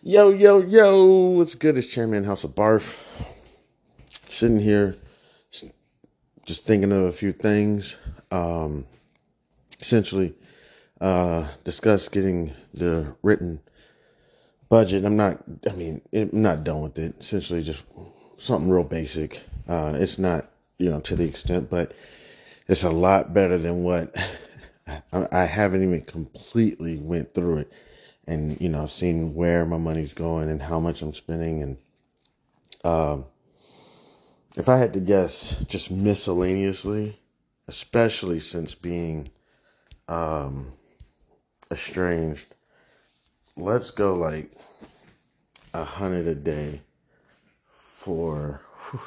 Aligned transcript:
Yo, 0.00 0.30
yo, 0.30 0.60
yo, 0.60 1.30
what's 1.30 1.56
good? 1.56 1.76
It's 1.76 1.88
Chairman 1.88 2.22
House 2.22 2.44
of 2.44 2.54
Barf. 2.54 2.98
Sitting 4.28 4.60
here, 4.60 4.96
just 6.46 6.64
thinking 6.64 6.92
of 6.92 7.02
a 7.02 7.10
few 7.10 7.32
things. 7.32 7.96
Um, 8.30 8.86
essentially, 9.80 10.36
uh, 11.00 11.48
discuss 11.64 12.08
getting 12.08 12.54
the 12.72 13.12
written 13.24 13.58
budget. 14.68 15.04
I'm 15.04 15.16
not, 15.16 15.42
I 15.68 15.72
mean, 15.72 16.00
I'm 16.12 16.30
not 16.32 16.62
done 16.62 16.82
with 16.82 16.96
it. 16.96 17.16
Essentially, 17.18 17.64
just 17.64 17.84
something 18.38 18.70
real 18.70 18.84
basic. 18.84 19.42
Uh, 19.66 19.96
it's 19.98 20.16
not, 20.16 20.48
you 20.78 20.90
know, 20.90 21.00
to 21.00 21.16
the 21.16 21.24
extent, 21.24 21.70
but 21.70 21.92
it's 22.68 22.84
a 22.84 22.90
lot 22.90 23.34
better 23.34 23.58
than 23.58 23.82
what 23.82 24.14
I, 24.86 25.26
I 25.32 25.44
haven't 25.46 25.82
even 25.82 26.02
completely 26.02 26.98
went 26.98 27.34
through 27.34 27.58
it 27.58 27.72
and 28.28 28.60
you 28.60 28.68
know 28.68 28.86
seeing 28.86 29.34
where 29.34 29.64
my 29.64 29.78
money's 29.78 30.12
going 30.12 30.50
and 30.50 30.62
how 30.62 30.78
much 30.78 31.02
I'm 31.02 31.14
spending. 31.14 31.62
And 31.62 31.78
um 32.84 33.24
if 34.56 34.68
I 34.68 34.76
had 34.76 34.92
to 34.92 35.00
guess 35.00 35.56
just 35.66 35.90
miscellaneously 35.90 37.18
especially 37.66 38.38
since 38.38 38.74
being 38.74 39.30
um 40.08 40.72
estranged 41.70 42.54
let's 43.56 43.90
go 43.90 44.14
like 44.14 44.52
a 45.74 45.84
hundred 45.84 46.26
a 46.26 46.34
day 46.34 46.80
for 47.64 48.60
whew, 48.90 49.00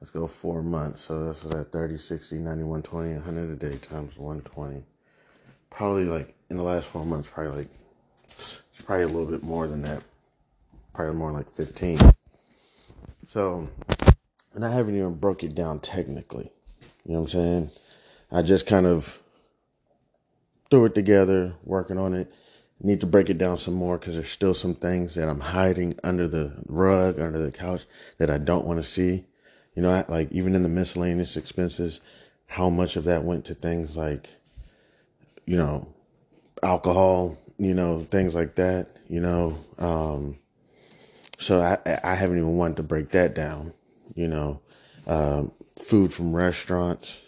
let's 0.00 0.10
go 0.10 0.26
four 0.26 0.62
months. 0.62 1.00
So 1.00 1.24
that's 1.24 1.44
at 1.44 1.72
30 1.72 1.96
60 1.96 2.36
90 2.36 2.62
120 2.64 3.14
100 3.14 3.50
a 3.50 3.70
day 3.70 3.78
times 3.78 4.18
120 4.18 4.82
probably 5.70 6.04
like 6.04 6.34
in 6.50 6.56
the 6.56 6.62
last 6.62 6.86
four 6.86 7.06
months 7.06 7.28
probably 7.28 7.62
like 7.62 7.68
probably 8.82 9.04
a 9.04 9.08
little 9.08 9.26
bit 9.26 9.42
more 9.42 9.66
than 9.66 9.82
that. 9.82 10.02
Probably 10.94 11.14
more 11.14 11.32
like 11.32 11.50
15. 11.50 11.98
So, 13.32 13.68
and 14.54 14.64
I 14.64 14.70
haven't 14.70 14.96
even 14.96 15.14
broke 15.14 15.42
it 15.42 15.54
down 15.54 15.80
technically. 15.80 16.50
You 17.04 17.14
know 17.14 17.20
what 17.20 17.34
I'm 17.34 17.40
saying? 17.40 17.70
I 18.30 18.42
just 18.42 18.66
kind 18.66 18.86
of 18.86 19.20
threw 20.70 20.86
it 20.86 20.94
together, 20.94 21.54
working 21.64 21.98
on 21.98 22.14
it. 22.14 22.32
Need 22.80 23.00
to 23.00 23.06
break 23.06 23.30
it 23.30 23.38
down 23.38 23.58
some 23.58 23.74
more 23.74 23.96
because 23.96 24.14
there's 24.14 24.30
still 24.30 24.54
some 24.54 24.74
things 24.74 25.14
that 25.14 25.28
I'm 25.28 25.40
hiding 25.40 25.94
under 26.02 26.26
the 26.26 26.52
rug, 26.66 27.20
under 27.20 27.38
the 27.38 27.52
couch 27.52 27.84
that 28.18 28.28
I 28.28 28.38
don't 28.38 28.66
want 28.66 28.82
to 28.82 28.84
see. 28.84 29.24
You 29.76 29.82
know, 29.82 30.04
like 30.08 30.30
even 30.32 30.54
in 30.54 30.62
the 30.62 30.68
miscellaneous 30.68 31.36
expenses, 31.36 32.00
how 32.46 32.68
much 32.68 32.96
of 32.96 33.04
that 33.04 33.24
went 33.24 33.44
to 33.46 33.54
things 33.54 33.96
like, 33.96 34.28
you 35.46 35.56
know, 35.56 35.88
alcohol, 36.62 37.38
you 37.62 37.74
know, 37.74 38.04
things 38.10 38.34
like 38.34 38.56
that, 38.56 38.88
you 39.08 39.20
know. 39.20 39.56
Um, 39.78 40.36
so 41.38 41.60
I, 41.60 41.78
I 42.02 42.16
haven't 42.16 42.38
even 42.38 42.56
wanted 42.56 42.78
to 42.78 42.82
break 42.82 43.10
that 43.10 43.36
down, 43.36 43.72
you 44.16 44.26
know. 44.26 44.60
Um, 45.06 45.52
food 45.78 46.12
from 46.12 46.34
restaurants, 46.34 47.22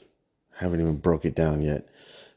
haven't 0.56 0.80
even 0.80 0.96
broke 0.96 1.24
it 1.24 1.36
down 1.36 1.62
yet. 1.62 1.88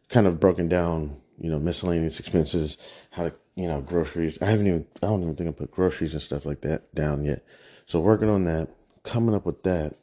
Kind 0.09 0.27
of 0.27 0.39
broken 0.39 0.67
down, 0.67 1.17
you 1.39 1.49
know, 1.49 1.57
miscellaneous 1.57 2.19
expenses, 2.19 2.77
how 3.09 3.23
to, 3.23 3.33
you 3.55 3.67
know, 3.67 3.81
groceries. 3.81 4.37
I 4.43 4.45
haven't 4.45 4.67
even, 4.67 4.85
I 5.01 5.07
don't 5.07 5.23
even 5.23 5.35
think 5.35 5.49
I 5.49 5.53
put 5.53 5.71
groceries 5.71 6.13
and 6.13 6.21
stuff 6.21 6.45
like 6.45 6.61
that 6.61 6.93
down 6.93 7.23
yet. 7.23 7.43
So 7.87 7.99
working 7.99 8.29
on 8.29 8.45
that, 8.45 8.69
coming 9.01 9.33
up 9.33 9.45
with 9.45 9.63
that. 9.63 9.95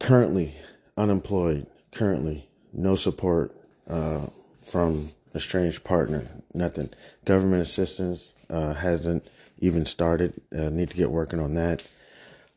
Currently 0.00 0.52
unemployed, 0.96 1.68
currently 1.92 2.48
no 2.72 2.96
support 2.96 3.54
uh, 3.88 4.26
from 4.62 5.10
estranged 5.36 5.84
partner, 5.84 6.28
nothing. 6.54 6.90
Government 7.24 7.62
assistance 7.62 8.32
uh, 8.50 8.74
hasn't 8.74 9.28
even 9.58 9.86
started. 9.86 10.40
Uh, 10.56 10.70
need 10.70 10.90
to 10.90 10.96
get 10.96 11.10
working 11.10 11.40
on 11.40 11.54
that. 11.54 11.86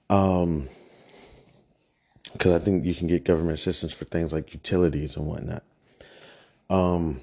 Um, 0.10 0.70
because 2.34 2.54
I 2.54 2.60
think 2.60 2.86
you 2.86 2.94
can 2.94 3.08
get 3.08 3.24
government 3.24 3.58
assistance 3.58 3.92
for 3.92 4.06
things 4.06 4.32
like 4.32 4.54
utilities 4.54 5.16
and 5.16 5.26
whatnot. 5.26 5.64
Um, 6.70 7.22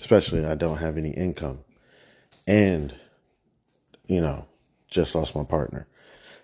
especially 0.00 0.44
I 0.44 0.54
don't 0.54 0.76
have 0.76 0.98
any 0.98 1.10
income, 1.10 1.60
and 2.46 2.94
you 4.06 4.20
know, 4.20 4.46
just 4.88 5.14
lost 5.14 5.34
my 5.34 5.44
partner. 5.44 5.86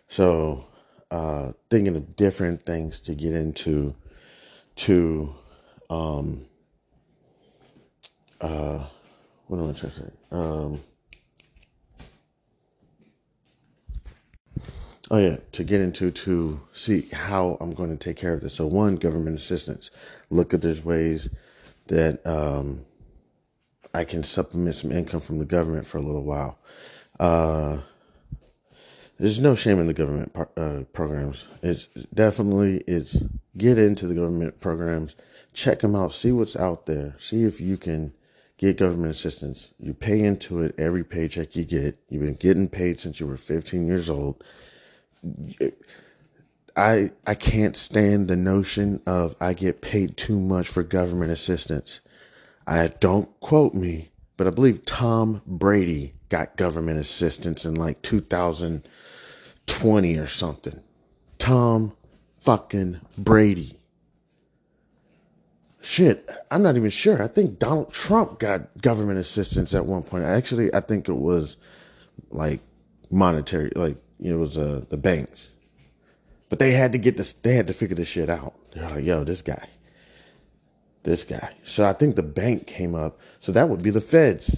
So, 0.08 0.64
uh, 1.10 1.52
thinking 1.68 1.94
of 1.96 2.16
different 2.16 2.64
things 2.64 3.00
to 3.00 3.14
get 3.14 3.34
into 3.34 3.94
to 4.76 5.34
um, 5.90 6.46
uh, 8.40 8.84
what 9.46 9.58
am 9.58 9.70
I 9.70 9.72
trying 9.72 9.92
to 9.92 9.98
say? 10.00 10.10
Um, 10.30 10.80
oh 15.10 15.18
yeah, 15.18 15.36
to 15.52 15.64
get 15.64 15.80
into 15.80 16.10
to 16.10 16.60
see 16.72 17.08
how 17.12 17.58
I'm 17.60 17.72
going 17.72 17.90
to 17.90 17.96
take 17.96 18.16
care 18.16 18.34
of 18.34 18.40
this. 18.40 18.54
So 18.54 18.66
one, 18.66 18.96
government 18.96 19.36
assistance. 19.36 19.90
Look 20.30 20.54
at 20.54 20.62
there's 20.62 20.84
ways 20.84 21.28
that 21.88 22.24
um, 22.26 22.84
I 23.92 24.04
can 24.04 24.22
supplement 24.22 24.76
some 24.76 24.92
income 24.92 25.20
from 25.20 25.38
the 25.38 25.44
government 25.44 25.86
for 25.86 25.98
a 25.98 26.02
little 26.02 26.24
while. 26.24 26.58
Uh, 27.18 27.78
there's 29.18 29.40
no 29.40 29.54
shame 29.54 29.78
in 29.78 29.86
the 29.86 29.92
government 29.92 30.34
uh, 30.56 30.84
programs. 30.94 31.44
It's 31.62 31.88
definitely 32.14 32.78
it's 32.86 33.18
get 33.56 33.76
into 33.76 34.06
the 34.06 34.14
government 34.14 34.60
programs, 34.60 35.14
check 35.52 35.80
them 35.80 35.94
out, 35.94 36.14
see 36.14 36.32
what's 36.32 36.56
out 36.56 36.86
there, 36.86 37.16
see 37.18 37.44
if 37.44 37.60
you 37.60 37.76
can 37.76 38.14
get 38.60 38.76
government 38.76 39.10
assistance. 39.10 39.70
You 39.78 39.94
pay 39.94 40.20
into 40.20 40.60
it 40.60 40.74
every 40.76 41.02
paycheck 41.02 41.56
you 41.56 41.64
get. 41.64 41.96
You've 42.10 42.22
been 42.22 42.34
getting 42.34 42.68
paid 42.68 43.00
since 43.00 43.18
you 43.18 43.26
were 43.26 43.38
15 43.38 43.86
years 43.86 44.10
old. 44.10 44.44
I 46.76 47.12
I 47.26 47.34
can't 47.34 47.74
stand 47.74 48.28
the 48.28 48.36
notion 48.36 49.00
of 49.06 49.34
I 49.40 49.54
get 49.54 49.80
paid 49.80 50.18
too 50.18 50.38
much 50.38 50.68
for 50.68 50.82
government 50.82 51.32
assistance. 51.32 52.00
I 52.66 52.88
don't 52.88 53.30
quote 53.40 53.72
me, 53.72 54.10
but 54.36 54.46
I 54.46 54.50
believe 54.50 54.84
Tom 54.84 55.40
Brady 55.46 56.12
got 56.28 56.58
government 56.58 56.98
assistance 56.98 57.64
in 57.64 57.74
like 57.74 58.02
2020 58.02 60.18
or 60.18 60.26
something. 60.26 60.82
Tom 61.38 61.96
fucking 62.38 63.00
Brady 63.16 63.79
shit, 65.80 66.28
I'm 66.50 66.62
not 66.62 66.76
even 66.76 66.90
sure. 66.90 67.22
I 67.22 67.28
think 67.28 67.58
Donald 67.58 67.92
Trump 67.92 68.38
got 68.38 68.80
government 68.80 69.18
assistance 69.18 69.74
at 69.74 69.86
one 69.86 70.02
point. 70.02 70.24
Actually, 70.24 70.72
I 70.74 70.80
think 70.80 71.08
it 71.08 71.14
was 71.14 71.56
like 72.30 72.60
monetary, 73.10 73.72
like 73.74 73.96
it 74.20 74.34
was 74.34 74.56
uh, 74.56 74.84
the 74.88 74.96
banks. 74.96 75.50
But 76.48 76.58
they 76.58 76.72
had 76.72 76.92
to 76.92 76.98
get 76.98 77.16
this. 77.16 77.32
They 77.32 77.54
had 77.54 77.68
to 77.68 77.72
figure 77.72 77.96
this 77.96 78.08
shit 78.08 78.28
out. 78.28 78.54
They're 78.72 78.88
like, 78.88 79.04
"Yo, 79.04 79.24
this 79.24 79.42
guy, 79.42 79.68
this 81.04 81.22
guy." 81.22 81.54
So 81.64 81.86
I 81.86 81.92
think 81.92 82.16
the 82.16 82.22
bank 82.22 82.66
came 82.66 82.94
up. 82.94 83.18
So 83.38 83.52
that 83.52 83.68
would 83.68 83.82
be 83.82 83.90
the 83.90 84.00
feds 84.00 84.56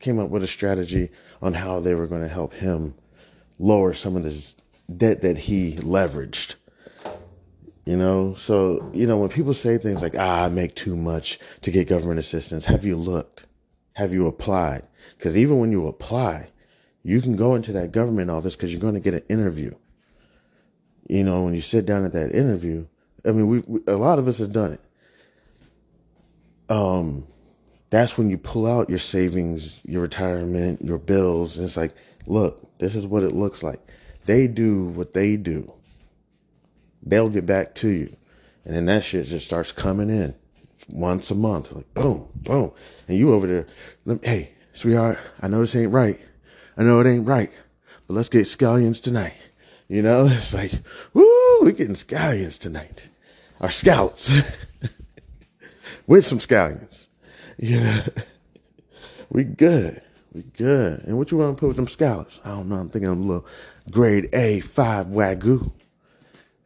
came 0.00 0.18
up 0.18 0.28
with 0.28 0.42
a 0.42 0.48
strategy 0.48 1.10
on 1.40 1.54
how 1.54 1.80
they 1.80 1.94
were 1.94 2.06
going 2.06 2.22
to 2.22 2.28
help 2.28 2.52
him 2.54 2.94
lower 3.58 3.94
some 3.94 4.16
of 4.16 4.24
this 4.24 4.56
debt 4.94 5.22
that 5.22 5.38
he 5.38 5.76
leveraged. 5.76 6.56
You 7.84 7.96
know, 7.96 8.34
so, 8.36 8.90
you 8.94 9.08
know, 9.08 9.18
when 9.18 9.28
people 9.28 9.54
say 9.54 9.76
things 9.76 10.02
like, 10.02 10.14
ah, 10.16 10.44
I 10.44 10.48
make 10.48 10.76
too 10.76 10.96
much 10.96 11.40
to 11.62 11.70
get 11.72 11.88
government 11.88 12.20
assistance, 12.20 12.66
have 12.66 12.84
you 12.84 12.94
looked? 12.94 13.46
Have 13.94 14.12
you 14.12 14.26
applied? 14.28 14.86
Because 15.18 15.36
even 15.36 15.58
when 15.58 15.72
you 15.72 15.88
apply, 15.88 16.50
you 17.02 17.20
can 17.20 17.34
go 17.34 17.56
into 17.56 17.72
that 17.72 17.90
government 17.90 18.30
office 18.30 18.54
because 18.54 18.70
you're 18.70 18.80
going 18.80 18.94
to 18.94 19.00
get 19.00 19.14
an 19.14 19.24
interview. 19.28 19.74
You 21.08 21.24
know, 21.24 21.42
when 21.42 21.54
you 21.54 21.60
sit 21.60 21.84
down 21.84 22.04
at 22.04 22.12
that 22.12 22.32
interview, 22.32 22.86
I 23.24 23.32
mean, 23.32 23.48
we, 23.48 23.80
a 23.88 23.96
lot 23.96 24.20
of 24.20 24.28
us 24.28 24.38
have 24.38 24.52
done 24.52 24.74
it. 24.74 24.80
Um, 26.68 27.26
that's 27.90 28.16
when 28.16 28.30
you 28.30 28.38
pull 28.38 28.66
out 28.66 28.88
your 28.88 29.00
savings, 29.00 29.80
your 29.84 30.02
retirement, 30.02 30.82
your 30.82 30.98
bills, 30.98 31.56
and 31.56 31.66
it's 31.66 31.76
like, 31.76 31.94
look, 32.26 32.78
this 32.78 32.94
is 32.94 33.06
what 33.06 33.24
it 33.24 33.32
looks 33.32 33.62
like. 33.62 33.80
They 34.24 34.46
do 34.46 34.84
what 34.84 35.14
they 35.14 35.36
do 35.36 35.72
they'll 37.02 37.28
get 37.28 37.46
back 37.46 37.74
to 37.76 37.88
you. 37.88 38.16
And 38.64 38.74
then 38.74 38.86
that 38.86 39.02
shit 39.02 39.26
just 39.26 39.46
starts 39.46 39.72
coming 39.72 40.08
in 40.08 40.34
once 40.88 41.30
a 41.30 41.34
month, 41.34 41.72
like 41.72 41.92
boom, 41.94 42.28
boom. 42.36 42.72
And 43.08 43.18
you 43.18 43.32
over 43.32 43.46
there, 43.46 44.18
hey, 44.22 44.52
sweetheart, 44.72 45.18
I 45.40 45.48
know 45.48 45.60
this 45.60 45.74
ain't 45.74 45.92
right. 45.92 46.18
I 46.76 46.82
know 46.82 47.00
it 47.00 47.06
ain't 47.06 47.26
right, 47.26 47.50
but 48.06 48.14
let's 48.14 48.28
get 48.28 48.46
scallions 48.46 49.02
tonight. 49.02 49.34
You 49.88 50.02
know, 50.02 50.26
it's 50.30 50.54
like, 50.54 50.72
woo, 51.12 51.58
we're 51.60 51.72
getting 51.72 51.94
scallions 51.94 52.58
tonight. 52.58 53.08
Our 53.60 53.70
scallops 53.70 54.32
with 56.06 56.24
some 56.24 56.38
scallions. 56.38 57.06
You 57.58 57.80
know, 57.80 58.02
we 59.30 59.44
good. 59.44 60.02
We 60.32 60.42
good. 60.42 61.00
And 61.04 61.18
what 61.18 61.30
you 61.30 61.36
want 61.36 61.56
to 61.56 61.60
put 61.60 61.68
with 61.68 61.76
them 61.76 61.88
scallops? 61.88 62.40
I 62.44 62.50
don't 62.50 62.68
know. 62.68 62.76
I'm 62.76 62.88
thinking 62.88 63.10
a 63.10 63.14
little 63.14 63.46
grade 63.90 64.30
A5 64.32 65.12
Wagyu. 65.12 65.72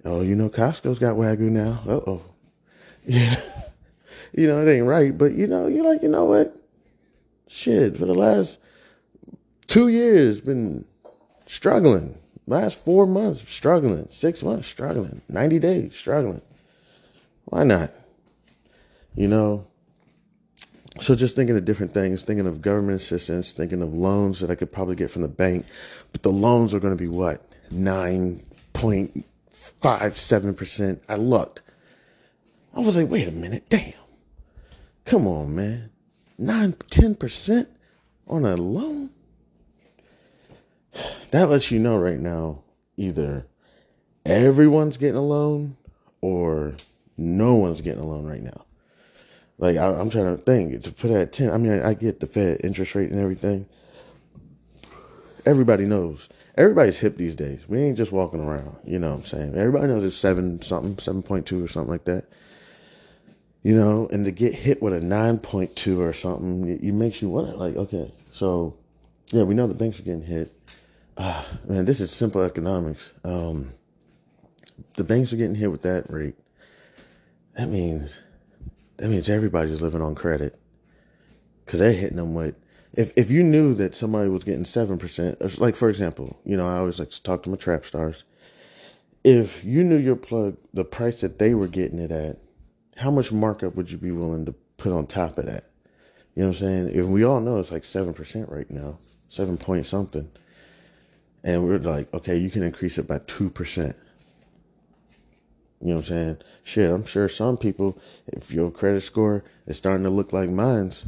Oh, 0.06 0.22
you 0.22 0.34
know, 0.34 0.48
Costco's 0.48 0.98
got 0.98 1.16
Wagyu 1.16 1.50
now. 1.50 1.82
Uh 1.86 2.00
oh. 2.06 2.22
Yeah. 3.04 3.40
you 4.32 4.46
know, 4.46 4.66
it 4.66 4.70
ain't 4.70 4.86
right, 4.86 5.16
but 5.16 5.32
you 5.32 5.46
know, 5.46 5.66
you're 5.66 5.84
like, 5.84 6.02
you 6.02 6.08
know 6.08 6.24
what? 6.24 6.56
shit, 7.48 7.96
for 7.96 8.06
the 8.06 8.14
last 8.14 8.58
two 9.66 9.88
years, 9.88 10.40
been 10.40 10.84
struggling. 11.46 12.18
Last 12.46 12.84
four 12.84 13.06
months, 13.06 13.48
struggling. 13.50 14.08
Six 14.10 14.42
months, 14.42 14.68
struggling. 14.68 15.22
90 15.28 15.58
days, 15.58 15.96
struggling. 15.96 16.42
Why 17.44 17.64
not? 17.64 17.92
You 19.14 19.28
know, 19.28 19.66
so 21.00 21.14
just 21.14 21.36
thinking 21.36 21.56
of 21.56 21.64
different 21.64 21.92
things, 21.92 22.22
thinking 22.22 22.46
of 22.46 22.60
government 22.60 23.00
assistance, 23.00 23.52
thinking 23.52 23.82
of 23.82 23.94
loans 23.94 24.40
that 24.40 24.50
I 24.50 24.54
could 24.54 24.72
probably 24.72 24.96
get 24.96 25.10
from 25.10 25.22
the 25.22 25.28
bank, 25.28 25.66
but 26.12 26.22
the 26.22 26.30
loans 26.30 26.74
are 26.74 26.80
going 26.80 26.96
to 26.96 27.02
be 27.02 27.08
what? 27.08 27.44
9.57%. 29.82 31.00
I 31.08 31.16
looked. 31.16 31.62
I 32.74 32.80
was 32.80 32.96
like, 32.96 33.08
wait 33.08 33.28
a 33.28 33.32
minute, 33.32 33.68
damn. 33.68 33.92
Come 35.04 35.26
on, 35.26 35.54
man. 35.54 35.90
9, 36.38 36.72
10% 36.72 37.66
on 38.28 38.44
a 38.44 38.56
loan? 38.56 39.10
That 41.30 41.48
lets 41.48 41.70
you 41.70 41.78
know 41.78 41.98
right 41.98 42.18
now 42.18 42.62
either 42.96 43.46
everyone's 44.24 44.96
getting 44.96 45.16
a 45.16 45.22
loan 45.22 45.76
or 46.20 46.74
no 47.16 47.54
one's 47.54 47.80
getting 47.80 48.00
a 48.00 48.06
loan 48.06 48.26
right 48.26 48.42
now. 48.42 48.64
Like 49.58 49.76
I, 49.76 50.00
am 50.00 50.10
trying 50.10 50.36
to 50.36 50.42
think 50.42 50.82
to 50.82 50.92
put 50.92 51.10
it 51.10 51.16
at 51.16 51.32
ten. 51.32 51.50
I 51.50 51.58
mean, 51.58 51.72
I, 51.72 51.90
I 51.90 51.94
get 51.94 52.20
the 52.20 52.26
Fed 52.26 52.60
interest 52.62 52.94
rate 52.94 53.10
and 53.10 53.20
everything. 53.20 53.66
Everybody 55.46 55.84
knows. 55.84 56.28
Everybody's 56.56 57.00
hip 57.00 57.18
these 57.18 57.36
days. 57.36 57.60
We 57.68 57.80
ain't 57.80 57.98
just 57.98 58.12
walking 58.12 58.42
around. 58.42 58.76
You 58.84 58.98
know 58.98 59.10
what 59.10 59.16
I'm 59.18 59.24
saying? 59.24 59.54
Everybody 59.56 59.88
knows 59.88 60.04
it's 60.04 60.16
seven 60.16 60.62
something, 60.62 60.98
seven 60.98 61.22
point 61.22 61.46
two 61.46 61.62
or 61.62 61.68
something 61.68 61.90
like 61.90 62.04
that. 62.04 62.24
You 63.62 63.74
know, 63.74 64.08
and 64.10 64.24
to 64.24 64.30
get 64.30 64.54
hit 64.54 64.80
with 64.80 64.94
a 64.94 65.00
nine 65.00 65.38
point 65.38 65.76
two 65.76 66.00
or 66.00 66.12
something, 66.12 66.68
it, 66.68 66.82
it 66.82 66.92
makes 66.92 67.20
you 67.20 67.28
wonder. 67.28 67.52
Like, 67.52 67.76
okay, 67.76 68.14
so 68.32 68.76
yeah, 69.32 69.42
we 69.42 69.54
know 69.54 69.66
the 69.66 69.74
banks 69.74 69.98
are 69.98 70.04
getting 70.04 70.22
hit. 70.22 70.52
Uh, 71.16 71.44
man, 71.66 71.84
this 71.84 72.00
is 72.00 72.10
simple 72.10 72.42
economics. 72.42 73.12
Um, 73.24 73.72
the 74.94 75.04
banks 75.04 75.32
are 75.32 75.36
getting 75.36 75.54
hit 75.56 75.70
with 75.70 75.82
that 75.82 76.10
rate. 76.10 76.36
That 77.54 77.68
means 77.68 78.18
that 78.96 79.08
means 79.08 79.28
everybody's 79.28 79.82
living 79.82 80.02
on 80.02 80.14
credit 80.14 80.58
because 81.64 81.80
they're 81.80 81.92
hitting 81.92 82.16
them 82.16 82.34
with. 82.34 82.54
If 82.96 83.12
if 83.14 83.30
you 83.30 83.42
knew 83.42 83.74
that 83.74 83.94
somebody 83.94 84.30
was 84.30 84.44
getting 84.44 84.64
seven 84.64 84.98
percent, 84.98 85.60
like 85.60 85.76
for 85.76 85.90
example, 85.90 86.40
you 86.44 86.56
know, 86.56 86.66
I 86.66 86.78
always 86.78 86.98
like 86.98 87.10
to 87.10 87.22
talk 87.22 87.42
to 87.42 87.50
my 87.50 87.56
trap 87.56 87.84
stars. 87.84 88.24
If 89.22 89.64
you 89.64 89.84
knew 89.84 89.96
your 89.96 90.16
plug, 90.16 90.56
the 90.72 90.84
price 90.84 91.20
that 91.20 91.38
they 91.38 91.54
were 91.54 91.68
getting 91.68 91.98
it 91.98 92.10
at, 92.10 92.38
how 92.96 93.10
much 93.10 93.32
markup 93.32 93.74
would 93.74 93.90
you 93.90 93.98
be 93.98 94.12
willing 94.12 94.46
to 94.46 94.54
put 94.78 94.92
on 94.92 95.06
top 95.06 95.36
of 95.36 95.46
that? 95.46 95.64
You 96.34 96.42
know 96.42 96.48
what 96.48 96.60
I'm 96.60 96.66
saying? 96.66 96.90
If 96.94 97.06
we 97.06 97.24
all 97.24 97.40
know 97.40 97.58
it's 97.58 97.72
like 97.72 97.84
seven 97.84 98.14
percent 98.14 98.48
right 98.50 98.70
now, 98.70 98.98
seven 99.28 99.58
point 99.58 99.86
something, 99.86 100.30
and 101.44 101.64
we're 101.64 101.78
like, 101.78 102.12
okay, 102.14 102.36
you 102.36 102.50
can 102.50 102.62
increase 102.62 102.98
it 102.98 103.06
by 103.06 103.18
two 103.26 103.50
percent. 103.50 103.96
You 105.80 105.88
know 105.88 105.96
what 105.96 106.04
I'm 106.04 106.08
saying? 106.08 106.36
Shit, 106.64 106.90
I'm 106.90 107.04
sure 107.04 107.28
some 107.28 107.58
people, 107.58 107.98
if 108.26 108.50
your 108.50 108.70
credit 108.70 109.02
score 109.02 109.44
is 109.66 109.76
starting 109.76 110.04
to 110.04 110.10
look 110.10 110.32
like 110.32 110.48
mine's, 110.48 111.04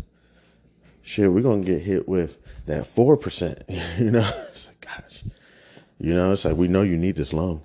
shit, 1.02 1.32
we're 1.32 1.42
gonna 1.42 1.64
get 1.64 1.82
hit 1.82 2.08
with 2.08 2.38
that 2.66 2.86
four 2.86 3.16
percent. 3.16 3.64
you 3.98 4.10
know, 4.10 4.30
it's 4.50 4.66
like, 4.66 4.80
gosh, 4.80 5.24
you 5.98 6.14
know, 6.14 6.32
it's 6.32 6.44
like 6.44 6.56
we 6.56 6.68
know 6.68 6.82
you 6.82 6.96
need 6.96 7.16
this 7.16 7.32
loan. 7.32 7.62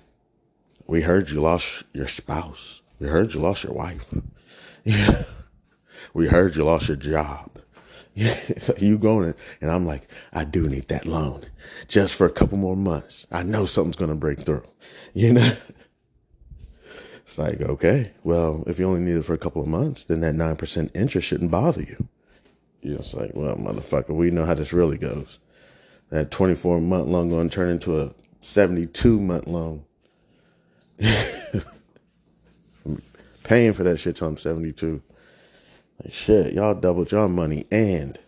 We 0.86 1.02
heard 1.02 1.30
you 1.30 1.40
lost 1.40 1.84
your 1.92 2.08
spouse. 2.08 2.82
We 2.98 3.08
heard 3.08 3.34
you 3.34 3.40
lost 3.40 3.64
your 3.64 3.72
wife. 3.72 4.12
we 6.14 6.28
heard 6.28 6.56
you 6.56 6.64
lost 6.64 6.88
your 6.88 6.96
job. 6.96 7.50
you 8.14 8.96
going 8.96 9.34
and 9.60 9.70
I'm 9.70 9.84
like, 9.86 10.08
I 10.32 10.44
do 10.44 10.68
need 10.68 10.86
that 10.86 11.04
loan 11.04 11.46
just 11.88 12.14
for 12.14 12.26
a 12.26 12.30
couple 12.30 12.58
more 12.58 12.76
months. 12.76 13.26
I 13.32 13.42
know 13.42 13.66
something's 13.66 13.96
gonna 13.96 14.14
break 14.14 14.40
through. 14.40 14.62
You 15.14 15.32
know. 15.32 15.52
It's 17.24 17.38
like, 17.38 17.62
okay, 17.62 18.12
well, 18.22 18.62
if 18.66 18.78
you 18.78 18.86
only 18.86 19.00
need 19.00 19.16
it 19.16 19.24
for 19.24 19.32
a 19.32 19.38
couple 19.38 19.62
of 19.62 19.68
months, 19.68 20.04
then 20.04 20.20
that 20.20 20.34
9% 20.34 20.90
interest 20.94 21.26
shouldn't 21.26 21.50
bother 21.50 21.82
you. 21.82 22.08
You 22.84 22.92
know, 22.92 22.98
it's 22.98 23.14
like, 23.14 23.30
well, 23.34 23.56
motherfucker, 23.56 24.14
we 24.14 24.30
know 24.30 24.44
how 24.44 24.52
this 24.52 24.74
really 24.74 24.98
goes. 24.98 25.38
That 26.10 26.30
24 26.30 26.82
month 26.82 27.08
loan 27.08 27.30
going 27.30 27.48
to 27.48 27.54
turn 27.54 27.70
into 27.70 27.98
a 27.98 28.12
72 28.42 29.18
month 29.18 29.46
loan. 29.46 29.86
Paying 33.42 33.72
for 33.72 33.82
that 33.84 33.98
shit 33.98 34.16
till 34.16 34.28
I'm 34.28 34.36
72. 34.36 35.02
Like, 36.02 36.12
shit, 36.12 36.52
y'all 36.52 36.74
doubled 36.74 37.10
your 37.10 37.26
money 37.28 37.64
and 37.72 38.18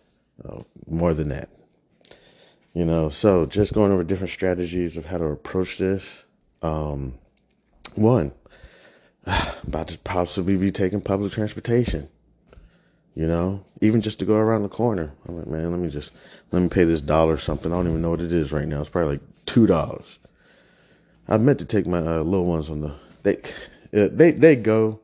oh, 0.43 0.65
more 0.87 1.13
than 1.13 1.29
that. 1.29 1.49
You 2.73 2.83
know, 2.85 3.09
so 3.09 3.45
just 3.45 3.73
going 3.73 3.91
over 3.91 4.03
different 4.03 4.31
strategies 4.31 4.97
of 4.97 5.05
how 5.05 5.19
to 5.19 5.25
approach 5.25 5.77
this. 5.77 6.25
Um, 6.63 7.13
one, 7.93 8.31
about 9.67 9.89
to 9.89 9.99
possibly 9.99 10.57
be 10.57 10.71
taking 10.71 11.01
public 11.01 11.31
transportation. 11.31 12.09
You 13.17 13.25
know, 13.25 13.63
even 13.81 14.01
just 14.01 14.19
to 14.19 14.25
go 14.25 14.35
around 14.35 14.61
the 14.61 14.69
corner. 14.69 15.11
I'm 15.27 15.37
like, 15.37 15.47
man, 15.47 15.71
let 15.71 15.79
me 15.79 15.89
just 15.89 16.11
let 16.51 16.61
me 16.61 16.69
pay 16.69 16.83
this 16.83 17.01
dollar 17.01 17.39
something. 17.39 17.71
I 17.71 17.75
don't 17.75 17.87
even 17.87 17.99
know 18.03 18.11
what 18.11 18.21
it 18.21 18.31
is 18.31 18.51
right 18.51 18.67
now. 18.67 18.81
It's 18.81 18.91
probably 18.91 19.13
like 19.13 19.23
two 19.47 19.65
dollars. 19.65 20.19
I 21.27 21.37
meant 21.37 21.57
to 21.57 21.65
take 21.65 21.87
my 21.87 21.97
uh, 21.97 22.21
little 22.21 22.45
ones 22.45 22.69
on 22.69 22.81
the 22.81 22.93
they 23.23 23.37
uh, 23.99 24.09
they 24.11 24.29
they 24.29 24.55
go. 24.55 24.99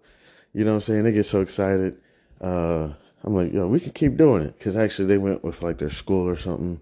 You 0.54 0.64
know 0.64 0.74
what 0.74 0.76
I'm 0.76 0.82
saying? 0.82 1.04
They 1.06 1.12
get 1.12 1.26
so 1.26 1.42
excited. 1.42 2.00
Uh, 2.40 2.90
I'm 3.24 3.34
like, 3.34 3.52
yo, 3.52 3.66
we 3.66 3.80
can 3.80 3.94
keep 3.94 4.16
doing 4.16 4.44
it 4.44 4.60
because 4.60 4.76
actually 4.76 5.08
they 5.08 5.18
went 5.18 5.44
with 5.44 5.64
like 5.64 5.80
their 5.80 5.90
school 5.90 6.30
or 6.30 6.38
something, 6.38 6.80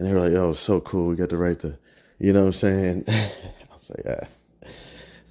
and 0.00 0.08
they 0.08 0.12
were 0.12 0.18
like, 0.18 0.32
oh, 0.32 0.50
it's 0.50 0.58
so 0.58 0.80
cool. 0.80 1.06
We 1.06 1.14
got 1.14 1.30
to 1.30 1.36
write 1.36 1.60
the, 1.60 1.78
you 2.18 2.32
know 2.32 2.40
what 2.40 2.46
I'm 2.46 2.52
saying? 2.54 3.04
I 3.08 3.30
was 3.78 3.90
like, 3.90 4.18
ah. 4.20 4.26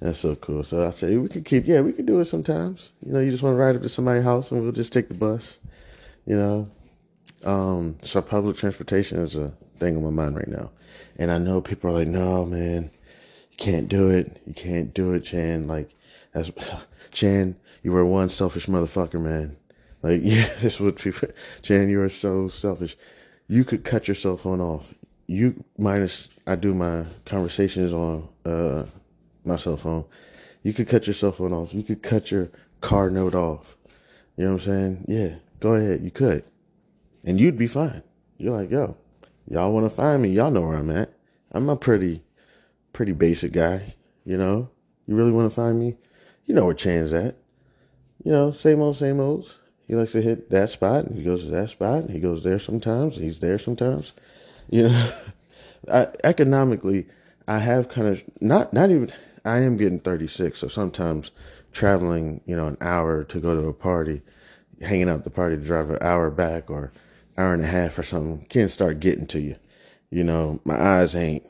That's 0.02 0.18
so 0.18 0.34
cool. 0.34 0.64
So 0.64 0.84
I 0.84 0.90
say 0.90 1.16
we 1.16 1.28
could 1.28 1.44
keep, 1.44 1.64
yeah, 1.64 1.80
we 1.80 1.92
could 1.92 2.06
do 2.06 2.18
it 2.18 2.24
sometimes. 2.24 2.92
You 3.06 3.12
know, 3.12 3.20
you 3.20 3.30
just 3.30 3.44
want 3.44 3.54
to 3.54 3.58
ride 3.58 3.76
up 3.76 3.82
to 3.82 3.88
somebody's 3.88 4.24
house 4.24 4.50
and 4.50 4.60
we'll 4.60 4.72
just 4.72 4.92
take 4.92 5.06
the 5.06 5.14
bus. 5.14 5.60
You 6.26 6.36
know, 6.36 6.70
um, 7.44 7.96
so 8.02 8.20
public 8.20 8.56
transportation 8.56 9.18
is 9.18 9.36
a 9.36 9.52
thing 9.78 9.96
on 9.96 10.02
my 10.02 10.10
mind 10.10 10.36
right 10.36 10.48
now, 10.48 10.70
and 11.16 11.30
I 11.30 11.38
know 11.38 11.60
people 11.60 11.90
are 11.90 11.94
like, 11.94 12.08
no, 12.08 12.44
man, 12.44 12.90
you 13.50 13.56
can't 13.56 13.88
do 13.88 14.10
it. 14.10 14.40
You 14.44 14.54
can't 14.54 14.92
do 14.92 15.12
it, 15.14 15.20
Chan. 15.20 15.68
Like, 15.68 15.90
that's 16.32 16.50
Chan. 17.12 17.56
You 17.84 17.92
were 17.92 18.04
one 18.04 18.28
selfish 18.28 18.66
motherfucker, 18.66 19.20
man. 19.20 19.56
Like, 20.02 20.20
yeah, 20.24 20.48
that's 20.60 20.80
what 20.80 20.96
people. 20.96 21.28
Chan, 21.62 21.90
you 21.90 22.02
are 22.02 22.08
so 22.08 22.48
selfish. 22.48 22.96
You 23.46 23.64
could 23.64 23.84
cut 23.84 24.08
your 24.08 24.16
cell 24.16 24.36
phone 24.36 24.60
off. 24.60 24.94
You 25.28 25.62
minus. 25.78 26.28
I 26.44 26.56
do 26.56 26.74
my 26.74 27.06
conversations 27.24 27.92
on. 27.92 28.28
uh 28.44 28.86
my 29.44 29.56
cell 29.56 29.76
phone. 29.76 30.04
You 30.62 30.72
could 30.72 30.88
cut 30.88 31.06
your 31.06 31.14
cell 31.14 31.32
phone 31.32 31.52
off. 31.52 31.74
You 31.74 31.82
could 31.82 32.02
cut 32.02 32.30
your 32.30 32.50
car 32.80 33.10
note 33.10 33.34
off. 33.34 33.76
You 34.36 34.44
know 34.44 34.52
what 34.52 34.66
I'm 34.66 34.66
saying? 34.66 35.04
Yeah, 35.08 35.34
go 35.60 35.74
ahead. 35.74 36.02
You 36.02 36.10
could. 36.10 36.44
And 37.24 37.40
you'd 37.40 37.58
be 37.58 37.66
fine. 37.66 38.02
You're 38.38 38.56
like, 38.56 38.70
yo, 38.70 38.96
y'all 39.46 39.72
want 39.72 39.88
to 39.88 39.94
find 39.94 40.22
me? 40.22 40.30
Y'all 40.30 40.50
know 40.50 40.62
where 40.62 40.76
I'm 40.76 40.90
at. 40.90 41.12
I'm 41.52 41.68
a 41.68 41.76
pretty, 41.76 42.22
pretty 42.92 43.12
basic 43.12 43.52
guy. 43.52 43.94
You 44.24 44.36
know, 44.36 44.70
you 45.06 45.14
really 45.14 45.32
want 45.32 45.50
to 45.50 45.54
find 45.54 45.78
me? 45.78 45.96
You 46.46 46.54
know 46.54 46.64
where 46.64 46.74
Chan's 46.74 47.12
at. 47.12 47.36
You 48.24 48.32
know, 48.32 48.52
same 48.52 48.80
old, 48.80 48.96
same 48.96 49.20
old. 49.20 49.58
He 49.86 49.94
likes 49.94 50.12
to 50.12 50.22
hit 50.22 50.50
that 50.50 50.70
spot 50.70 51.04
and 51.04 51.18
he 51.18 51.24
goes 51.24 51.44
to 51.44 51.50
that 51.50 51.70
spot 51.70 52.04
and 52.04 52.10
he 52.10 52.20
goes 52.20 52.44
there 52.44 52.58
sometimes. 52.58 53.16
he's 53.16 53.40
there 53.40 53.58
sometimes. 53.58 54.12
You 54.70 54.84
know, 54.84 55.12
I, 55.92 56.08
economically, 56.24 57.06
I 57.46 57.58
have 57.58 57.88
kind 57.88 58.08
of 58.08 58.22
not, 58.40 58.72
not 58.72 58.90
even, 58.90 59.12
I 59.44 59.60
am 59.60 59.76
getting 59.76 60.00
36, 60.00 60.60
so 60.60 60.68
sometimes 60.68 61.30
traveling, 61.72 62.40
you 62.46 62.54
know, 62.54 62.66
an 62.66 62.76
hour 62.80 63.24
to 63.24 63.40
go 63.40 63.54
to 63.60 63.68
a 63.68 63.72
party, 63.72 64.22
hanging 64.80 65.08
out 65.08 65.24
the 65.24 65.30
party 65.30 65.56
to 65.56 65.62
drive 65.62 65.90
an 65.90 65.98
hour 66.00 66.30
back 66.30 66.70
or 66.70 66.92
hour 67.36 67.54
and 67.54 67.62
a 67.62 67.66
half 67.66 67.98
or 67.98 68.02
something 68.02 68.46
can 68.46 68.68
start 68.68 69.00
getting 69.00 69.26
to 69.26 69.40
you. 69.40 69.56
You 70.10 70.24
know, 70.24 70.60
my 70.64 70.80
eyes 70.80 71.16
ain't 71.16 71.44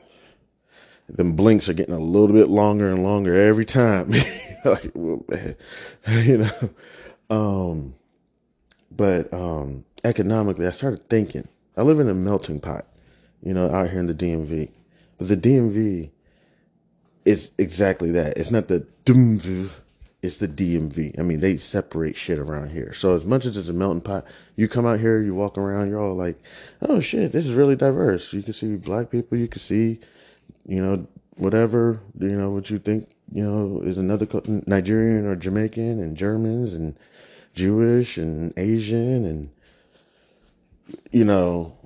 them 1.09 1.35
blinks 1.35 1.67
are 1.67 1.73
getting 1.73 1.93
a 1.93 1.99
little 1.99 2.33
bit 2.33 2.47
longer 2.47 2.89
and 2.89 3.03
longer 3.03 3.35
every 3.35 3.65
time. 3.65 4.13
you 6.07 6.37
know. 6.37 6.69
Um, 7.29 7.95
but 8.91 9.33
um, 9.33 9.85
economically, 10.03 10.67
I 10.67 10.71
started 10.71 11.09
thinking. 11.09 11.47
I 11.75 11.81
live 11.81 11.99
in 11.99 12.07
a 12.07 12.13
melting 12.13 12.59
pot, 12.59 12.85
you 13.41 13.53
know, 13.53 13.69
out 13.69 13.89
here 13.89 13.99
in 13.99 14.07
the 14.07 14.13
DMV. 14.13 14.71
But 15.17 15.27
the 15.27 15.37
DMV 15.37 16.11
it's 17.25 17.51
exactly 17.57 18.11
that. 18.11 18.37
It's 18.37 18.51
not 18.51 18.67
the 18.67 18.85
DMV, 19.05 19.69
it's 20.21 20.37
the 20.37 20.47
DMV. 20.47 21.19
I 21.19 21.21
mean, 21.21 21.39
they 21.39 21.57
separate 21.57 22.15
shit 22.15 22.39
around 22.39 22.71
here. 22.71 22.93
So 22.93 23.15
as 23.15 23.25
much 23.25 23.45
as 23.45 23.57
it's 23.57 23.69
a 23.69 23.73
melting 23.73 24.01
pot, 24.01 24.25
you 24.55 24.67
come 24.67 24.85
out 24.85 24.99
here, 24.99 25.21
you 25.21 25.35
walk 25.35 25.57
around, 25.57 25.89
you're 25.89 26.01
all 26.01 26.15
like, 26.15 26.41
oh 26.81 26.99
shit, 26.99 27.31
this 27.31 27.45
is 27.45 27.55
really 27.55 27.75
diverse. 27.75 28.33
You 28.33 28.43
can 28.43 28.53
see 28.53 28.75
black 28.75 29.09
people, 29.09 29.37
you 29.37 29.47
can 29.47 29.61
see, 29.61 29.99
you 30.65 30.83
know, 30.83 31.07
whatever, 31.35 31.99
you 32.19 32.37
know, 32.37 32.51
what 32.51 32.69
you 32.69 32.79
think, 32.79 33.09
you 33.31 33.43
know, 33.43 33.81
is 33.83 33.97
another 33.97 34.27
Nigerian 34.67 35.25
or 35.25 35.35
Jamaican 35.35 35.99
and 35.99 36.15
Germans 36.15 36.73
and 36.73 36.95
Jewish 37.53 38.17
and 38.17 38.53
Asian 38.57 39.25
and 39.25 39.49
you 41.11 41.23
know, 41.23 41.77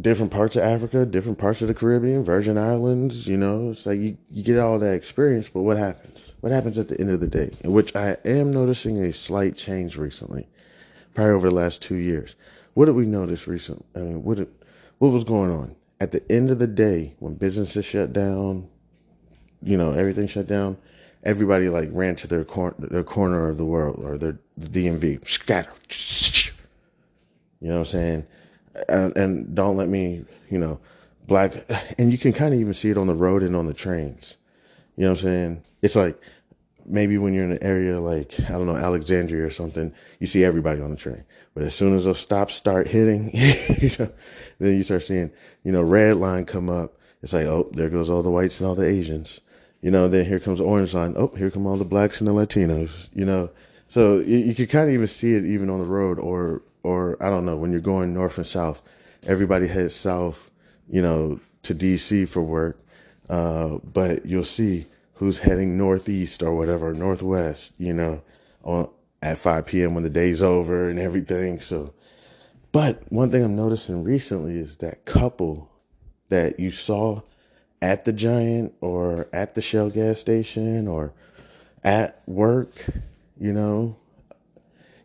different 0.00 0.32
parts 0.32 0.56
of 0.56 0.62
Africa, 0.62 1.06
different 1.06 1.38
parts 1.38 1.62
of 1.62 1.68
the 1.68 1.74
Caribbean, 1.74 2.24
Virgin 2.24 2.58
Islands, 2.58 3.28
you 3.28 3.36
know, 3.36 3.70
it's 3.70 3.86
like 3.86 4.00
you, 4.00 4.18
you 4.28 4.42
get 4.42 4.58
all 4.58 4.78
that 4.78 4.94
experience, 4.94 5.48
but 5.48 5.62
what 5.62 5.76
happens? 5.76 6.32
What 6.40 6.52
happens 6.52 6.78
at 6.78 6.88
the 6.88 7.00
end 7.00 7.10
of 7.10 7.20
the 7.20 7.28
day? 7.28 7.50
In 7.62 7.72
which 7.72 7.94
I 7.94 8.16
am 8.24 8.52
noticing 8.52 8.98
a 8.98 9.12
slight 9.12 9.56
change 9.56 9.96
recently, 9.96 10.48
probably 11.14 11.32
over 11.32 11.48
the 11.48 11.54
last 11.54 11.80
two 11.80 11.96
years. 11.96 12.34
What 12.74 12.86
did 12.86 12.96
we 12.96 13.06
notice 13.06 13.46
recently? 13.46 13.86
I 13.94 14.00
mean, 14.00 14.24
what 14.24 14.38
did, 14.38 14.48
what 14.98 15.10
was 15.10 15.24
going 15.24 15.52
on? 15.52 15.76
At 16.00 16.10
the 16.10 16.22
end 16.30 16.50
of 16.50 16.58
the 16.58 16.66
day, 16.66 17.14
when 17.20 17.34
businesses 17.34 17.84
shut 17.84 18.12
down, 18.12 18.68
you 19.62 19.76
know, 19.76 19.92
everything 19.92 20.26
shut 20.26 20.48
down, 20.48 20.76
everybody 21.22 21.68
like 21.68 21.88
ran 21.92 22.16
to 22.16 22.26
their 22.26 22.44
corner, 22.44 22.74
their 22.78 23.04
corner 23.04 23.48
of 23.48 23.58
the 23.58 23.64
world 23.64 24.02
or 24.04 24.18
their 24.18 24.38
the 24.56 24.68
DMV, 24.68 25.26
scatter. 25.26 25.72
You 27.60 27.68
know 27.68 27.74
what 27.76 27.80
I'm 27.80 27.86
saying? 27.86 28.26
And, 28.88 29.16
and 29.16 29.54
don't 29.54 29.76
let 29.76 29.88
me, 29.88 30.24
you 30.50 30.58
know, 30.58 30.80
black, 31.26 31.52
and 31.98 32.10
you 32.10 32.18
can 32.18 32.32
kind 32.32 32.54
of 32.54 32.60
even 32.60 32.74
see 32.74 32.90
it 32.90 32.98
on 32.98 33.06
the 33.06 33.14
road 33.14 33.42
and 33.42 33.54
on 33.54 33.66
the 33.66 33.74
trains. 33.74 34.36
You 34.96 35.04
know 35.04 35.10
what 35.10 35.18
I'm 35.18 35.22
saying? 35.22 35.64
It's 35.82 35.96
like 35.96 36.20
maybe 36.86 37.18
when 37.18 37.34
you're 37.34 37.44
in 37.44 37.52
an 37.52 37.62
area 37.62 38.00
like, 38.00 38.38
I 38.40 38.52
don't 38.52 38.66
know, 38.66 38.76
Alexandria 38.76 39.44
or 39.44 39.50
something, 39.50 39.92
you 40.20 40.26
see 40.26 40.44
everybody 40.44 40.80
on 40.80 40.90
the 40.90 40.96
train. 40.96 41.24
But 41.54 41.64
as 41.64 41.74
soon 41.74 41.96
as 41.96 42.04
those 42.04 42.18
stops 42.18 42.54
start 42.54 42.88
hitting, 42.88 43.30
you 43.34 43.90
know, 43.98 44.12
then 44.58 44.76
you 44.76 44.82
start 44.82 45.02
seeing, 45.02 45.30
you 45.62 45.72
know, 45.72 45.82
red 45.82 46.16
line 46.16 46.44
come 46.44 46.68
up. 46.68 46.98
It's 47.22 47.32
like, 47.32 47.46
oh, 47.46 47.70
there 47.72 47.88
goes 47.88 48.10
all 48.10 48.22
the 48.22 48.30
whites 48.30 48.60
and 48.60 48.68
all 48.68 48.74
the 48.74 48.86
Asians. 48.86 49.40
You 49.80 49.90
know, 49.90 50.08
then 50.08 50.26
here 50.26 50.40
comes 50.40 50.60
orange 50.60 50.94
line. 50.94 51.14
Oh, 51.16 51.32
here 51.36 51.50
come 51.50 51.66
all 51.66 51.76
the 51.76 51.84
blacks 51.84 52.20
and 52.20 52.28
the 52.28 52.32
Latinos. 52.32 53.08
You 53.12 53.24
know, 53.24 53.50
so 53.88 54.18
you, 54.18 54.38
you 54.38 54.54
can 54.54 54.66
kind 54.66 54.88
of 54.88 54.94
even 54.94 55.06
see 55.06 55.34
it 55.34 55.44
even 55.44 55.70
on 55.70 55.78
the 55.78 55.84
road, 55.84 56.18
or 56.18 56.62
or 56.84 57.16
I 57.20 57.30
don't 57.30 57.44
know 57.44 57.56
when 57.56 57.72
you're 57.72 57.80
going 57.80 58.14
north 58.14 58.38
and 58.38 58.46
south. 58.46 58.82
Everybody 59.26 59.66
heads 59.66 59.94
south, 59.94 60.50
you 60.88 61.02
know, 61.02 61.40
to 61.62 61.74
DC 61.74 62.28
for 62.28 62.42
work, 62.42 62.78
uh, 63.28 63.78
but 63.82 64.26
you'll 64.26 64.44
see 64.44 64.86
who's 65.14 65.38
heading 65.38 65.76
northeast 65.76 66.42
or 66.42 66.54
whatever, 66.54 66.94
northwest. 66.94 67.72
You 67.78 67.94
know, 67.94 68.22
on 68.62 68.88
at 69.24 69.38
5 69.38 69.64
p.m. 69.64 69.94
when 69.94 70.04
the 70.04 70.10
day's 70.10 70.42
over 70.42 70.90
and 70.90 70.98
everything. 70.98 71.58
So, 71.58 71.94
but 72.72 73.02
one 73.10 73.30
thing 73.30 73.42
I'm 73.42 73.56
noticing 73.56 74.04
recently 74.04 74.58
is 74.58 74.76
that 74.76 75.06
couple 75.06 75.70
that 76.28 76.60
you 76.60 76.70
saw 76.70 77.22
at 77.80 78.04
the 78.04 78.12
Giant 78.12 78.74
or 78.82 79.28
at 79.32 79.54
the 79.54 79.62
Shell 79.62 79.90
gas 79.90 80.18
station 80.18 80.86
or 80.86 81.14
at 81.82 82.22
work, 82.26 82.86
you 83.38 83.52
know, 83.52 83.96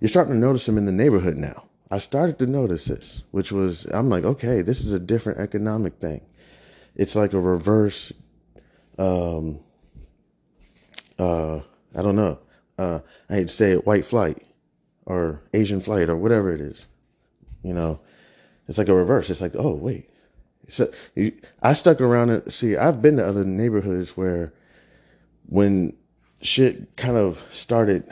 you're 0.01 0.09
starting 0.09 0.33
to 0.33 0.39
notice 0.39 0.65
them 0.65 0.77
in 0.77 0.85
the 0.85 0.91
neighborhood 0.91 1.37
now. 1.37 1.68
I 1.91 1.97
started 1.97 2.37
to 2.39 2.45
notice 2.45 2.85
this, 2.85 3.23
which 3.31 3.51
was, 3.51 3.85
I'm 3.85 4.09
like, 4.09 4.23
okay, 4.23 4.61
this 4.61 4.81
is 4.81 4.91
a 4.91 4.99
different 4.99 5.39
economic 5.39 5.99
thing. 5.99 6.21
It's 6.95 7.15
like 7.15 7.33
a 7.33 7.39
reverse, 7.39 8.13
um, 8.97 9.59
uh, 11.17 11.57
I 11.95 12.01
don't 12.01 12.15
know. 12.15 12.39
Uh, 12.77 12.99
I 13.29 13.33
hate 13.33 13.47
to 13.47 13.53
say 13.53 13.71
it, 13.71 13.85
white 13.85 14.05
flight 14.05 14.43
or 15.05 15.41
Asian 15.53 15.81
flight 15.81 16.09
or 16.09 16.15
whatever 16.15 16.53
it 16.53 16.61
is. 16.61 16.85
You 17.63 17.73
know, 17.73 17.99
it's 18.67 18.77
like 18.77 18.87
a 18.87 18.95
reverse. 18.95 19.29
It's 19.29 19.41
like, 19.41 19.55
oh, 19.57 19.73
wait, 19.73 20.09
so 20.69 20.91
I 21.61 21.73
stuck 21.73 21.99
around 21.99 22.29
and 22.29 22.53
see, 22.53 22.77
I've 22.77 23.01
been 23.01 23.17
to 23.17 23.25
other 23.25 23.43
neighborhoods 23.43 24.15
where 24.15 24.53
when 25.47 25.97
shit 26.41 26.95
kind 26.95 27.17
of 27.17 27.43
started 27.51 28.07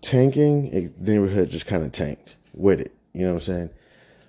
tanking, 0.00 0.92
the 0.98 1.12
neighborhood 1.12 1.50
just 1.50 1.66
kind 1.66 1.84
of 1.84 1.92
tanked 1.92 2.36
with 2.52 2.80
it. 2.80 2.94
You 3.12 3.22
know 3.22 3.34
what 3.34 3.48
I'm 3.48 3.54
saying? 3.54 3.70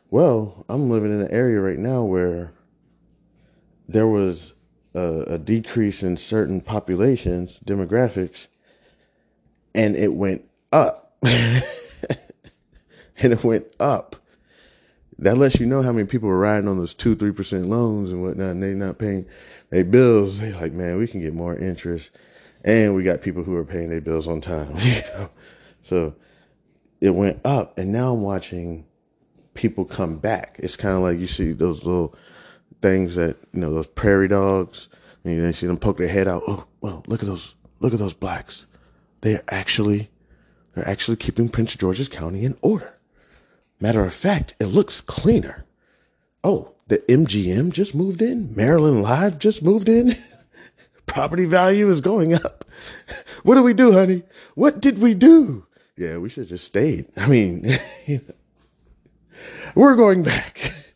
Well, 0.09 0.65
I'm 0.69 0.89
living 0.89 1.11
in 1.11 1.21
an 1.21 1.31
area 1.31 1.59
right 1.59 1.79
now 1.79 2.03
where 2.03 2.53
there 3.87 4.07
was 4.07 4.53
a, 4.93 5.23
a 5.27 5.37
decrease 5.37 6.03
in 6.03 6.17
certain 6.17 6.61
populations, 6.61 7.59
demographics, 7.65 8.47
and 9.73 9.95
it 9.95 10.13
went 10.13 10.45
up. 10.71 11.17
and 11.23 11.63
it 13.31 13.43
went 13.43 13.65
up 13.79 14.17
that 15.19 15.37
lets 15.37 15.59
you 15.59 15.65
know 15.65 15.81
how 15.81 15.91
many 15.91 16.05
people 16.07 16.29
are 16.29 16.37
riding 16.37 16.67
on 16.67 16.77
those 16.77 16.93
two, 16.93 17.15
three 17.15 17.31
percent 17.31 17.67
loans 17.67 18.11
and 18.11 18.21
whatnot, 18.21 18.51
and 18.51 18.63
they're 18.63 18.73
not 18.73 18.97
paying 18.97 19.25
their 19.69 19.83
bills. 19.83 20.39
They 20.39 20.53
like, 20.53 20.73
man, 20.73 20.97
we 20.97 21.07
can 21.07 21.21
get 21.21 21.33
more 21.33 21.55
interest, 21.55 22.11
and 22.63 22.95
we 22.95 23.03
got 23.03 23.21
people 23.21 23.43
who 23.43 23.55
are 23.55 23.63
paying 23.63 23.89
their 23.89 24.01
bills 24.01 24.27
on 24.27 24.41
time. 24.41 24.77
You 24.83 25.01
know, 25.17 25.29
so 25.81 26.15
it 27.03 27.13
went 27.13 27.41
up, 27.43 27.77
and 27.77 27.91
now 27.91 28.13
I'm 28.13 28.21
watching 28.21 28.85
people 29.55 29.83
come 29.83 30.19
back. 30.19 30.55
It's 30.63 30.77
kind 30.77 30.95
of 30.95 31.01
like 31.01 31.19
you 31.19 31.27
see 31.27 31.51
those 31.51 31.83
little 31.83 32.15
things 32.81 33.15
that 33.15 33.35
you 33.51 33.59
know 33.59 33.73
those 33.73 33.87
prairie 33.87 34.29
dogs, 34.29 34.87
and 35.25 35.35
you 35.35 35.51
see 35.51 35.67
them 35.67 35.77
poke 35.77 35.97
their 35.97 36.07
head 36.07 36.29
out. 36.29 36.43
Oh, 36.47 36.65
well, 36.79 37.03
look 37.07 37.21
at 37.21 37.27
those, 37.27 37.55
look 37.81 37.91
at 37.91 37.99
those 37.99 38.13
blacks. 38.13 38.65
They're 39.19 39.43
actually, 39.49 40.11
they're 40.75 40.87
actually 40.87 41.17
keeping 41.17 41.49
Prince 41.49 41.75
George's 41.75 42.07
County 42.07 42.45
in 42.45 42.57
order. 42.61 42.93
Matter 43.81 44.05
of 44.05 44.13
fact, 44.13 44.55
it 44.61 44.67
looks 44.67 45.01
cleaner. 45.01 45.65
Oh, 46.41 46.73
the 46.87 46.99
MGM 46.99 47.73
just 47.73 47.93
moved 47.93 48.21
in. 48.21 48.55
Maryland 48.55 49.03
Live 49.03 49.39
just 49.39 49.61
moved 49.61 49.89
in. 49.89 50.13
Property 51.05 51.43
value 51.43 51.91
is 51.91 51.99
going 51.99 52.33
up. 52.33 52.63
What 53.43 53.55
do 53.55 53.63
we 53.63 53.73
do, 53.73 53.91
honey? 53.91 54.23
What 54.55 54.79
did 54.79 54.99
we 54.99 55.13
do? 55.13 55.67
Yeah, 55.97 56.17
we 56.17 56.29
should 56.29 56.43
have 56.43 56.49
just 56.49 56.65
stayed. 56.65 57.05
I 57.15 57.27
mean, 57.27 57.67
we're 59.75 59.95
going 59.95 60.23
back. 60.23 60.93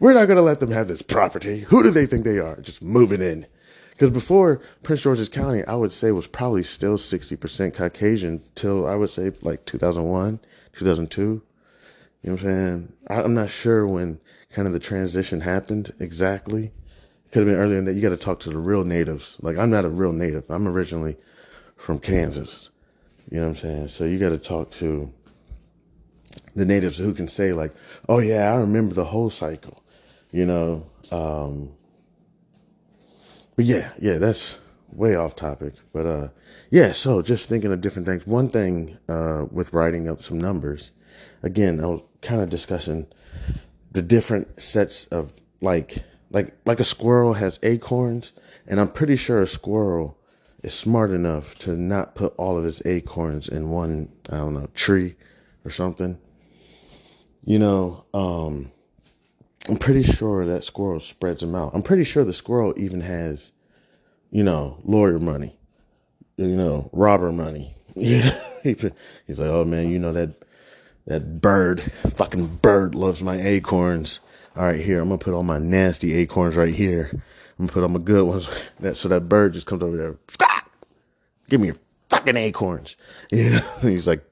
We're 0.00 0.14
not 0.14 0.26
going 0.26 0.36
to 0.36 0.42
let 0.42 0.60
them 0.60 0.72
have 0.72 0.88
this 0.88 1.02
property. 1.02 1.60
Who 1.60 1.82
do 1.82 1.90
they 1.90 2.06
think 2.06 2.24
they 2.24 2.38
are? 2.38 2.60
Just 2.60 2.82
moving 2.82 3.22
in. 3.22 3.46
Because 3.90 4.10
before 4.10 4.60
Prince 4.82 5.02
George's 5.02 5.30
County, 5.30 5.64
I 5.64 5.74
would 5.74 5.92
say 5.92 6.10
was 6.10 6.26
probably 6.26 6.62
still 6.64 6.98
60% 6.98 7.72
Caucasian 7.72 8.42
till 8.54 8.86
I 8.86 8.94
would 8.94 9.08
say 9.08 9.32
like 9.40 9.64
2001, 9.64 10.40
2002. 10.74 11.22
You 11.22 11.32
know 11.32 12.32
what 12.32 12.42
I'm 12.42 12.46
saying? 12.46 12.92
I, 13.08 13.22
am 13.22 13.32
not 13.32 13.48
sure 13.48 13.86
when 13.86 14.20
kind 14.50 14.66
of 14.66 14.74
the 14.74 14.80
transition 14.80 15.40
happened 15.40 15.94
exactly. 15.98 16.64
It 16.64 17.32
could 17.32 17.46
have 17.46 17.46
been 17.46 17.56
earlier 17.56 17.76
than 17.76 17.86
that. 17.86 17.94
You 17.94 18.02
got 18.02 18.10
to 18.10 18.18
talk 18.18 18.40
to 18.40 18.50
the 18.50 18.58
real 18.58 18.84
natives. 18.84 19.38
Like 19.40 19.56
I'm 19.56 19.70
not 19.70 19.86
a 19.86 19.88
real 19.88 20.12
native. 20.12 20.44
I'm 20.50 20.68
originally 20.68 21.16
from 21.76 21.98
Kansas. 21.98 22.68
You 23.30 23.38
know 23.38 23.48
what 23.48 23.50
I'm 23.50 23.56
saying? 23.56 23.88
So 23.88 24.04
you 24.04 24.18
got 24.18 24.30
to 24.30 24.38
talk 24.38 24.70
to 24.72 25.12
the 26.54 26.64
natives 26.64 26.98
who 26.98 27.12
can 27.12 27.28
say 27.28 27.52
like, 27.52 27.74
"Oh 28.08 28.18
yeah, 28.18 28.52
I 28.52 28.56
remember 28.56 28.94
the 28.94 29.06
whole 29.06 29.30
cycle." 29.30 29.82
You 30.30 30.46
know. 30.46 30.86
Um, 31.10 31.72
but 33.56 33.64
yeah, 33.64 33.90
yeah, 33.98 34.18
that's 34.18 34.58
way 34.92 35.14
off 35.14 35.34
topic. 35.34 35.74
But 35.92 36.06
uh, 36.06 36.28
yeah. 36.70 36.92
So 36.92 37.22
just 37.22 37.48
thinking 37.48 37.72
of 37.72 37.80
different 37.80 38.06
things. 38.06 38.26
One 38.26 38.48
thing 38.48 38.98
uh, 39.08 39.46
with 39.50 39.72
writing 39.72 40.08
up 40.08 40.22
some 40.22 40.38
numbers. 40.38 40.92
Again, 41.42 41.80
I 41.80 41.86
was 41.86 42.02
kind 42.22 42.40
of 42.40 42.50
discussing 42.50 43.06
the 43.92 44.02
different 44.02 44.60
sets 44.60 45.06
of 45.06 45.32
like 45.60 46.04
like 46.30 46.54
like 46.64 46.80
a 46.80 46.84
squirrel 46.84 47.34
has 47.34 47.58
acorns 47.62 48.32
and 48.66 48.78
i'm 48.80 48.88
pretty 48.88 49.16
sure 49.16 49.40
a 49.40 49.46
squirrel 49.46 50.15
is 50.66 50.74
smart 50.74 51.10
enough 51.10 51.56
to 51.58 51.76
not 51.76 52.14
put 52.14 52.34
all 52.36 52.58
of 52.58 52.64
its 52.64 52.82
acorns 52.84 53.48
in 53.48 53.70
one 53.70 54.08
i 54.30 54.36
don't 54.36 54.54
know 54.54 54.68
tree 54.74 55.14
or 55.64 55.70
something 55.70 56.18
you 57.44 57.58
know 57.58 58.04
um 58.12 58.70
i'm 59.68 59.76
pretty 59.76 60.02
sure 60.02 60.44
that 60.44 60.64
squirrel 60.64 61.00
spreads 61.00 61.40
them 61.40 61.54
out 61.54 61.74
i'm 61.74 61.82
pretty 61.82 62.04
sure 62.04 62.24
the 62.24 62.34
squirrel 62.34 62.74
even 62.76 63.00
has 63.00 63.52
you 64.30 64.42
know 64.42 64.78
lawyer 64.84 65.18
money 65.18 65.58
you 66.36 66.56
know 66.56 66.90
robber 66.92 67.32
money 67.32 67.74
you 67.94 68.18
know 68.18 68.40
he's 68.62 68.82
like 69.38 69.48
oh 69.48 69.64
man 69.64 69.90
you 69.90 69.98
know 69.98 70.12
that 70.12 70.30
that 71.06 71.40
bird, 71.40 71.92
fucking 72.08 72.56
bird 72.56 72.94
loves 72.94 73.22
my 73.22 73.40
acorns. 73.40 74.20
All 74.56 74.64
right, 74.64 74.80
here, 74.80 75.00
I'm 75.00 75.08
gonna 75.08 75.18
put 75.18 75.34
all 75.34 75.42
my 75.42 75.58
nasty 75.58 76.14
acorns 76.14 76.56
right 76.56 76.74
here. 76.74 77.22
I'm 77.58 77.66
gonna 77.66 77.72
put 77.72 77.84
on 77.84 77.92
my 77.92 77.98
good 77.98 78.26
ones. 78.26 78.48
That 78.80 78.96
so 78.96 79.08
that 79.08 79.28
bird 79.28 79.54
just 79.54 79.66
comes 79.66 79.82
over 79.82 79.96
there. 79.96 80.16
Give 81.48 81.60
me 81.60 81.68
your 81.68 81.76
fucking 82.08 82.36
acorns. 82.36 82.96
You 83.30 83.50
know, 83.50 83.60
he's 83.82 84.06
like, 84.06 84.24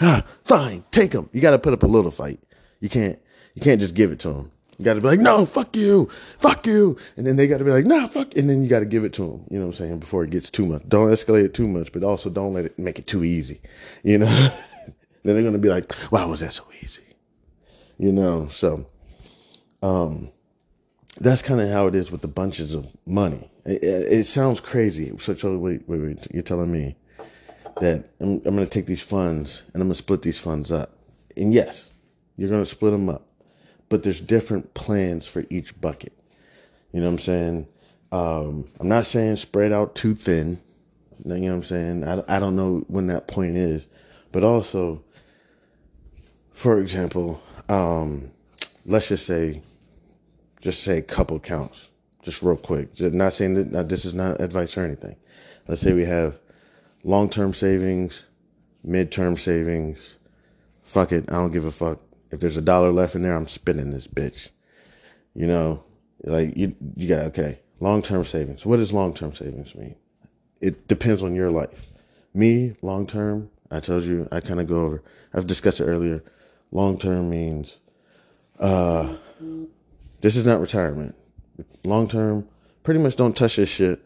ah, 0.00 0.24
fine, 0.44 0.84
take 0.90 1.10
them. 1.10 1.28
You 1.32 1.40
got 1.40 1.50
to 1.50 1.58
put 1.58 1.72
up 1.72 1.82
a 1.82 1.86
little 1.86 2.10
fight. 2.10 2.40
You 2.80 2.88
can't, 2.88 3.20
you 3.54 3.60
can't 3.60 3.80
just 3.80 3.94
give 3.94 4.12
it 4.12 4.20
to 4.20 4.30
him. 4.30 4.52
You 4.78 4.84
got 4.84 4.94
to 4.94 5.00
be 5.02 5.08
like, 5.08 5.20
no, 5.20 5.44
fuck 5.44 5.76
you, 5.76 6.08
fuck 6.38 6.66
you, 6.66 6.96
and 7.16 7.26
then 7.26 7.36
they 7.36 7.46
got 7.46 7.58
to 7.58 7.64
be 7.64 7.70
like, 7.70 7.84
nah, 7.84 8.06
fuck, 8.06 8.34
and 8.34 8.48
then 8.48 8.62
you 8.62 8.68
got 8.68 8.78
to 8.78 8.86
give 8.86 9.04
it 9.04 9.12
to 9.14 9.24
him. 9.24 9.44
You 9.50 9.58
know 9.58 9.66
what 9.66 9.72
I'm 9.72 9.86
saying? 9.86 9.98
Before 9.98 10.24
it 10.24 10.30
gets 10.30 10.50
too 10.50 10.64
much. 10.64 10.82
Don't 10.88 11.10
escalate 11.10 11.44
it 11.44 11.52
too 11.52 11.68
much, 11.68 11.92
but 11.92 12.02
also 12.02 12.30
don't 12.30 12.54
let 12.54 12.64
it 12.64 12.78
make 12.78 12.98
it 12.98 13.06
too 13.06 13.22
easy. 13.22 13.60
You 14.02 14.18
know. 14.18 14.50
then 15.22 15.42
they're 15.42 15.52
to 15.52 15.58
be 15.58 15.68
like, 15.68 15.92
why 16.10 16.24
was 16.24 16.40
that 16.40 16.54
so 16.54 16.64
easy? 16.82 17.02
You 17.98 18.12
know, 18.12 18.48
so 18.48 18.86
um, 19.82 20.30
that's 21.20 21.42
kind 21.42 21.60
of 21.60 21.68
how 21.68 21.86
it 21.86 21.94
is 21.94 22.10
with 22.10 22.22
the 22.22 22.28
bunches 22.28 22.74
of 22.74 22.96
money. 23.06 23.50
It, 23.64 23.84
it, 23.84 24.12
it 24.12 24.24
sounds 24.26 24.58
crazy. 24.58 25.12
So, 25.18 25.34
so 25.34 25.56
wait, 25.58 25.86
wait, 25.86 26.00
wait. 26.00 26.26
You're 26.32 26.42
telling 26.42 26.72
me 26.72 26.96
that 27.80 28.10
I'm, 28.20 28.42
I'm 28.44 28.56
going 28.56 28.58
to 28.58 28.66
take 28.66 28.86
these 28.86 29.02
funds 29.02 29.62
and 29.72 29.82
I'm 29.82 29.88
going 29.88 29.94
to 29.94 29.98
split 29.98 30.22
these 30.22 30.38
funds 30.40 30.72
up. 30.72 30.96
And 31.36 31.52
yes, 31.54 31.90
you're 32.36 32.48
going 32.48 32.62
to 32.62 32.70
split 32.70 32.92
them 32.92 33.08
up. 33.08 33.26
but 33.90 34.04
there's 34.04 34.22
different 34.22 34.72
plans 34.72 35.26
for 35.26 35.44
each 35.50 35.78
bucket. 35.78 36.14
You 36.92 37.00
know 37.00 37.06
what 37.06 37.12
I'm 37.12 37.18
saying? 37.18 37.68
Um, 38.12 38.68
I'm 38.80 38.88
not 38.88 39.04
saying 39.04 39.36
spread 39.36 39.72
out 39.72 39.94
too 39.94 40.14
thin. 40.14 40.60
You 41.24 41.34
know 41.34 41.48
what 41.48 41.56
I'm 41.56 41.62
saying? 41.64 42.04
I, 42.08 42.36
I 42.36 42.38
don't 42.38 42.56
know 42.56 42.84
when 42.88 43.08
that 43.08 43.28
point 43.28 43.56
is, 43.56 43.86
but 44.32 44.42
also, 44.42 45.04
for 46.50 46.80
example, 46.80 47.42
um, 47.68 48.30
let's 48.86 49.08
just 49.08 49.26
say, 49.26 49.60
just 50.60 50.82
say 50.82 50.98
a 50.98 51.02
couple 51.02 51.38
counts, 51.40 51.88
just 52.22 52.42
real 52.42 52.56
quick. 52.56 52.94
Just 52.94 53.14
not 53.14 53.32
saying 53.32 53.54
that 53.54 53.72
now, 53.72 53.82
this 53.82 54.04
is 54.04 54.14
not 54.14 54.40
advice 54.40 54.76
or 54.76 54.84
anything. 54.84 55.16
Let's 55.66 55.80
say 55.80 55.92
we 55.92 56.04
have 56.04 56.38
long-term 57.04 57.54
savings, 57.54 58.24
mid-term 58.82 59.36
savings. 59.36 60.14
Fuck 60.82 61.12
it, 61.12 61.24
I 61.28 61.34
don't 61.34 61.52
give 61.52 61.64
a 61.64 61.72
fuck. 61.72 62.00
If 62.30 62.40
there's 62.40 62.56
a 62.56 62.62
dollar 62.62 62.92
left 62.92 63.14
in 63.14 63.22
there, 63.22 63.34
I'm 63.34 63.48
spending 63.48 63.90
this 63.90 64.06
bitch. 64.06 64.48
You 65.34 65.46
know, 65.46 65.84
like 66.24 66.56
you, 66.56 66.74
you 66.96 67.08
got 67.08 67.26
okay. 67.26 67.60
Long-term 67.80 68.24
savings. 68.24 68.66
What 68.66 68.76
does 68.76 68.92
long-term 68.92 69.34
savings 69.34 69.74
mean? 69.74 69.96
It 70.60 70.86
depends 70.86 71.22
on 71.22 71.34
your 71.34 71.50
life. 71.50 71.86
Me, 72.34 72.74
long-term. 72.82 73.50
I 73.70 73.80
told 73.80 74.04
you. 74.04 74.28
I 74.30 74.40
kind 74.40 74.60
of 74.60 74.66
go 74.66 74.84
over. 74.84 75.02
I've 75.32 75.46
discussed 75.46 75.80
it 75.80 75.84
earlier. 75.84 76.22
Long-term 76.72 77.30
means, 77.30 77.78
uh, 78.58 79.16
this 80.20 80.36
is 80.36 80.46
not 80.46 80.60
retirement. 80.60 81.14
Long-term, 81.84 82.48
pretty 82.82 83.00
much 83.00 83.16
don't 83.16 83.36
touch 83.36 83.56
this 83.56 83.68
shit 83.68 84.04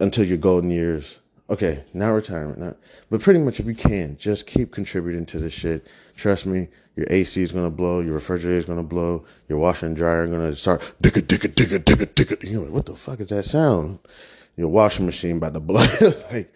until 0.00 0.24
your 0.24 0.38
golden 0.38 0.70
years. 0.70 1.18
Okay, 1.50 1.84
not 1.92 2.10
retirement, 2.10 2.58
not, 2.58 2.76
but 3.10 3.20
pretty 3.20 3.38
much 3.38 3.60
if 3.60 3.66
you 3.66 3.74
can, 3.74 4.16
just 4.16 4.46
keep 4.46 4.72
contributing 4.72 5.26
to 5.26 5.38
this 5.38 5.52
shit. 5.52 5.86
Trust 6.16 6.46
me, 6.46 6.68
your 6.96 7.06
AC 7.10 7.42
is 7.42 7.52
gonna 7.52 7.70
blow, 7.70 8.00
your 8.00 8.14
refrigerator 8.14 8.58
is 8.58 8.64
gonna 8.64 8.82
blow, 8.82 9.24
your 9.48 9.58
washer 9.58 9.84
and 9.84 9.94
dryer 9.94 10.22
are 10.22 10.26
gonna 10.26 10.56
start 10.56 10.80
digga 11.02 11.20
digga 11.20 11.52
digga 11.52 11.78
digga 11.78 12.06
digga. 12.06 12.48
You 12.48 12.64
know 12.64 12.70
what 12.70 12.86
the 12.86 12.96
fuck 12.96 13.20
is 13.20 13.28
that 13.28 13.44
sound? 13.44 13.98
Your 14.56 14.68
washing 14.68 15.04
machine 15.04 15.36
about 15.36 15.52
to 15.52 15.60
blow, 15.60 15.84
like 16.32 16.50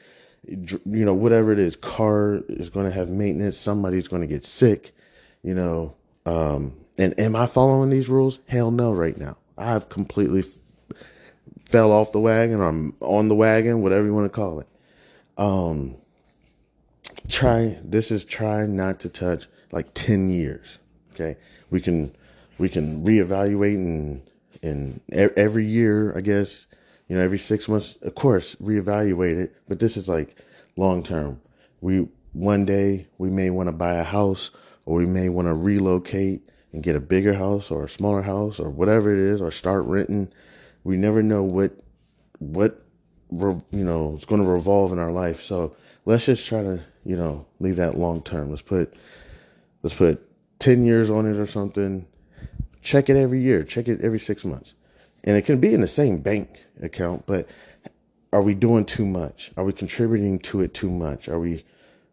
you 0.47 0.79
know 0.85 1.15
whatever 1.15 1.53
it 1.53 1.59
is. 1.59 1.77
Car 1.77 2.43
is 2.49 2.71
gonna 2.71 2.91
have 2.91 3.11
maintenance. 3.11 3.59
Somebody's 3.59 4.09
gonna 4.09 4.27
get 4.27 4.47
sick. 4.47 4.95
You 5.43 5.55
know, 5.55 5.95
um, 6.25 6.75
and 6.99 7.19
am 7.19 7.37
I 7.37 7.47
following 7.47 7.91
these 7.91 8.09
rules? 8.09 8.41
Hell 8.49 8.73
no, 8.73 8.93
right 8.93 9.17
now. 9.17 9.37
I've 9.57 9.89
completely 9.89 10.45
fell 11.67 11.93
off 11.93 12.13
the 12.13 12.21
wagon 12.21 12.61
or 12.61 12.67
I'm 12.67 12.95
on 13.01 13.29
the 13.29 13.35
wagon, 13.35 13.83
whatever 13.83 14.07
you 14.07 14.15
want 14.15 14.31
to 14.31 14.35
call 14.35 14.61
it. 14.61 14.67
Um, 15.37 15.97
try, 17.29 17.79
this 17.85 18.11
is 18.11 18.25
try 18.25 18.67
not 18.67 18.99
to 19.01 19.09
touch 19.09 19.47
like 19.71 19.95
10 19.95 20.29
years. 20.29 20.79
Okay. 21.13 21.37
We 21.71 21.81
can, 21.81 22.17
we 22.59 22.69
can 22.69 23.05
reevaluate 23.05 23.75
and, 23.75 24.23
and 24.63 25.01
every 25.13 25.65
year, 25.65 26.17
I 26.17 26.21
guess, 26.21 26.67
you 27.09 27.17
know, 27.17 27.23
every 27.23 27.39
six 27.39 27.69
months, 27.69 27.97
of 28.03 28.15
course, 28.15 28.57
reevaluate 28.57 29.39
it. 29.39 29.57
But 29.69 29.79
this 29.79 29.97
is 29.97 30.09
like 30.09 30.37
long 30.77 31.03
term. 31.03 31.41
We, 31.81 32.09
one 32.33 32.65
day 32.65 33.07
we 33.19 33.31
may 33.31 33.51
want 33.51 33.69
to 33.69 33.73
buy 33.73 33.95
a 33.95 34.05
house 34.05 34.51
or 34.85 34.97
we 34.97 35.07
may 35.07 35.29
want 35.29 35.47
to 35.47 35.55
relocate 35.55 36.49
and 36.73 36.83
get 36.83 36.97
a 36.97 37.01
bigger 37.01 37.35
house 37.35 37.71
or 37.71 37.85
a 37.85 37.89
smaller 37.89 38.23
house 38.23 38.61
or 38.61 38.71
whatever 38.71 39.13
it 39.13 39.19
is 39.19 39.41
or 39.41 39.51
start 39.51 39.85
renting. 39.85 40.31
We 40.85 40.97
never 40.97 41.23
know 41.23 41.43
what 41.43 41.73
what 42.39 42.83
you 43.31 43.63
know 43.85 44.15
is 44.15 44.25
going 44.25 44.43
to 44.43 44.49
revolve 44.49 44.93
in 44.93 44.99
our 44.99 45.13
life. 45.13 45.43
So 45.43 45.77
let's 46.05 46.27
just 46.27 46.47
try 46.47 46.63
to 46.63 46.81
you 47.05 47.17
know 47.17 47.47
leave 47.61 47.77
that 47.77 47.97
long 47.99 48.23
term. 48.23 48.51
Let's 48.51 48.63
put 48.63 48.95
let's 49.83 49.95
put 49.95 50.25
ten 50.59 50.85
years 50.85 51.11
on 51.11 51.27
it 51.27 51.39
or 51.39 51.47
something. 51.47 52.07
Check 52.83 53.09
it 53.09 53.17
every 53.17 53.41
year. 53.41 53.65
Check 53.65 53.89
it 53.89 54.01
every 54.01 54.21
six 54.21 54.45
months, 54.45 54.75
and 55.25 55.37
it 55.37 55.43
can 55.43 55.61
be 55.61 55.75
in 55.75 55.81
the 55.81 55.89
same 55.89 56.19
bank 56.19 56.65
account. 56.81 57.27
But 57.27 57.49
are 58.33 58.43
we 58.43 58.55
doing 58.55 58.85
too 58.85 59.07
much? 59.07 59.53
Are 59.57 59.65
we 59.65 59.73
contributing 59.73 60.39
to 60.41 60.61
it 60.61 60.75
too 60.75 60.91
much? 60.91 61.29
Are 61.29 61.41
we 61.41 61.65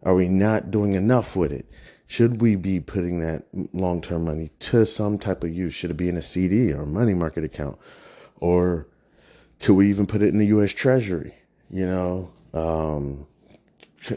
are 0.03 0.15
we 0.15 0.27
not 0.27 0.71
doing 0.71 0.93
enough 0.93 1.35
with 1.35 1.51
it? 1.51 1.65
Should 2.07 2.41
we 2.41 2.55
be 2.55 2.79
putting 2.79 3.19
that 3.21 3.45
long 3.73 4.01
term 4.01 4.25
money 4.25 4.51
to 4.59 4.85
some 4.85 5.17
type 5.17 5.43
of 5.43 5.53
use? 5.53 5.73
Should 5.73 5.91
it 5.91 5.97
be 5.97 6.09
in 6.09 6.17
a 6.17 6.21
CD 6.21 6.71
or 6.71 6.83
a 6.83 6.87
money 6.87 7.13
market 7.13 7.43
account? 7.43 7.77
Or 8.37 8.87
could 9.59 9.73
we 9.73 9.89
even 9.89 10.05
put 10.05 10.21
it 10.21 10.29
in 10.29 10.37
the 10.37 10.45
US 10.47 10.71
Treasury? 10.71 11.33
You 11.69 11.87
know, 11.87 12.31
um, 12.53 13.25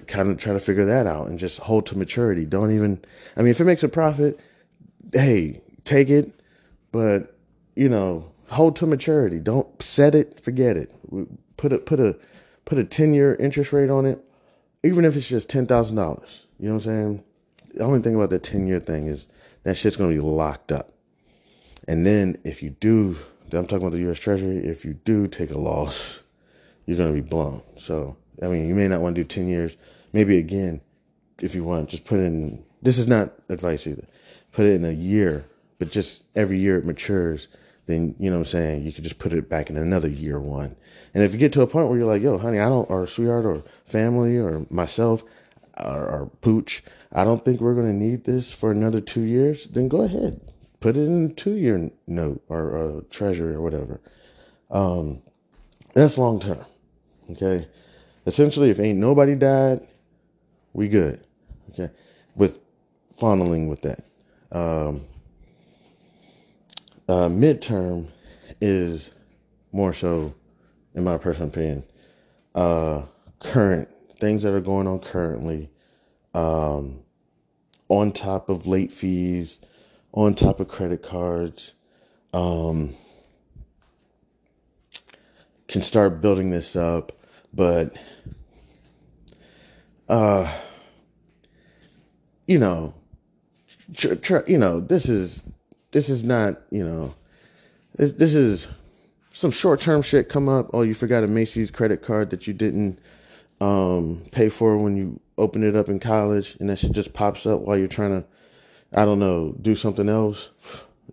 kind 0.06 0.30
of 0.30 0.38
try 0.38 0.52
to 0.52 0.60
figure 0.60 0.84
that 0.84 1.06
out 1.06 1.28
and 1.28 1.38
just 1.38 1.60
hold 1.60 1.86
to 1.86 1.96
maturity. 1.96 2.44
Don't 2.44 2.74
even, 2.74 3.02
I 3.36 3.40
mean, 3.40 3.50
if 3.50 3.60
it 3.60 3.64
makes 3.64 3.82
a 3.82 3.88
profit, 3.88 4.38
hey, 5.12 5.62
take 5.84 6.10
it, 6.10 6.32
but, 6.92 7.38
you 7.74 7.88
know, 7.88 8.30
hold 8.48 8.76
to 8.76 8.86
maturity. 8.86 9.38
Don't 9.38 9.80
set 9.82 10.14
it, 10.14 10.40
forget 10.40 10.76
it. 10.76 10.92
Put 11.56 11.72
a, 11.72 11.78
put 11.78 12.00
a, 12.00 12.16
put 12.64 12.78
a 12.78 12.84
10 12.84 13.14
year 13.14 13.34
interest 13.36 13.72
rate 13.72 13.90
on 13.90 14.04
it, 14.04 14.22
even 14.84 15.04
if 15.04 15.16
it's 15.16 15.28
just 15.28 15.48
$10,000. 15.48 15.90
You 16.58 16.68
know 16.68 16.74
what 16.74 16.74
I'm 16.74 16.80
saying? 16.80 17.24
The 17.74 17.84
only 17.84 18.00
thing 18.00 18.14
about 18.14 18.30
the 18.30 18.38
10 18.38 18.66
year 18.66 18.80
thing 18.80 19.06
is 19.06 19.26
that 19.64 19.76
shit's 19.76 19.96
going 19.96 20.10
to 20.10 20.16
be 20.16 20.22
locked 20.22 20.72
up. 20.72 20.92
And 21.86 22.04
then 22.04 22.36
if 22.44 22.62
you 22.62 22.70
do, 22.70 23.16
I'm 23.52 23.66
talking 23.66 23.86
about 23.86 23.92
the 23.92 24.10
US 24.10 24.18
Treasury, 24.18 24.58
if 24.58 24.84
you 24.84 24.94
do 24.94 25.26
take 25.26 25.50
a 25.50 25.58
loss, 25.58 26.20
you're 26.86 26.96
going 26.96 27.14
to 27.14 27.22
be 27.22 27.26
blown. 27.26 27.62
So, 27.76 28.16
I 28.42 28.46
mean, 28.46 28.68
you 28.68 28.74
may 28.74 28.88
not 28.88 29.00
want 29.00 29.14
to 29.16 29.22
do 29.22 29.28
10 29.28 29.48
years. 29.48 29.76
Maybe 30.12 30.38
again, 30.38 30.80
if 31.40 31.54
you 31.54 31.64
want, 31.64 31.90
just 31.90 32.04
put 32.04 32.18
in, 32.18 32.64
this 32.82 32.98
is 32.98 33.06
not 33.06 33.32
advice 33.48 33.86
either. 33.86 34.06
Put 34.52 34.66
it 34.66 34.74
in 34.74 34.84
a 34.84 34.92
year, 34.92 35.44
but 35.78 35.90
just 35.90 36.24
every 36.34 36.58
year 36.58 36.78
it 36.78 36.84
matures, 36.84 37.48
then, 37.86 38.14
you 38.18 38.28
know 38.30 38.36
what 38.36 38.46
I'm 38.48 38.50
saying, 38.50 38.84
you 38.84 38.92
could 38.92 39.04
just 39.04 39.18
put 39.18 39.32
it 39.32 39.48
back 39.48 39.70
in 39.70 39.76
another 39.76 40.08
year 40.08 40.38
one. 40.38 40.76
And 41.14 41.24
if 41.24 41.32
you 41.32 41.38
get 41.38 41.52
to 41.54 41.62
a 41.62 41.66
point 41.66 41.88
where 41.88 41.98
you're 41.98 42.06
like, 42.06 42.22
yo, 42.22 42.36
honey, 42.36 42.58
I 42.58 42.68
don't, 42.68 42.88
or 42.90 43.06
sweetheart, 43.06 43.46
or 43.46 43.64
family, 43.84 44.36
or 44.36 44.66
myself, 44.68 45.24
or, 45.78 46.06
or 46.06 46.30
pooch, 46.40 46.82
I 47.12 47.24
don't 47.24 47.44
think 47.44 47.60
we're 47.60 47.74
going 47.74 47.86
to 47.86 48.04
need 48.06 48.24
this 48.24 48.52
for 48.52 48.70
another 48.70 49.00
two 49.00 49.22
years, 49.22 49.66
then 49.66 49.88
go 49.88 50.02
ahead. 50.02 50.40
Put 50.80 50.96
it 50.96 51.06
in 51.06 51.30
a 51.30 51.34
two 51.34 51.54
year 51.54 51.90
note 52.06 52.42
or, 52.48 52.70
or 52.70 53.02
treasury 53.10 53.54
or 53.54 53.60
whatever. 53.60 54.00
Um, 54.70 55.22
that's 55.94 56.18
long 56.18 56.40
term. 56.40 56.64
Okay. 57.30 57.66
Essentially, 58.26 58.70
if 58.70 58.78
ain't 58.78 58.98
nobody 58.98 59.34
died, 59.34 59.86
we 60.72 60.88
good. 60.88 61.24
Okay. 61.70 61.90
With 62.36 62.58
funneling 63.18 63.68
with 63.68 63.82
that. 63.82 64.04
Um, 64.52 65.06
uh, 67.08 67.28
midterm 67.28 68.08
is 68.60 69.10
more 69.72 69.92
so, 69.92 70.34
in 70.94 71.04
my 71.04 71.16
personal 71.16 71.48
opinion, 71.48 71.84
uh, 72.54 73.02
current 73.40 73.88
things 74.18 74.42
that 74.42 74.52
are 74.52 74.60
going 74.60 74.86
on 74.86 74.98
currently 74.98 75.70
um, 76.34 77.00
on 77.88 78.12
top 78.12 78.48
of 78.48 78.66
late 78.66 78.92
fees, 78.92 79.58
on 80.12 80.34
top 80.34 80.60
of 80.60 80.68
credit 80.68 81.02
cards, 81.02 81.72
um, 82.32 82.94
can 85.66 85.82
start 85.82 86.20
building 86.20 86.50
this 86.50 86.76
up, 86.76 87.12
but 87.52 87.94
uh, 90.08 90.50
you 92.46 92.58
know, 92.58 92.94
tr- 93.94 94.14
tr- 94.14 94.46
you 94.46 94.58
know, 94.58 94.80
this 94.80 95.08
is 95.08 95.42
this 95.90 96.08
is 96.08 96.22
not 96.22 96.60
you 96.70 96.84
know, 96.84 97.14
this, 97.96 98.12
this 98.12 98.34
is 98.34 98.68
some 99.32 99.50
short 99.50 99.80
term 99.80 100.02
shit 100.02 100.28
come 100.28 100.48
up. 100.48 100.70
Oh, 100.72 100.82
you 100.82 100.94
forgot 100.94 101.24
a 101.24 101.26
Macy's 101.26 101.70
credit 101.70 102.02
card 102.02 102.30
that 102.30 102.46
you 102.46 102.54
didn't 102.54 102.98
um, 103.60 104.24
pay 104.30 104.48
for 104.48 104.76
when 104.76 104.96
you 104.96 105.20
open 105.36 105.66
it 105.66 105.76
up 105.76 105.88
in 105.88 106.00
college 106.00 106.56
and 106.60 106.68
that 106.68 106.78
shit 106.78 106.92
just 106.92 107.12
pops 107.12 107.46
up 107.46 107.60
while 107.60 107.78
you're 107.78 107.88
trying 107.88 108.22
to, 108.22 108.28
I 108.92 109.04
don't 109.04 109.18
know, 109.18 109.54
do 109.60 109.74
something 109.74 110.08
else. 110.08 110.50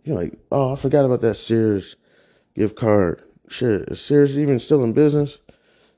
You're 0.03 0.15
like, 0.15 0.33
oh, 0.51 0.73
I 0.73 0.75
forgot 0.75 1.05
about 1.05 1.21
that 1.21 1.35
Sears 1.35 1.95
gift 2.55 2.75
card. 2.75 3.23
Shit, 3.49 3.89
is 3.89 4.01
Sears 4.01 4.37
even 4.37 4.59
still 4.59 4.83
in 4.83 4.93
business? 4.93 5.39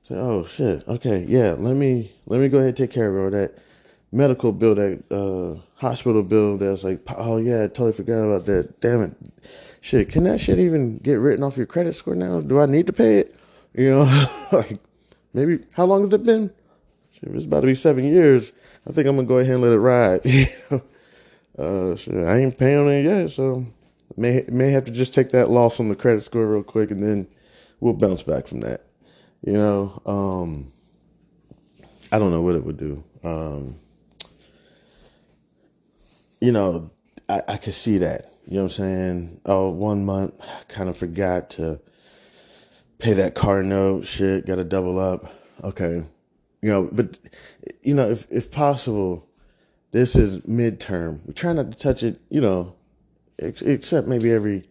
So, 0.08 0.16
oh 0.16 0.46
shit, 0.46 0.88
okay, 0.88 1.26
yeah. 1.28 1.56
Let 1.58 1.76
me 1.76 2.14
let 2.26 2.40
me 2.40 2.48
go 2.48 2.58
ahead 2.58 2.70
and 2.70 2.78
take 2.78 2.92
care 2.92 3.10
of 3.10 3.24
all 3.24 3.32
that 3.32 3.58
medical 4.12 4.52
bill, 4.54 4.76
that 4.76 5.04
uh, 5.12 5.60
hospital 5.76 6.24
bill. 6.24 6.58
That's 6.58 6.84
like, 6.84 7.02
oh 7.18 7.38
yeah, 7.38 7.64
I 7.64 7.68
totally 7.68 7.92
forgot 7.92 8.24
about 8.24 8.46
that. 8.46 8.80
Damn 8.80 9.04
it, 9.04 9.14
shit. 9.82 10.10
Can 10.10 10.24
that 10.24 10.40
shit 10.40 10.60
even 10.60 10.98
get 10.98 11.16
written 11.16 11.44
off 11.44 11.58
your 11.58 11.66
credit 11.66 11.94
score 11.96 12.16
now? 12.16 12.40
Do 12.42 12.60
I 12.60 12.66
need 12.66 12.88
to 12.88 12.94
pay 12.94 13.20
it? 13.20 13.36
You 13.74 13.90
know, 13.92 14.28
like 14.52 14.80
maybe 15.38 15.64
how 15.74 15.86
long 15.86 16.04
has 16.04 16.14
it 16.14 16.24
been? 16.24 16.52
If 17.22 17.34
it's 17.34 17.46
about 17.46 17.62
to 17.62 17.68
be 17.68 17.76
seven 17.76 18.04
years, 18.04 18.52
I 18.88 18.92
think 18.92 19.08
I'm 19.08 19.16
gonna 19.16 19.28
go 19.28 19.38
ahead 19.38 19.56
and 19.56 19.64
let 19.64 19.72
it 19.72 19.78
ride. 19.78 20.26
uh, 21.58 21.96
shit, 21.96 22.16
I 22.16 22.40
ain't 22.40 22.58
paying 22.58 22.80
on 22.80 22.90
it 22.90 23.06
yet, 23.06 23.32
so 23.32 23.66
may 24.16 24.44
may 24.50 24.72
have 24.72 24.86
to 24.86 24.92
just 24.92 25.14
take 25.14 25.30
that 25.32 25.50
loss 25.50 25.80
on 25.80 25.90
the 25.90 25.96
credit 25.96 26.24
score 26.24 26.46
real 26.46 26.64
quick, 26.64 26.92
and 26.92 27.02
then 27.02 27.28
we'll 27.80 27.94
bounce 27.94 28.24
back 28.24 28.48
from 28.48 28.62
that. 28.62 28.86
You 29.46 29.54
know, 29.54 30.02
um, 30.06 30.72
I 32.12 32.20
don't 32.20 32.32
know 32.32 32.42
what 32.42 32.56
it 32.56 32.64
would 32.64 32.78
do. 32.78 33.04
Um, 33.24 33.80
you 36.42 36.52
know, 36.52 36.92
I, 37.30 37.42
I 37.48 37.58
could 37.58 37.74
see 37.74 38.00
that. 38.00 38.34
You 38.48 38.56
know 38.56 38.64
what 38.64 38.72
I'm 38.72 38.86
saying? 38.86 39.42
Oh, 39.46 39.70
one 39.70 40.06
month, 40.06 40.34
kind 40.68 40.88
of 40.88 40.98
forgot 40.98 41.50
to 41.52 41.82
pay 43.00 43.14
that 43.14 43.36
car 43.36 43.64
note. 43.64 44.06
Shit, 44.06 44.46
got 44.46 44.56
to 44.56 44.64
double 44.64 45.00
up. 45.00 45.34
Okay, 45.64 46.04
you 46.62 46.70
know, 46.70 46.90
but 46.92 47.20
you 47.82 47.94
know, 47.94 48.10
if 48.10 48.26
if 48.32 48.52
possible, 48.52 49.28
this 49.92 50.16
is 50.16 50.40
midterm. 50.42 51.20
We 51.26 51.34
try 51.34 51.54
not 51.54 51.72
to 51.72 51.78
touch 51.78 52.04
it. 52.04 52.20
You 52.30 52.42
know, 52.42 52.76
except 53.40 54.08
maybe 54.08 54.32
every, 54.32 54.64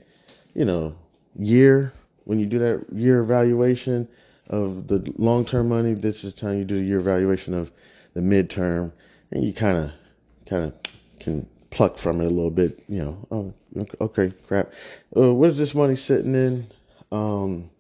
you 0.54 0.64
know, 0.64 0.96
year 1.38 1.92
when 2.24 2.38
you 2.38 2.46
do 2.46 2.58
that 2.58 2.86
year 2.92 3.20
evaluation 3.20 4.08
of 4.48 4.88
the 4.88 5.12
long 5.16 5.44
term 5.44 5.68
money. 5.68 5.94
This 5.94 6.24
is 6.24 6.34
the 6.34 6.40
time 6.40 6.58
you 6.58 6.64
do 6.64 6.76
the 6.76 6.84
year 6.84 6.98
evaluation 6.98 7.54
of 7.54 7.72
the 8.14 8.20
midterm, 8.20 8.92
and 9.30 9.44
you 9.44 9.52
kind 9.52 9.78
of 9.78 9.90
kind 10.48 10.64
of 10.64 10.74
can 11.20 11.48
pluck 11.70 11.98
from 11.98 12.20
it 12.20 12.26
a 12.26 12.30
little 12.30 12.50
bit. 12.50 12.82
You 12.88 13.04
know, 13.04 13.26
oh, 13.30 13.54
okay, 14.00 14.32
crap. 14.46 14.72
Uh, 15.16 15.34
what 15.34 15.50
is 15.50 15.58
this 15.58 15.74
money 15.74 15.96
sitting 15.96 16.34
in? 16.34 16.66
Um, 17.10 17.70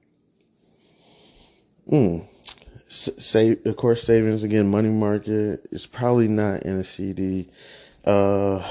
mm, 1.90 2.26
save, 2.88 3.64
of 3.66 3.76
course, 3.76 4.02
savings 4.02 4.42
again, 4.42 4.68
money 4.68 4.88
market. 4.88 5.66
It's 5.70 5.86
probably 5.86 6.28
not 6.28 6.62
in 6.62 6.78
a 6.78 6.84
CD. 6.84 7.48
Uh, 8.04 8.62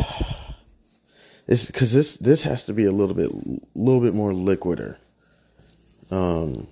it's 1.47 1.65
because 1.65 1.93
this 1.93 2.17
this 2.17 2.43
has 2.43 2.63
to 2.63 2.73
be 2.73 2.85
a 2.85 2.91
little 2.91 3.15
bit, 3.15 3.29
little 3.75 4.01
bit 4.01 4.13
more 4.13 4.31
liquider. 4.31 4.97
Um, 6.11 6.67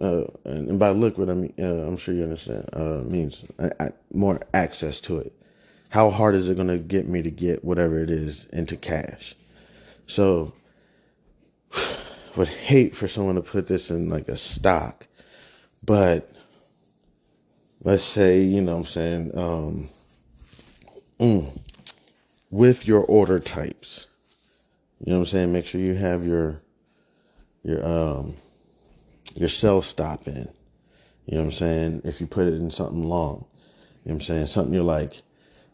uh, 0.00 0.24
and 0.44 0.78
by 0.78 0.90
liquid, 0.90 1.28
I 1.28 1.34
mean 1.34 1.54
uh, 1.58 1.86
I'm 1.86 1.96
sure 1.96 2.14
you 2.14 2.22
understand. 2.24 2.68
Uh, 2.72 3.02
means 3.04 3.44
I, 3.58 3.70
I, 3.80 3.88
more 4.12 4.40
access 4.54 5.00
to 5.02 5.18
it. 5.18 5.34
How 5.90 6.10
hard 6.10 6.34
is 6.34 6.48
it 6.48 6.56
going 6.56 6.68
to 6.68 6.78
get 6.78 7.06
me 7.06 7.20
to 7.22 7.30
get 7.30 7.64
whatever 7.64 7.98
it 8.00 8.10
is 8.10 8.46
into 8.52 8.76
cash? 8.76 9.34
So, 10.06 10.54
would 12.36 12.48
hate 12.48 12.96
for 12.96 13.08
someone 13.08 13.34
to 13.34 13.42
put 13.42 13.66
this 13.66 13.90
in 13.90 14.08
like 14.08 14.28
a 14.28 14.38
stock, 14.38 15.06
but 15.84 16.32
let's 17.82 18.04
say 18.04 18.40
you 18.40 18.60
know 18.60 18.76
what 18.76 18.80
I'm 18.80 18.86
saying 18.86 19.38
um, 19.38 19.88
mm, 21.18 21.58
with 22.50 22.86
your 22.86 23.00
order 23.04 23.40
types. 23.40 24.06
You 25.00 25.12
know 25.12 25.18
what 25.18 25.24
I'm 25.24 25.30
saying? 25.30 25.52
Make 25.52 25.66
sure 25.66 25.80
you 25.80 25.94
have 25.94 26.24
your 26.24 26.60
your 27.64 27.84
um 27.84 28.36
your 29.34 29.48
sell 29.48 29.82
stop 29.82 30.28
in. 30.28 30.48
You 31.26 31.36
know 31.36 31.40
what 31.40 31.44
I'm 31.46 31.52
saying? 31.52 32.02
If 32.04 32.20
you 32.20 32.26
put 32.26 32.46
it 32.46 32.54
in 32.54 32.70
something 32.70 33.02
long. 33.02 33.46
You 34.04 34.10
know 34.10 34.14
what 34.14 34.14
I'm 34.14 34.20
saying? 34.20 34.46
Something 34.46 34.74
you're 34.74 34.84
like, 34.84 35.22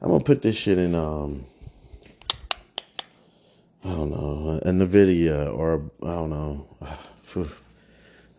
I'm 0.01 0.11
gonna 0.11 0.25
put 0.25 0.43
this 0.43 0.57
shit 0.57 0.79
in 0.79 0.95
um 0.95 1.45
I 3.85 3.91
don't 3.91 4.11
know, 4.11 4.61
a 4.63 4.69
Nvidia 4.71 5.55
or 5.55 5.91
I 6.03 6.15
don't 6.15 6.31
know. 6.31 6.67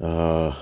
Uh 0.02 0.56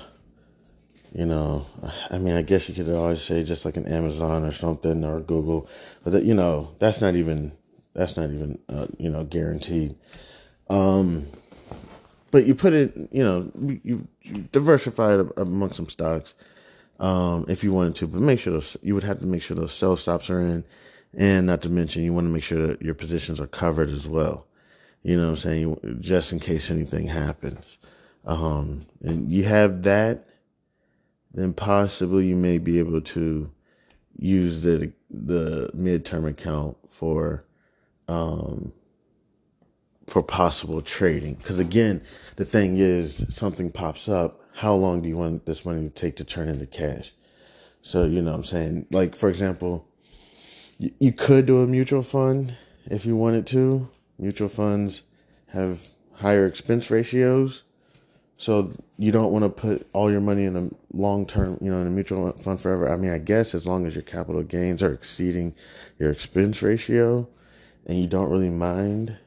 you 1.12 1.24
know, 1.24 1.66
I 2.10 2.18
mean, 2.18 2.34
I 2.34 2.42
guess 2.42 2.68
you 2.68 2.74
could 2.74 2.88
always 2.88 3.22
say 3.22 3.42
just 3.42 3.64
like 3.64 3.76
an 3.76 3.86
Amazon 3.86 4.44
or 4.44 4.52
something 4.52 5.04
or 5.04 5.20
Google, 5.20 5.68
but 6.04 6.12
that, 6.12 6.24
you 6.24 6.34
know, 6.34 6.74
that's 6.78 7.00
not 7.00 7.14
even 7.14 7.52
that's 7.94 8.16
not 8.16 8.30
even 8.30 8.58
uh, 8.68 8.86
you 8.98 9.10
know 9.10 9.24
guaranteed. 9.24 9.96
Um, 10.70 11.26
but 12.30 12.46
you 12.46 12.54
put 12.54 12.72
it, 12.72 12.94
you 13.10 13.24
know, 13.24 13.50
you, 13.82 14.06
you 14.22 14.48
diversify 14.52 15.18
it 15.18 15.26
among 15.36 15.72
some 15.72 15.88
stocks 15.88 16.34
um, 17.00 17.46
if 17.48 17.64
you 17.64 17.72
wanted 17.72 17.94
to, 17.96 18.06
but 18.06 18.20
make 18.20 18.38
sure 18.40 18.52
those 18.52 18.76
you 18.82 18.94
would 18.94 19.04
have 19.04 19.20
to 19.20 19.26
make 19.26 19.42
sure 19.42 19.56
those 19.56 19.72
sell 19.72 19.96
stops 19.96 20.28
are 20.30 20.40
in, 20.40 20.64
and 21.14 21.46
not 21.46 21.62
to 21.62 21.68
mention 21.68 22.04
you 22.04 22.12
want 22.12 22.26
to 22.26 22.32
make 22.32 22.44
sure 22.44 22.66
that 22.66 22.82
your 22.82 22.94
positions 22.94 23.40
are 23.40 23.46
covered 23.46 23.90
as 23.90 24.06
well. 24.06 24.46
You 25.02 25.16
know 25.16 25.24
what 25.24 25.30
I'm 25.30 25.36
saying? 25.36 25.98
Just 26.00 26.32
in 26.32 26.40
case 26.40 26.70
anything 26.70 27.06
happens, 27.06 27.78
um, 28.26 28.86
and 29.02 29.30
you 29.30 29.44
have 29.44 29.82
that, 29.84 30.27
then 31.32 31.52
possibly 31.52 32.26
you 32.26 32.36
may 32.36 32.58
be 32.58 32.78
able 32.78 33.00
to 33.00 33.50
use 34.16 34.62
the 34.62 34.92
the 35.10 35.70
midterm 35.74 36.28
account 36.28 36.76
for 36.88 37.44
um, 38.08 38.72
for 40.06 40.22
possible 40.22 40.80
trading. 40.80 41.34
Because 41.34 41.58
again, 41.58 42.02
the 42.36 42.44
thing 42.44 42.78
is, 42.78 43.24
something 43.28 43.70
pops 43.70 44.08
up. 44.08 44.40
How 44.54 44.74
long 44.74 45.02
do 45.02 45.08
you 45.08 45.16
want 45.16 45.46
this 45.46 45.64
money 45.64 45.82
to 45.82 45.90
take 45.90 46.16
to 46.16 46.24
turn 46.24 46.48
into 46.48 46.66
cash? 46.66 47.12
So, 47.82 48.04
you 48.04 48.22
know 48.22 48.32
what 48.32 48.38
I'm 48.38 48.44
saying? 48.44 48.86
Like, 48.90 49.14
for 49.14 49.28
example, 49.28 49.86
you, 50.78 50.90
you 50.98 51.12
could 51.12 51.46
do 51.46 51.62
a 51.62 51.66
mutual 51.66 52.02
fund 52.02 52.56
if 52.86 53.06
you 53.06 53.16
wanted 53.16 53.46
to. 53.48 53.88
Mutual 54.18 54.48
funds 54.48 55.02
have 55.48 55.88
higher 56.14 56.46
expense 56.46 56.90
ratios. 56.90 57.62
So 58.38 58.72
you 58.96 59.12
don't 59.12 59.32
want 59.32 59.44
to 59.44 59.48
put 59.48 59.86
all 59.92 60.10
your 60.10 60.20
money 60.20 60.44
in 60.44 60.56
a 60.56 60.70
long 60.96 61.26
term, 61.26 61.58
you 61.60 61.70
know, 61.70 61.80
in 61.80 61.86
a 61.86 61.90
mutual 61.90 62.32
fund 62.32 62.60
forever. 62.60 62.90
I 62.90 62.96
mean, 62.96 63.10
I 63.10 63.18
guess 63.18 63.54
as 63.54 63.66
long 63.66 63.84
as 63.84 63.94
your 63.94 64.02
capital 64.02 64.42
gains 64.42 64.82
are 64.82 64.92
exceeding 64.92 65.54
your 65.98 66.10
expense 66.10 66.62
ratio 66.62 67.28
and 67.84 68.00
you 68.00 68.06
don't 68.06 68.30
really 68.30 68.48
mind 68.48 69.18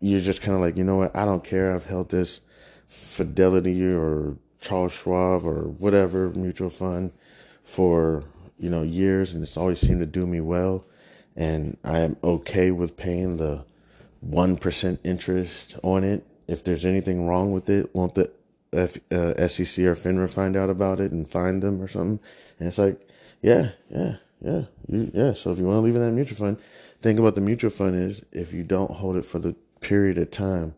you're 0.00 0.20
just 0.20 0.42
kind 0.42 0.54
of 0.54 0.60
like, 0.60 0.76
you 0.76 0.84
know 0.84 0.96
what? 0.96 1.16
I 1.16 1.24
don't 1.24 1.44
care. 1.44 1.74
I've 1.74 1.84
held 1.84 2.10
this 2.10 2.40
Fidelity 2.86 3.84
or 3.84 4.36
Charles 4.60 4.92
Schwab 4.92 5.44
or 5.44 5.62
whatever 5.62 6.30
mutual 6.30 6.70
fund 6.70 7.12
for, 7.64 8.24
you 8.58 8.70
know, 8.70 8.82
years 8.82 9.32
and 9.32 9.42
it's 9.42 9.56
always 9.56 9.80
seemed 9.80 10.00
to 10.00 10.06
do 10.06 10.26
me 10.26 10.40
well. 10.40 10.84
And 11.36 11.76
I 11.84 12.00
am 12.00 12.16
okay 12.22 12.70
with 12.70 12.96
paying 12.96 13.36
the 13.36 13.64
1% 14.26 14.98
interest 15.04 15.76
on 15.82 16.04
it. 16.04 16.26
If 16.48 16.64
there's 16.64 16.84
anything 16.84 17.26
wrong 17.26 17.52
with 17.52 17.68
it, 17.68 17.94
won't 17.94 18.14
the 18.14 18.30
F, 18.72 18.96
uh, 19.12 19.46
SEC 19.48 19.84
or 19.84 19.94
FINRA 19.94 20.28
find 20.28 20.56
out 20.56 20.70
about 20.70 20.98
it 20.98 21.12
and 21.12 21.28
find 21.28 21.62
them 21.62 21.80
or 21.80 21.88
something? 21.88 22.20
And 22.58 22.68
it's 22.68 22.78
like, 22.78 23.06
yeah, 23.42 23.72
yeah, 23.90 24.16
yeah, 24.40 24.62
you, 24.88 25.10
yeah. 25.14 25.34
So 25.34 25.52
if 25.52 25.58
you 25.58 25.66
want 25.66 25.78
to 25.78 25.82
leave 25.82 25.94
in 25.94 26.02
that 26.02 26.12
mutual 26.12 26.38
fund, 26.38 26.58
think 27.00 27.18
about 27.18 27.34
the 27.34 27.40
mutual 27.40 27.70
fund 27.70 27.94
is 27.94 28.24
if 28.32 28.52
you 28.52 28.62
don't 28.62 28.90
hold 28.90 29.16
it 29.16 29.24
for 29.24 29.38
the 29.38 29.54
period 29.80 30.18
of 30.18 30.30
time 30.30 30.74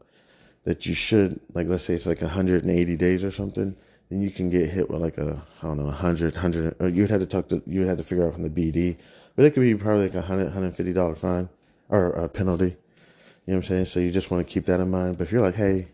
that 0.65 0.87
you 0.87 0.95
should, 0.95 1.41
like, 1.55 1.67
let's 1.69 1.85
say 1.85 1.95
it's 1.95 2.07
like 2.07 2.21
180 2.21 2.97
days 2.97 3.25
or 3.25 3.31
something, 3.31 3.77
then 4.11 4.21
you 4.21 4.31
can 4.31 4.51
get 4.51 4.69
hit 4.69 4.91
with 4.91 5.01
like 5.01 5.19
a, 5.19 5.43
I 5.63 5.67
don't 5.67 5.79
know, 5.79 5.85
100, 5.85 6.35
100, 6.35 6.77
or 6.81 6.89
you'd 6.89 7.11
have 7.11 7.21
to 7.21 7.27
talk 7.27 7.49
to, 7.49 7.63
you 7.67 7.81
would 7.81 7.89
have 7.89 7.99
to 7.99 8.05
figure 8.05 8.27
out 8.27 8.35
from 8.35 8.43
the 8.43 8.51
BD, 8.51 8.97
but 9.37 9.45
it 9.45 9.55
could 9.55 9.63
be 9.63 9.75
probably 9.75 10.03
like 10.03 10.15
a 10.15 10.19
100, 10.19 10.53
$150 10.53 11.17
fine 11.17 11.49
or 11.89 12.11
a 12.11 12.29
penalty. 12.29 12.77
You 13.47 13.53
know 13.53 13.59
what 13.59 13.65
I'm 13.65 13.69
saying? 13.69 13.87
So 13.87 14.01
you 14.01 14.11
just 14.11 14.31
want 14.31 14.47
to 14.47 14.53
keep 14.53 14.67
that 14.67 14.81
in 14.81 14.91
mind. 14.91 15.19
But 15.19 15.25
if 15.25 15.33
you're 15.33 15.41
like, 15.41 15.57
hey, 15.57 15.89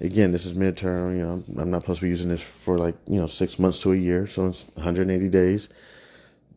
again, 0.00 0.32
this 0.32 0.44
is 0.46 0.54
midterm, 0.54 1.16
you 1.16 1.22
know, 1.24 1.42
I'm 1.60 1.70
not 1.70 1.82
supposed 1.82 2.00
to 2.00 2.06
be 2.06 2.10
using 2.10 2.30
this 2.30 2.42
for 2.42 2.78
like, 2.78 2.96
you 3.06 3.20
know, 3.20 3.26
six 3.26 3.58
months 3.58 3.80
to 3.80 3.92
a 3.92 3.96
year, 3.96 4.26
so 4.26 4.46
it's 4.46 4.66
180 4.74 5.28
days, 5.28 5.68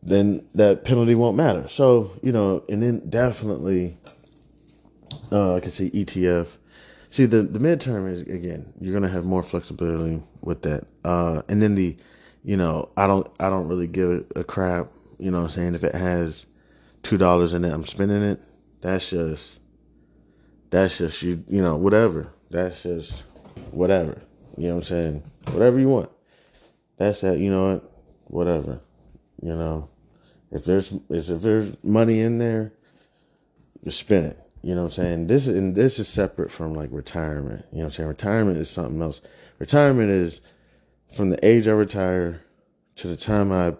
then 0.02 0.46
that 0.54 0.84
penalty 0.84 1.14
won't 1.14 1.36
matter. 1.36 1.68
So, 1.68 2.18
you 2.22 2.32
know, 2.32 2.64
and 2.68 2.82
then 2.82 3.08
definitely 3.08 3.96
uh, 5.30 5.56
I 5.56 5.60
can 5.60 5.72
see 5.72 5.90
ETF. 5.90 6.48
See 7.10 7.26
the 7.26 7.42
the 7.42 7.60
midterm 7.60 8.12
is 8.12 8.22
again 8.22 8.72
you're 8.80 8.92
gonna 8.92 9.08
have 9.08 9.24
more 9.24 9.42
flexibility 9.42 10.22
with 10.40 10.62
that. 10.62 10.86
Uh, 11.04 11.42
and 11.48 11.62
then 11.62 11.74
the, 11.74 11.96
you 12.42 12.56
know, 12.56 12.90
I 12.96 13.06
don't 13.06 13.30
I 13.38 13.48
don't 13.50 13.68
really 13.68 13.86
give 13.86 14.10
it 14.10 14.32
a 14.34 14.44
crap. 14.44 14.88
You 15.18 15.30
know, 15.30 15.42
what 15.42 15.50
I'm 15.50 15.54
saying 15.54 15.74
if 15.74 15.84
it 15.84 15.94
has 15.94 16.44
two 17.02 17.16
dollars 17.16 17.52
in 17.52 17.64
it, 17.64 17.72
I'm 17.72 17.84
spending 17.84 18.22
it. 18.22 18.40
That's 18.80 19.08
just 19.08 19.52
that's 20.70 20.98
just 20.98 21.22
you 21.22 21.44
you 21.46 21.62
know 21.62 21.76
whatever. 21.76 22.32
That's 22.50 22.82
just 22.82 23.24
whatever. 23.70 24.22
You 24.56 24.68
know 24.68 24.74
what 24.76 24.80
I'm 24.80 24.84
saying? 24.84 25.22
Whatever 25.50 25.80
you 25.80 25.88
want. 25.88 26.10
That's 26.96 27.20
that. 27.22 27.38
You 27.38 27.50
know 27.50 27.72
what? 27.72 27.92
Whatever. 28.24 28.80
You 29.42 29.54
know, 29.54 29.88
if 30.50 30.64
there's 30.64 30.92
if 31.10 31.42
there's 31.42 31.76
money 31.82 32.20
in 32.20 32.38
there, 32.38 32.72
you 33.82 33.90
spend 33.90 34.26
it. 34.26 34.40
You 34.62 34.74
know 34.74 34.84
what 34.84 34.98
I'm 34.98 35.04
saying? 35.04 35.26
This 35.26 35.46
and 35.46 35.74
this 35.74 35.98
is 35.98 36.08
separate 36.08 36.50
from 36.50 36.74
like 36.74 36.88
retirement. 36.92 37.66
You 37.70 37.78
know 37.78 37.84
what 37.84 37.86
I'm 37.86 37.92
saying? 37.92 38.08
Retirement 38.08 38.58
is 38.58 38.70
something 38.70 39.02
else. 39.02 39.20
Retirement 39.58 40.10
is 40.10 40.40
from 41.14 41.30
the 41.30 41.46
age 41.46 41.68
I 41.68 41.72
retire 41.72 42.42
to 42.96 43.08
the 43.08 43.16
time 43.16 43.52
I 43.52 43.74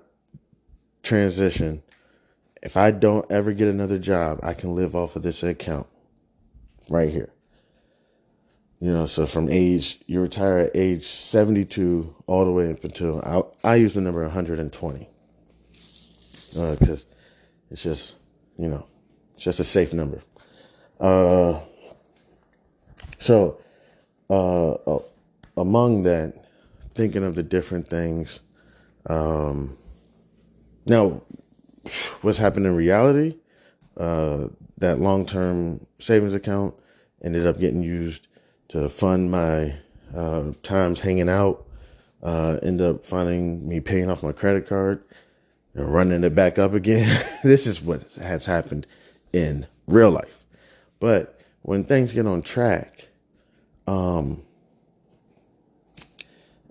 transition. 1.02 1.82
If 2.62 2.76
I 2.76 2.90
don't 2.90 3.30
ever 3.30 3.52
get 3.52 3.68
another 3.68 3.98
job, 3.98 4.40
I 4.42 4.54
can 4.54 4.74
live 4.74 4.94
off 4.94 5.16
of 5.16 5.22
this 5.22 5.42
account 5.42 5.86
right 6.88 7.10
here. 7.10 7.30
You 8.80 8.92
know, 8.92 9.06
so 9.06 9.24
from 9.26 9.48
age 9.50 10.00
you 10.06 10.20
retire 10.20 10.58
at 10.58 10.70
age 10.74 11.06
72 11.06 12.14
all 12.26 12.44
the 12.44 12.50
way 12.50 12.70
up 12.70 12.84
until 12.84 13.20
I, 13.64 13.72
I 13.72 13.76
use 13.76 13.94
the 13.94 14.00
number 14.00 14.22
120 14.22 15.08
because 16.50 17.02
uh, 17.02 17.06
it's 17.70 17.82
just 17.82 18.14
you 18.58 18.68
know 18.68 18.86
it's 19.34 19.44
just 19.44 19.60
a 19.60 19.64
safe 19.64 19.92
number. 19.92 20.22
Uh, 21.00 21.60
so, 23.18 23.58
uh, 24.28 24.98
among 25.56 26.02
that, 26.04 26.44
thinking 26.94 27.24
of 27.24 27.34
the 27.34 27.42
different 27.42 27.88
things, 27.88 28.40
um, 29.06 29.76
now, 30.86 31.22
what's 32.20 32.38
happened 32.38 32.66
in 32.66 32.76
reality, 32.76 33.36
uh, 33.96 34.48
that 34.78 35.00
long 35.00 35.26
term 35.26 35.86
savings 35.98 36.34
account 36.34 36.74
ended 37.22 37.46
up 37.46 37.58
getting 37.58 37.82
used 37.82 38.28
to 38.68 38.88
fund 38.88 39.30
my 39.30 39.74
uh, 40.14 40.52
times 40.62 41.00
hanging 41.00 41.28
out. 41.28 41.66
Uh, 42.22 42.58
ended 42.62 42.86
up 42.86 43.04
finding 43.04 43.68
me 43.68 43.80
paying 43.80 44.10
off 44.10 44.22
my 44.22 44.32
credit 44.32 44.66
card 44.66 45.04
and 45.74 45.92
running 45.92 46.24
it 46.24 46.34
back 46.34 46.58
up 46.58 46.72
again. 46.72 47.22
this 47.44 47.66
is 47.66 47.82
what 47.82 48.10
has 48.14 48.46
happened 48.46 48.86
in 49.32 49.66
real 49.86 50.10
life. 50.10 50.44
But 51.00 51.38
when 51.62 51.84
things 51.84 52.12
get 52.12 52.26
on 52.26 52.40
track, 52.42 53.08
um, 53.86 54.42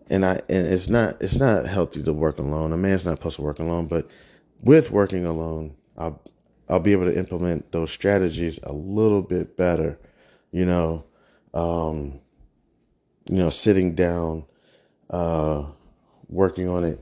and 0.09 0.25
I 0.25 0.41
and 0.49 0.67
it's 0.67 0.89
not 0.89 1.21
it's 1.21 1.37
not 1.37 1.67
healthy 1.67 2.03
to 2.03 2.13
work 2.13 2.39
alone. 2.39 2.73
A 2.73 2.77
man's 2.77 3.05
not 3.05 3.17
supposed 3.17 3.37
to 3.37 3.41
work 3.41 3.59
alone, 3.59 3.87
but 3.87 4.07
with 4.61 4.91
working 4.91 5.25
alone, 5.25 5.75
I'll 5.97 6.21
I'll 6.69 6.79
be 6.79 6.91
able 6.91 7.05
to 7.05 7.17
implement 7.17 7.71
those 7.71 7.91
strategies 7.91 8.59
a 8.63 8.71
little 8.71 9.21
bit 9.21 9.57
better. 9.57 9.99
You 10.51 10.65
know, 10.65 11.05
um, 11.53 12.19
you 13.29 13.37
know, 13.37 13.49
sitting 13.49 13.95
down, 13.95 14.45
uh, 15.09 15.63
working 16.29 16.67
on 16.67 16.83
it. 16.83 16.99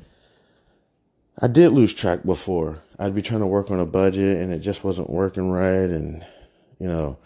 I 1.41 1.47
did 1.47 1.69
lose 1.69 1.93
track 1.93 2.23
before. 2.23 2.81
I'd 2.99 3.15
be 3.15 3.21
trying 3.21 3.39
to 3.39 3.47
work 3.47 3.71
on 3.71 3.79
a 3.79 3.85
budget 3.85 4.37
and 4.37 4.53
it 4.53 4.59
just 4.59 4.83
wasn't 4.83 5.09
working 5.09 5.49
right. 5.49 5.89
And, 5.89 6.25
you 6.79 6.87
know, 6.87 7.17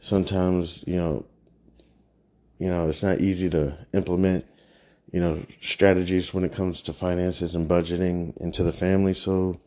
sometimes, 0.00 0.82
you 0.86 0.96
know, 0.96 1.24
you 2.58 2.68
know, 2.68 2.88
it's 2.88 3.02
not 3.02 3.20
easy 3.20 3.50
to 3.50 3.76
implement, 3.92 4.46
you 5.12 5.20
know, 5.20 5.44
strategies 5.60 6.32
when 6.32 6.44
it 6.44 6.52
comes 6.52 6.82
to 6.82 6.92
finances 6.92 7.54
and 7.54 7.68
budgeting 7.68 8.36
into 8.38 8.62
the 8.62 8.72
family. 8.72 9.14
So 9.14 9.60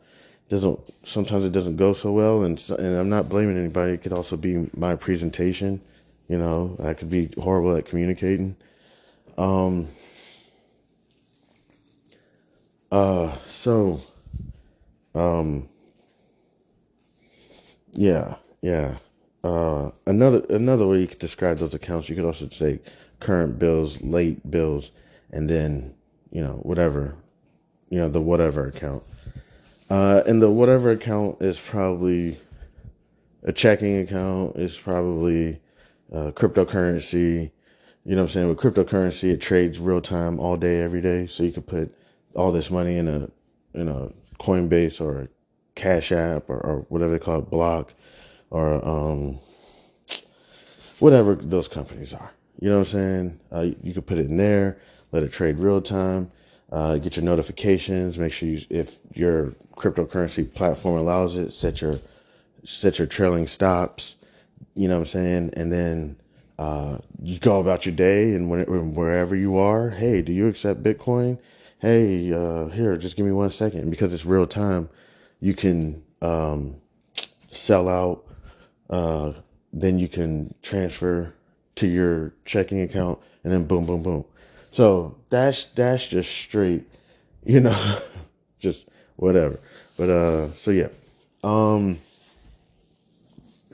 doesn't, 0.48 0.78
sometimes 1.04 1.44
it 1.44 1.52
doesn't 1.52 1.76
go 1.76 1.92
so 1.92 2.12
well. 2.12 2.42
And, 2.42 2.62
and 2.78 2.96
I'm 2.96 3.08
not 3.08 3.28
blaming 3.28 3.58
anybody. 3.58 3.92
It 3.92 4.02
could 4.02 4.12
also 4.12 4.36
be 4.36 4.70
my 4.76 4.94
presentation. 4.94 5.80
You 6.28 6.38
know, 6.38 6.76
I 6.82 6.94
could 6.94 7.10
be 7.10 7.30
horrible 7.38 7.76
at 7.76 7.86
communicating. 7.86 8.56
Um, 9.36 9.88
uh, 12.90 13.36
so, 13.50 14.00
um, 15.14 15.68
yeah, 17.92 18.36
yeah. 18.62 18.96
Uh, 19.42 19.90
another 20.06 20.42
another 20.48 20.86
way 20.86 21.00
you 21.00 21.06
could 21.06 21.18
describe 21.18 21.58
those 21.58 21.74
accounts, 21.74 22.08
you 22.08 22.14
could 22.14 22.24
also 22.24 22.48
say 22.48 22.80
current 23.20 23.58
bills, 23.58 24.00
late 24.00 24.50
bills, 24.50 24.90
and 25.30 25.50
then 25.50 25.94
you 26.30 26.40
know 26.40 26.54
whatever, 26.62 27.14
you 27.90 27.98
know 27.98 28.08
the 28.08 28.20
whatever 28.20 28.66
account. 28.66 29.02
Uh, 29.90 30.22
and 30.26 30.40
the 30.40 30.50
whatever 30.50 30.90
account 30.90 31.40
is 31.40 31.58
probably 31.58 32.38
a 33.42 33.52
checking 33.52 33.98
account. 33.98 34.56
Is 34.56 34.78
probably 34.78 35.60
uh, 36.12 36.30
cryptocurrency. 36.32 37.50
You 38.04 38.16
know 38.16 38.22
what 38.22 38.28
I'm 38.28 38.32
saying? 38.32 38.48
With 38.48 38.58
cryptocurrency, 38.58 39.32
it 39.32 39.40
trades 39.40 39.78
real 39.78 40.00
time 40.00 40.38
all 40.38 40.56
day, 40.56 40.80
every 40.80 41.00
day. 41.00 41.26
So 41.26 41.42
you 41.42 41.52
could 41.52 41.66
put 41.66 41.94
all 42.34 42.52
this 42.52 42.70
money 42.70 42.96
in 42.98 43.08
a 43.08 43.30
in 43.74 43.88
a 43.88 44.10
Coinbase 44.38 45.00
or 45.00 45.28
Cash 45.74 46.12
App 46.12 46.48
or, 46.48 46.58
or 46.58 46.86
whatever 46.88 47.12
they 47.12 47.18
call 47.18 47.40
it, 47.40 47.50
Block 47.50 47.94
or 48.50 48.86
um, 48.86 49.40
whatever 50.98 51.34
those 51.34 51.68
companies 51.68 52.14
are. 52.14 52.30
You 52.60 52.68
know 52.70 52.78
what 52.78 52.80
I'm 52.80 52.92
saying? 52.92 53.40
Uh, 53.50 53.66
you 53.82 53.92
could 53.92 54.06
put 54.06 54.18
it 54.18 54.26
in 54.26 54.36
there, 54.36 54.78
let 55.12 55.22
it 55.22 55.32
trade 55.32 55.58
real 55.58 55.80
time, 55.80 56.30
uh, 56.74 56.98
get 56.98 57.16
your 57.16 57.24
notifications. 57.24 58.18
Make 58.18 58.32
sure 58.32 58.48
you, 58.48 58.60
if 58.68 58.98
your 59.14 59.52
cryptocurrency 59.76 60.52
platform 60.52 60.98
allows 60.98 61.36
it, 61.36 61.52
set 61.52 61.80
your 61.80 62.00
set 62.64 62.98
your 62.98 63.06
trailing 63.06 63.46
stops. 63.46 64.16
You 64.74 64.88
know 64.88 64.94
what 64.94 65.02
I'm 65.02 65.06
saying? 65.06 65.50
And 65.56 65.72
then 65.72 66.16
uh, 66.58 66.98
you 67.22 67.38
go 67.38 67.60
about 67.60 67.86
your 67.86 67.94
day, 67.94 68.34
and 68.34 68.50
when, 68.50 68.94
wherever 68.94 69.36
you 69.36 69.56
are, 69.56 69.90
hey, 69.90 70.20
do 70.20 70.32
you 70.32 70.48
accept 70.48 70.82
Bitcoin? 70.82 71.38
Hey, 71.78 72.32
uh, 72.32 72.66
here, 72.66 72.96
just 72.96 73.14
give 73.14 73.24
me 73.24 73.32
one 73.32 73.50
second. 73.50 73.88
Because 73.88 74.12
it's 74.12 74.26
real 74.26 74.46
time, 74.46 74.88
you 75.38 75.54
can 75.54 76.02
um, 76.22 76.76
sell 77.52 77.88
out. 77.88 78.24
Uh, 78.90 79.32
then 79.72 80.00
you 80.00 80.08
can 80.08 80.54
transfer 80.62 81.34
to 81.76 81.86
your 81.86 82.34
checking 82.44 82.80
account, 82.82 83.20
and 83.44 83.52
then 83.52 83.64
boom, 83.64 83.86
boom, 83.86 84.02
boom. 84.02 84.24
So 84.72 85.16
that's 85.34 85.64
that's 85.64 86.06
just 86.06 86.30
straight, 86.30 86.84
you 87.44 87.58
know, 87.60 87.98
just 88.60 88.86
whatever. 89.16 89.58
But 89.96 90.08
uh, 90.08 90.52
so 90.54 90.70
yeah. 90.70 90.88
Um, 91.42 91.98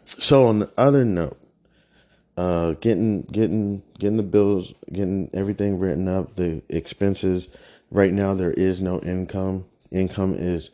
so 0.05 0.46
on 0.46 0.61
the 0.61 0.70
other 0.79 1.05
note, 1.05 1.38
uh, 2.37 2.73
getting 2.81 3.23
getting 3.23 3.83
getting 3.99 4.16
the 4.16 4.23
bills, 4.23 4.73
getting 4.90 5.29
everything 5.35 5.79
written 5.79 6.09
up, 6.09 6.37
the 6.37 6.62
expenses. 6.70 7.49
Right 7.90 8.12
now, 8.12 8.35
there 8.35 8.53
is 8.53 8.81
no 8.81 9.01
income. 9.01 9.66
Income 9.90 10.37
is 10.38 10.70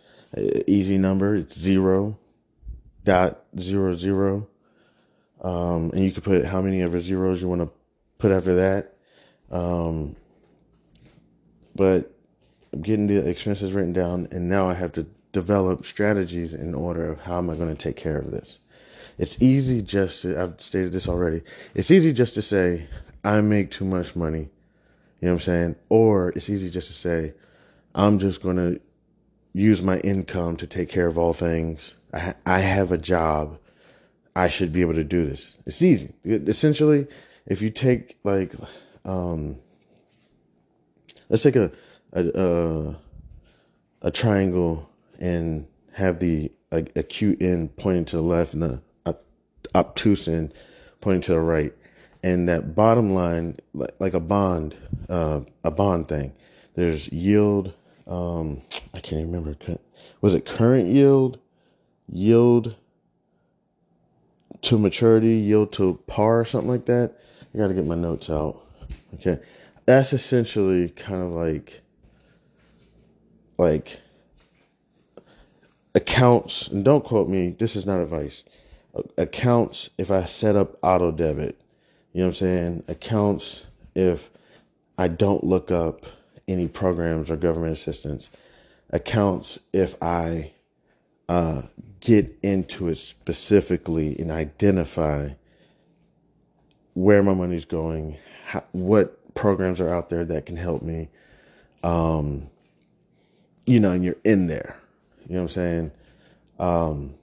easy 0.67 0.99
number. 0.99 1.35
It's 1.35 1.59
zero 1.59 2.17
dot 3.03 3.43
zero 3.59 3.95
zero. 3.95 4.47
Um, 5.43 5.91
and 5.93 6.05
you 6.05 6.13
can 6.13 6.23
put 6.23 6.45
how 6.45 6.61
many 6.61 6.83
ever 6.83 7.01
zeros 7.01 7.43
you 7.43 7.49
want 7.49 7.63
to 7.63 7.71
put 8.19 8.31
after 8.31 8.55
that. 8.57 8.95
Um, 9.51 10.17
but 11.77 12.13
I'm 12.73 12.83
getting 12.83 13.07
the 13.07 13.29
expenses 13.29 13.73
written 13.73 13.93
down, 13.93 14.29
and 14.31 14.49
now 14.49 14.69
I 14.69 14.75
have 14.75 14.93
to 14.93 15.07
develop 15.33 15.85
strategies 15.85 16.55
in 16.55 16.75
order 16.75 17.09
of 17.09 17.21
how 17.21 17.39
am 17.39 17.51
I 17.51 17.55
going 17.55 17.75
to 17.75 17.83
take 17.83 17.97
care 17.97 18.19
of 18.19 18.31
this. 18.31 18.59
It's 19.19 19.41
easy 19.41 19.83
just 19.83 20.23
to, 20.23 20.41
I've 20.41 20.61
stated 20.61 20.93
this 20.93 21.09
already. 21.09 21.43
It's 21.75 21.91
easy 21.91 22.13
just 22.13 22.35
to 22.35 22.43
say, 22.43 22.87
I 23.25 23.41
make 23.41 23.71
too 23.71 23.85
much 23.85 24.17
money. 24.17 24.49
You 25.21 25.29
know 25.29 25.33
what 25.33 25.33
I'm 25.33 25.41
saying? 25.41 25.77
Or 25.89 26.31
it's 26.31 26.51
easy 26.51 26.71
just 26.71 26.89
to 26.89 26.93
say, 26.93 27.35
I'm 27.95 28.19
just 28.19 28.43
going 28.43 28.57
to 28.57 28.81
use 29.53 29.83
my 29.83 29.99
income 30.01 30.57
to 30.59 30.67
take 30.67 30.89
care 30.91 31.07
of 31.07 31.17
all 31.17 31.33
things. 31.33 31.95
I, 32.13 32.35
I 32.45 32.59
have 32.61 32.93
a 32.93 32.99
job. 32.99 33.59
I 34.35 34.49
should 34.49 34.71
be 34.73 34.83
able 34.83 34.95
to 34.95 35.05
do 35.05 35.27
this. 35.27 35.57
It's 35.65 35.81
easy. 35.81 36.13
Essentially, 36.25 37.07
if 37.47 37.63
you 37.63 37.71
take 37.71 38.19
like, 38.23 38.53
um, 39.07 39.57
let's 41.29 41.43
take 41.43 41.57
a, 41.57 41.71
a, 42.13 42.29
a, 42.41 42.97
a 44.03 44.11
triangle 44.11 44.89
and 45.19 45.67
have 45.93 46.19
the 46.19 46.53
acute 46.71 47.41
end 47.41 47.77
pointing 47.77 48.05
to 48.05 48.17
the 48.17 48.23
left 48.23 48.55
and 48.55 48.63
the 48.63 48.83
obtuse 49.75 50.29
end 50.29 50.53
pointing 51.01 51.23
to 51.23 51.33
the 51.33 51.41
right. 51.41 51.73
And 52.23 52.49
that 52.49 52.75
bottom 52.75 53.15
line, 53.15 53.59
like 53.99 54.15
a 54.15 54.21
bond, 54.21 54.77
uh, 55.09 55.41
a 55.63 55.71
bond 55.71 56.09
thing, 56.09 56.33
there's 56.75 57.09
yield. 57.13 57.73
Um, 58.07 58.63
I 58.95 59.01
can't 59.01 59.27
remember. 59.27 59.57
Was 60.21 60.35
it 60.35 60.45
current 60.45 60.89
yield, 60.89 61.39
yield 62.09 62.75
to 64.63 64.79
maturity, 64.79 65.35
yield 65.35 65.73
to 65.75 66.01
par, 66.07 66.45
something 66.45 66.71
like 66.71 66.87
that? 66.87 67.15
I 67.55 67.59
got 67.59 67.69
to 67.69 67.75
get 67.75 67.87
my 67.87 67.95
notes 67.95 68.29
out. 68.29 68.63
Okay, 69.15 69.39
that's 69.87 70.13
essentially 70.13 70.91
kind 70.91 71.23
of 71.23 71.31
like, 71.33 71.83
like 73.59 74.01
accounts. 75.95 76.69
And 76.69 76.85
don't 76.85 77.05
quote 77.05 77.29
me. 77.29 77.51
This 77.51 77.77
is 77.77 77.87
not 77.87 78.01
advice 78.01 78.45
accounts 79.17 79.91
if 79.99 80.11
I 80.11 80.25
set 80.25 80.57
up 80.57 80.77
auto 80.83 81.11
debit. 81.13 81.61
You 82.13 82.21
know 82.21 82.29
what 82.29 82.29
I'm 82.29 82.35
saying? 82.35 82.85
Accounts 82.89 83.65
if 83.95 84.31
I 84.99 85.09
don't 85.09 85.45
look 85.45 85.71
up 85.71 86.07
any 86.49 86.69
programs 86.69 87.31
or 87.31 87.37
government 87.37 87.73
assistance. 87.73 88.31
Accounts 88.91 89.59
if 89.73 90.01
I 90.03 90.53
uh, 91.29 91.63
get 92.01 92.39
into 92.43 92.89
it 92.89 92.97
specifically 92.97 94.19
and 94.19 94.31
identify 94.31 95.31
where 96.95 97.23
my 97.23 97.35
money's 97.35 97.65
going, 97.65 98.17
how, 98.47 98.65
what 98.73 99.21
programs 99.37 99.81
are 99.81 99.89
out 99.89 100.09
there 100.09 100.25
that 100.25 100.47
can 100.47 100.57
help 100.57 100.83
me. 100.83 101.09
Um, 101.85 102.51
you 103.67 103.79
know, 103.79 103.93
and 103.93 104.05
you're 104.05 104.17
in 104.25 104.49
there. 104.49 104.77
You 105.29 105.35
know 105.35 105.43
what 105.43 105.51
I'm 105.51 105.55
saying? 105.55 105.91
Um, 106.59 107.15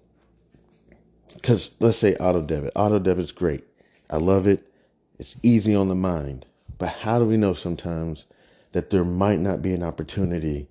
because 1.34 1.72
let's 1.82 1.98
say 1.98 2.16
auto 2.16 2.42
debit. 2.42 2.72
Auto 2.76 3.00
debit's 3.00 3.32
great. 3.34 3.66
I 4.10 4.18
love 4.18 4.48
it. 4.48 4.66
It's 5.20 5.36
easy 5.44 5.76
on 5.76 5.90
the 5.90 5.96
mind. 5.96 6.46
But 6.78 6.90
how 6.90 7.20
do 7.20 7.26
we 7.26 7.38
know 7.38 7.54
sometimes 7.54 8.26
that 8.72 8.90
there 8.90 9.04
might 9.04 9.40
not 9.40 9.62
be 9.62 9.74
an 9.74 9.84
opportunity 9.84 10.68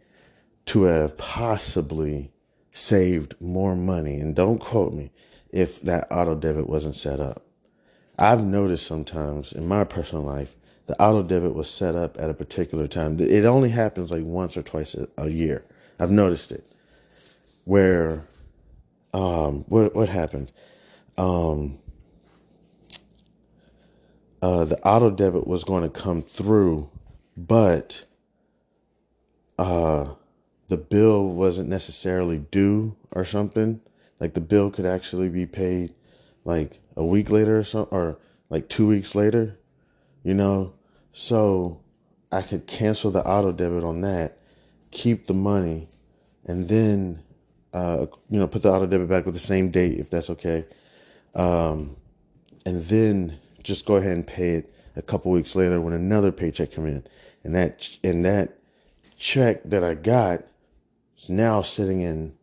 to 0.67 0.85
have 0.85 1.19
possibly 1.19 2.31
saved 2.73 3.35
more 3.41 3.75
money? 3.75 4.19
And 4.19 4.35
don't 4.35 4.59
quote 4.59 4.95
me 4.95 5.11
if 5.51 5.81
that 5.83 6.07
auto 6.11 6.35
debit 6.35 6.69
wasn't 6.69 6.97
set 6.97 7.21
up. 7.21 7.45
I've 8.19 8.43
noticed 8.43 8.87
sometimes 8.87 9.53
in 9.53 9.67
my 9.67 9.85
personal 9.85 10.25
life, 10.25 10.57
the 10.87 11.01
auto 11.01 11.23
debit 11.23 11.55
was 11.55 11.71
set 11.71 11.95
up 11.95 12.19
at 12.19 12.31
a 12.31 12.35
particular 12.35 12.87
time. 12.89 13.19
It 13.21 13.45
only 13.45 13.71
happens 13.71 14.11
like 14.11 14.25
once 14.25 14.57
or 14.57 14.63
twice 14.63 14.97
a 15.17 15.29
year. 15.29 15.65
I've 15.99 16.11
noticed 16.11 16.53
it 16.53 16.67
where 17.65 18.25
um, 19.15 19.65
what 19.69 19.95
what 19.95 20.09
happened? 20.09 20.51
Um, 21.19 21.79
uh, 24.41 24.65
the 24.65 24.81
auto 24.81 25.11
debit 25.11 25.47
was 25.47 25.65
going 25.65 25.85
to 25.85 25.89
come 25.89 26.23
through, 26.23 26.91
but 27.37 28.05
uh, 29.59 30.15
the 30.69 30.77
bill 30.77 31.29
wasn't 31.29 31.69
necessarily 31.69 32.39
due 32.39 32.97
or 33.13 33.25
something. 33.25 33.81
Like 34.19 34.35
the 34.35 34.41
bill 34.41 34.71
could 34.71 34.87
actually 34.87 35.29
be 35.29 35.47
paid 35.47 35.95
like 36.45 36.81
a 36.97 37.05
week 37.05 37.31
later 37.31 37.59
or 37.59 37.65
something, 37.65 37.97
or 37.97 38.19
like 38.51 38.69
two 38.69 38.89
weeks 38.89 39.15
later, 39.15 39.59
you 40.23 40.35
know. 40.35 40.75
So 41.13 41.81
I 42.31 42.43
could 42.43 42.67
cancel 42.67 43.11
the 43.11 43.25
auto 43.27 43.53
debit 43.53 43.85
on 43.85 44.01
that, 44.01 44.39
keep 44.91 45.27
the 45.27 45.35
money, 45.35 45.89
and 46.45 46.69
then 46.69 47.23
uh, 47.73 48.07
you 48.31 48.39
know 48.39 48.47
put 48.47 48.63
the 48.63 48.73
auto 48.73 48.87
debit 48.87 49.09
back 49.09 49.27
with 49.27 49.35
the 49.35 49.41
same 49.41 49.71
date 49.71 49.99
if 49.99 50.11
that's 50.11 50.31
okay, 50.31 50.65
um, 51.35 51.97
and 52.65 52.83
then 52.83 53.39
just 53.63 53.87
go 53.87 53.97
ahead 53.97 54.13
and 54.13 54.27
pay 54.27 54.51
it 54.51 54.75
a 54.97 55.03
couple 55.03 55.31
weeks 55.31 55.55
later 55.55 55.81
when 55.81 55.95
another 55.95 56.33
paycheck 56.33 56.73
come 56.73 56.87
in, 56.87 57.05
and 57.45 57.55
that 57.55 57.89
and 58.03 58.25
that 58.25 58.59
check 59.19 59.63
that 59.65 59.85
I 59.85 59.95
got 59.95 60.45
is 61.19 61.29
now 61.29 61.63
sitting 61.63 62.01
in 62.01 62.35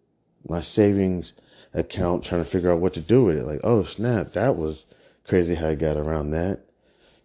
my 0.47 0.61
savings 0.61 1.33
account 1.73 2.23
trying 2.23 2.43
to 2.43 2.49
figure 2.49 2.71
out 2.71 2.79
what 2.79 2.93
to 2.93 3.01
do 3.01 3.23
with 3.23 3.37
it. 3.37 3.45
Like, 3.45 3.59
oh 3.63 3.83
snap, 3.83 4.33
that 4.33 4.55
was 4.55 4.85
crazy 5.27 5.55
how 5.55 5.69
I 5.69 5.75
got 5.75 5.97
around 5.97 6.31
that. 6.31 6.68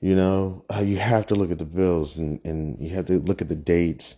You 0.00 0.14
know, 0.14 0.62
uh, 0.72 0.80
you 0.80 0.98
have 0.98 1.26
to 1.28 1.34
look 1.34 1.50
at 1.50 1.58
the 1.58 1.64
bills 1.64 2.16
and, 2.16 2.40
and 2.44 2.78
you 2.78 2.94
have 2.94 3.06
to 3.06 3.18
look 3.18 3.40
at 3.40 3.48
the 3.48 3.56
dates, 3.56 4.16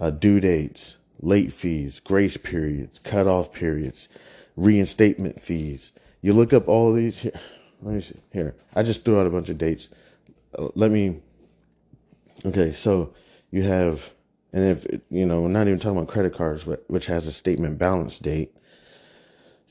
uh, 0.00 0.10
due 0.10 0.40
dates, 0.40 0.96
late 1.20 1.52
fees, 1.52 2.00
grace 2.00 2.36
periods, 2.36 2.98
cutoff 2.98 3.52
periods, 3.52 4.08
reinstatement 4.56 5.40
fees. 5.40 5.92
You 6.20 6.32
look 6.32 6.52
up 6.52 6.68
all 6.68 6.92
these. 6.92 7.20
Here, 7.20 7.32
let 7.82 7.94
me 7.94 8.00
see. 8.00 8.20
Here, 8.32 8.54
I 8.74 8.82
just 8.82 9.04
threw 9.04 9.20
out 9.20 9.26
a 9.26 9.30
bunch 9.30 9.48
of 9.48 9.58
dates. 9.58 9.88
Uh, 10.58 10.68
let 10.74 10.90
me. 10.90 11.20
Okay, 12.44 12.72
so 12.72 13.14
you 13.50 13.62
have, 13.62 14.10
and 14.52 14.64
if 14.64 14.86
you 15.10 15.26
know, 15.26 15.42
we're 15.42 15.48
not 15.48 15.66
even 15.66 15.78
talking 15.78 15.98
about 15.98 16.08
credit 16.08 16.34
cards, 16.34 16.64
but 16.64 16.84
which 16.88 17.06
has 17.06 17.26
a 17.26 17.32
statement 17.32 17.78
balance 17.78 18.18
date. 18.18 18.54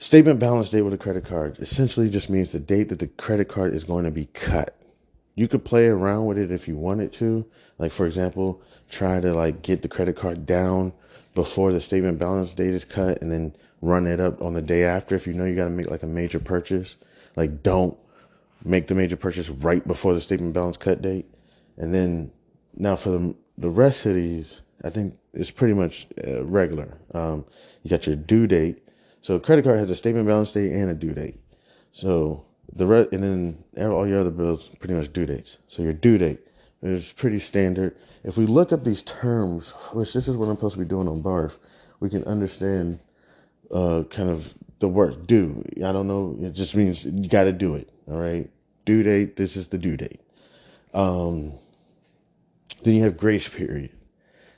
Statement 0.02 0.40
balance 0.40 0.70
date 0.70 0.84
with 0.84 0.94
a 0.94 0.98
credit 0.98 1.26
card 1.26 1.60
essentially 1.60 2.10
just 2.10 2.30
means 2.30 2.52
the 2.52 2.60
date 2.60 2.88
that 2.88 3.00
the 3.00 3.08
credit 3.08 3.50
card 3.50 3.74
is 3.74 3.84
going 3.84 4.06
to 4.06 4.12
be 4.12 4.26
cut. 4.28 4.79
You 5.40 5.48
could 5.48 5.64
play 5.64 5.86
around 5.88 6.26
with 6.26 6.38
it 6.38 6.52
if 6.52 6.68
you 6.68 6.76
wanted 6.76 7.14
to. 7.14 7.46
Like 7.78 7.94
for 7.94 8.06
example, 8.06 8.62
try 8.90 9.22
to 9.22 9.34
like 9.34 9.62
get 9.62 9.84
the 9.84 9.88
credit 9.88 10.18
card 10.18 10.46
down 10.46 10.92
before 11.34 11.72
the 11.72 11.80
statement 11.80 12.20
balance 12.20 12.54
date 12.54 12.74
is 12.74 12.84
cut 12.84 13.22
and 13.22 13.32
then 13.32 13.56
run 13.82 14.06
it 14.06 14.20
up 14.20 14.42
on 14.42 14.54
the 14.54 14.62
day 14.62 14.84
after 14.84 15.16
if 15.16 15.26
you 15.26 15.34
know 15.34 15.46
you 15.46 15.56
got 15.56 15.64
to 15.64 15.70
make 15.70 15.90
like 15.90 16.04
a 16.04 16.08
major 16.08 16.42
purchase. 16.42 16.98
Like 17.38 17.64
don't 17.64 17.98
make 18.66 18.88
the 18.88 18.96
major 18.96 19.16
purchase 19.16 19.48
right 19.48 19.88
before 19.88 20.14
the 20.14 20.20
statement 20.20 20.56
balance 20.56 20.76
cut 20.76 21.02
date. 21.02 21.26
And 21.78 21.94
then 21.94 22.34
now 22.76 22.98
for 22.98 23.12
the 23.12 23.34
the 23.58 23.70
rest 23.70 24.06
of 24.06 24.16
these, 24.16 24.58
I 24.84 24.90
think 24.90 25.18
it's 25.34 25.52
pretty 25.52 25.74
much 25.74 26.06
uh, 26.22 26.44
regular. 26.44 26.98
Um, 27.14 27.46
you 27.84 27.90
got 27.90 28.06
your 28.06 28.18
due 28.18 28.46
date. 28.46 28.86
So 29.22 29.40
credit 29.40 29.64
card 29.64 29.80
has 29.80 29.90
a 29.90 29.96
statement 29.96 30.28
balance 30.28 30.52
date 30.52 30.74
and 30.74 30.90
a 30.90 30.96
due 30.96 31.14
date. 31.14 31.38
So 31.94 32.44
the 32.74 33.10
and 33.12 33.24
then 33.24 33.64
all 33.92 34.08
your 34.08 34.20
other 34.20 34.30
bills 34.30 34.70
pretty 34.80 34.94
much 34.94 35.12
due 35.12 35.26
dates. 35.26 35.58
So 35.68 35.82
your 35.82 35.94
due 35.94 36.18
date 36.18 36.40
is 36.82 37.12
pretty 37.12 37.40
standard. 37.40 37.96
If 38.24 38.38
we 38.38 38.46
look 38.46 38.72
up 38.72 38.84
these 38.84 39.04
terms, 39.04 39.72
which 39.94 40.14
this 40.14 40.28
is 40.28 40.38
what 40.38 40.48
I'm 40.48 40.56
supposed 40.56 40.76
to 40.76 40.80
be 40.80 40.86
doing 40.86 41.08
on 41.08 41.24
Barf, 41.24 41.58
we 42.00 42.10
can 42.10 42.24
understand 42.26 43.00
uh, 43.74 44.04
kind 44.10 44.30
of 44.30 44.54
the 44.80 44.88
word 44.88 45.28
due. 45.28 45.64
I 45.78 45.92
don't 45.92 46.08
know. 46.08 46.38
It 46.42 46.52
just 46.52 46.76
means 46.76 47.06
you 47.06 47.28
got 47.28 47.46
to 47.46 47.54
do 47.54 47.76
it. 47.76 47.90
All 48.08 48.18
right. 48.18 48.50
Due 48.86 49.04
date. 49.04 49.36
This 49.36 49.56
is 49.56 49.68
the 49.68 49.78
due 49.78 49.98
date. 49.98 50.22
Um, 50.94 51.54
then 52.84 52.96
you 52.96 53.04
have 53.04 53.18
grace 53.18 53.48
period. 53.48 53.92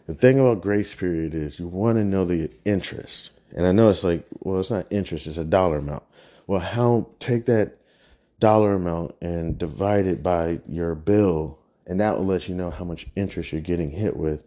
The 0.07 0.13
thing 0.13 0.39
about 0.39 0.61
grace 0.61 0.93
period 0.93 1.33
is 1.33 1.59
you 1.59 1.67
want 1.67 1.97
to 1.97 2.03
know 2.03 2.25
the 2.25 2.49
interest. 2.65 3.31
And 3.55 3.65
I 3.65 3.71
know 3.71 3.89
it's 3.89 4.03
like, 4.03 4.25
well, 4.39 4.59
it's 4.59 4.69
not 4.69 4.87
interest, 4.89 5.27
it's 5.27 5.37
a 5.37 5.43
dollar 5.43 5.77
amount. 5.77 6.03
Well, 6.47 6.59
how 6.59 7.07
take 7.19 7.45
that 7.45 7.77
dollar 8.41 8.73
amount 8.73 9.15
and 9.21 9.57
divide 9.57 10.07
it 10.07 10.21
by 10.21 10.59
your 10.67 10.95
bill, 10.95 11.59
and 11.87 12.01
that 12.01 12.17
will 12.17 12.25
let 12.25 12.49
you 12.49 12.55
know 12.55 12.71
how 12.71 12.83
much 12.83 13.07
interest 13.15 13.53
you're 13.53 13.61
getting 13.61 13.91
hit 13.91 14.17
with. 14.17 14.43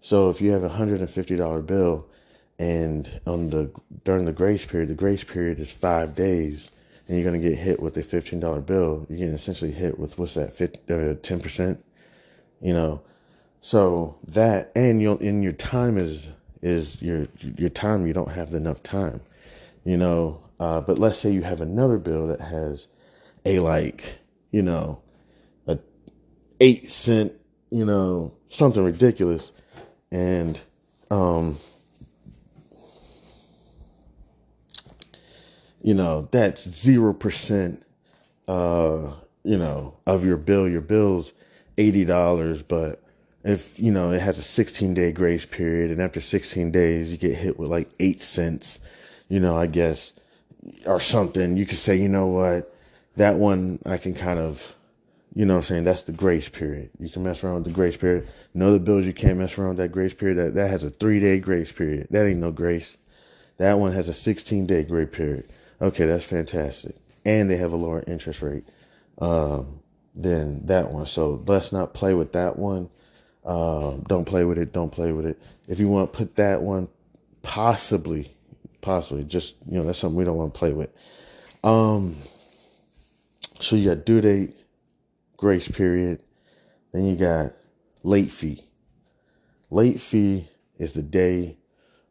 So 0.00 0.30
if 0.30 0.40
you 0.40 0.52
have 0.52 0.64
a 0.64 0.70
hundred 0.70 1.00
and 1.00 1.10
fifty 1.10 1.36
dollar 1.36 1.60
bill, 1.60 2.06
and 2.58 3.20
on 3.26 3.50
the 3.50 3.70
during 4.04 4.24
the 4.24 4.32
grace 4.32 4.64
period, 4.64 4.88
the 4.88 4.94
grace 4.94 5.24
period 5.24 5.60
is 5.60 5.72
five 5.72 6.14
days, 6.14 6.70
and 7.06 7.18
you're 7.18 7.24
gonna 7.24 7.42
get 7.42 7.58
hit 7.58 7.80
with 7.80 7.96
a 7.98 8.02
fifteen 8.02 8.40
dollar 8.40 8.60
bill. 8.60 9.06
You're 9.08 9.18
getting 9.18 9.34
essentially 9.34 9.72
hit 9.72 9.98
with 9.98 10.18
what's 10.18 10.34
that, 10.34 10.80
uh, 10.88 11.20
ten 11.20 11.40
percent, 11.40 11.84
you 12.62 12.72
know. 12.72 13.02
So 13.60 14.16
that 14.26 14.72
and 14.74 15.02
you 15.02 15.16
in 15.18 15.42
your 15.42 15.52
time 15.52 15.98
is 15.98 16.28
is 16.62 17.02
your 17.02 17.26
your 17.40 17.70
time. 17.70 18.06
You 18.06 18.12
don't 18.12 18.30
have 18.30 18.54
enough 18.54 18.82
time, 18.82 19.20
you 19.84 19.96
know. 19.96 20.40
Uh, 20.60 20.80
but 20.80 20.96
let's 20.96 21.18
say 21.18 21.32
you 21.32 21.42
have 21.42 21.60
another 21.60 21.98
bill 21.98 22.28
that 22.28 22.40
has 22.40 22.86
a 23.44 23.58
like, 23.58 24.18
you 24.50 24.62
know, 24.62 25.00
a 25.66 25.78
eight 26.60 26.90
cent, 26.90 27.32
you 27.70 27.84
know, 27.84 28.32
something 28.48 28.84
ridiculous. 28.84 29.50
And, 30.10 30.60
um, 31.10 31.58
you 35.82 35.94
know, 35.94 36.28
that's 36.30 36.66
0%, 36.66 37.82
uh, 38.46 39.12
you 39.42 39.58
know, 39.58 39.96
of 40.06 40.24
your 40.24 40.36
bill. 40.36 40.68
Your 40.68 40.80
bill's 40.80 41.32
$80, 41.76 42.64
but 42.68 43.02
if, 43.44 43.78
you 43.78 43.90
know, 43.90 44.12
it 44.12 44.20
has 44.20 44.38
a 44.38 44.42
16 44.42 44.94
day 44.94 45.10
grace 45.12 45.46
period 45.46 45.90
and 45.90 46.00
after 46.00 46.20
16 46.20 46.70
days 46.70 47.10
you 47.10 47.18
get 47.18 47.34
hit 47.34 47.58
with 47.58 47.70
like 47.70 47.90
eight 47.98 48.22
cents, 48.22 48.78
you 49.28 49.40
know, 49.40 49.56
I 49.56 49.66
guess, 49.66 50.12
or 50.86 51.00
something, 51.00 51.56
you 51.56 51.66
could 51.66 51.78
say, 51.78 51.96
you 51.96 52.08
know 52.08 52.26
what, 52.26 52.71
that 53.16 53.36
one 53.36 53.78
I 53.84 53.98
can 53.98 54.14
kind 54.14 54.38
of, 54.38 54.76
you 55.34 55.44
know 55.44 55.58
I'm 55.58 55.62
saying? 55.62 55.84
That's 55.84 56.02
the 56.02 56.12
grace 56.12 56.48
period. 56.48 56.90
You 56.98 57.08
can 57.08 57.22
mess 57.22 57.42
around 57.42 57.56
with 57.56 57.64
the 57.64 57.70
grace 57.70 57.96
period. 57.96 58.28
No, 58.54 58.72
the 58.72 58.80
bills 58.80 59.04
you 59.04 59.12
can't 59.12 59.38
mess 59.38 59.56
around 59.56 59.70
with 59.70 59.78
that 59.78 59.92
grace 59.92 60.14
period. 60.14 60.38
That, 60.38 60.54
that 60.54 60.70
has 60.70 60.84
a 60.84 60.90
three 60.90 61.20
day 61.20 61.38
grace 61.38 61.72
period. 61.72 62.08
That 62.10 62.26
ain't 62.26 62.40
no 62.40 62.50
grace. 62.50 62.96
That 63.58 63.78
one 63.78 63.92
has 63.92 64.08
a 64.08 64.14
16 64.14 64.66
day 64.66 64.82
grace 64.82 65.08
period. 65.12 65.50
Okay, 65.80 66.06
that's 66.06 66.24
fantastic. 66.24 66.96
And 67.24 67.50
they 67.50 67.56
have 67.56 67.72
a 67.72 67.76
lower 67.76 68.02
interest 68.06 68.42
rate 68.42 68.64
um, 69.18 69.80
than 70.14 70.66
that 70.66 70.90
one. 70.90 71.06
So 71.06 71.42
let's 71.46 71.72
not 71.72 71.94
play 71.94 72.14
with 72.14 72.32
that 72.32 72.58
one. 72.58 72.90
Um, 73.44 74.04
don't 74.08 74.24
play 74.24 74.44
with 74.44 74.58
it. 74.58 74.72
Don't 74.72 74.90
play 74.90 75.12
with 75.12 75.26
it. 75.26 75.40
If 75.68 75.80
you 75.80 75.88
want 75.88 76.12
to 76.12 76.16
put 76.16 76.36
that 76.36 76.62
one, 76.62 76.88
possibly, 77.42 78.34
possibly, 78.80 79.24
just, 79.24 79.56
you 79.68 79.78
know, 79.78 79.84
that's 79.84 79.98
something 79.98 80.16
we 80.16 80.24
don't 80.24 80.36
want 80.36 80.54
to 80.54 80.58
play 80.58 80.72
with. 80.72 80.90
Um, 81.64 82.16
so 83.62 83.76
you 83.76 83.88
got 83.88 84.04
due 84.04 84.20
date, 84.20 84.56
grace 85.36 85.68
period, 85.68 86.22
then 86.92 87.04
you 87.04 87.16
got 87.16 87.52
late 88.02 88.32
fee. 88.32 88.64
Late 89.70 90.00
fee 90.00 90.48
is 90.78 90.92
the 90.92 91.02
day 91.02 91.56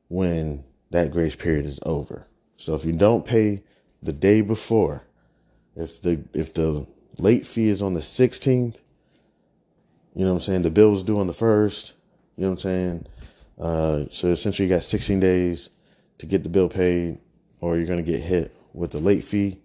when 0.07 0.63
that 0.91 1.11
grace 1.11 1.35
period 1.35 1.65
is 1.65 1.79
over. 1.83 2.27
So 2.57 2.73
if 2.73 2.85
you 2.85 2.93
don't 2.93 3.25
pay 3.25 3.63
the 4.01 4.13
day 4.13 4.41
before, 4.41 5.05
if 5.75 6.01
the 6.01 6.23
if 6.33 6.53
the 6.53 6.87
late 7.17 7.45
fee 7.45 7.69
is 7.69 7.81
on 7.81 7.93
the 7.93 8.01
16th, 8.01 8.75
you 10.15 10.25
know 10.25 10.33
what 10.33 10.39
I'm 10.39 10.41
saying, 10.41 10.61
the 10.63 10.69
bill 10.69 10.91
was 10.91 11.03
due 11.03 11.19
on 11.19 11.27
the 11.27 11.33
first, 11.33 11.93
you 12.35 12.43
know 12.43 12.51
what 12.51 12.65
I'm 12.65 12.69
saying? 12.71 13.07
Uh, 13.59 14.05
so 14.09 14.29
essentially 14.29 14.67
you 14.67 14.73
got 14.73 14.83
16 14.83 15.19
days 15.19 15.69
to 16.17 16.25
get 16.25 16.43
the 16.43 16.49
bill 16.49 16.67
paid 16.67 17.19
or 17.59 17.77
you're 17.77 17.85
going 17.85 18.03
to 18.03 18.11
get 18.11 18.21
hit 18.21 18.55
with 18.73 18.91
the 18.91 18.99
late 18.99 19.23
fee 19.23 19.60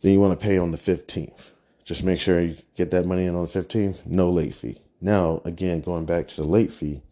then 0.00 0.12
you 0.12 0.20
want 0.20 0.38
to 0.38 0.44
pay 0.44 0.58
on 0.58 0.70
the 0.70 0.78
15th. 0.78 1.50
Just 1.84 2.02
make 2.02 2.20
sure 2.20 2.40
you 2.40 2.56
get 2.76 2.90
that 2.90 3.06
money 3.06 3.24
in 3.24 3.34
on 3.34 3.46
the 3.46 3.50
15th, 3.50 4.06
no 4.06 4.30
late 4.30 4.54
fee. 4.54 4.80
Now, 5.00 5.40
again, 5.44 5.80
going 5.80 6.04
back 6.04 6.28
to 6.28 6.36
the 6.36 6.44
late 6.44 6.72
fee, 6.72 7.02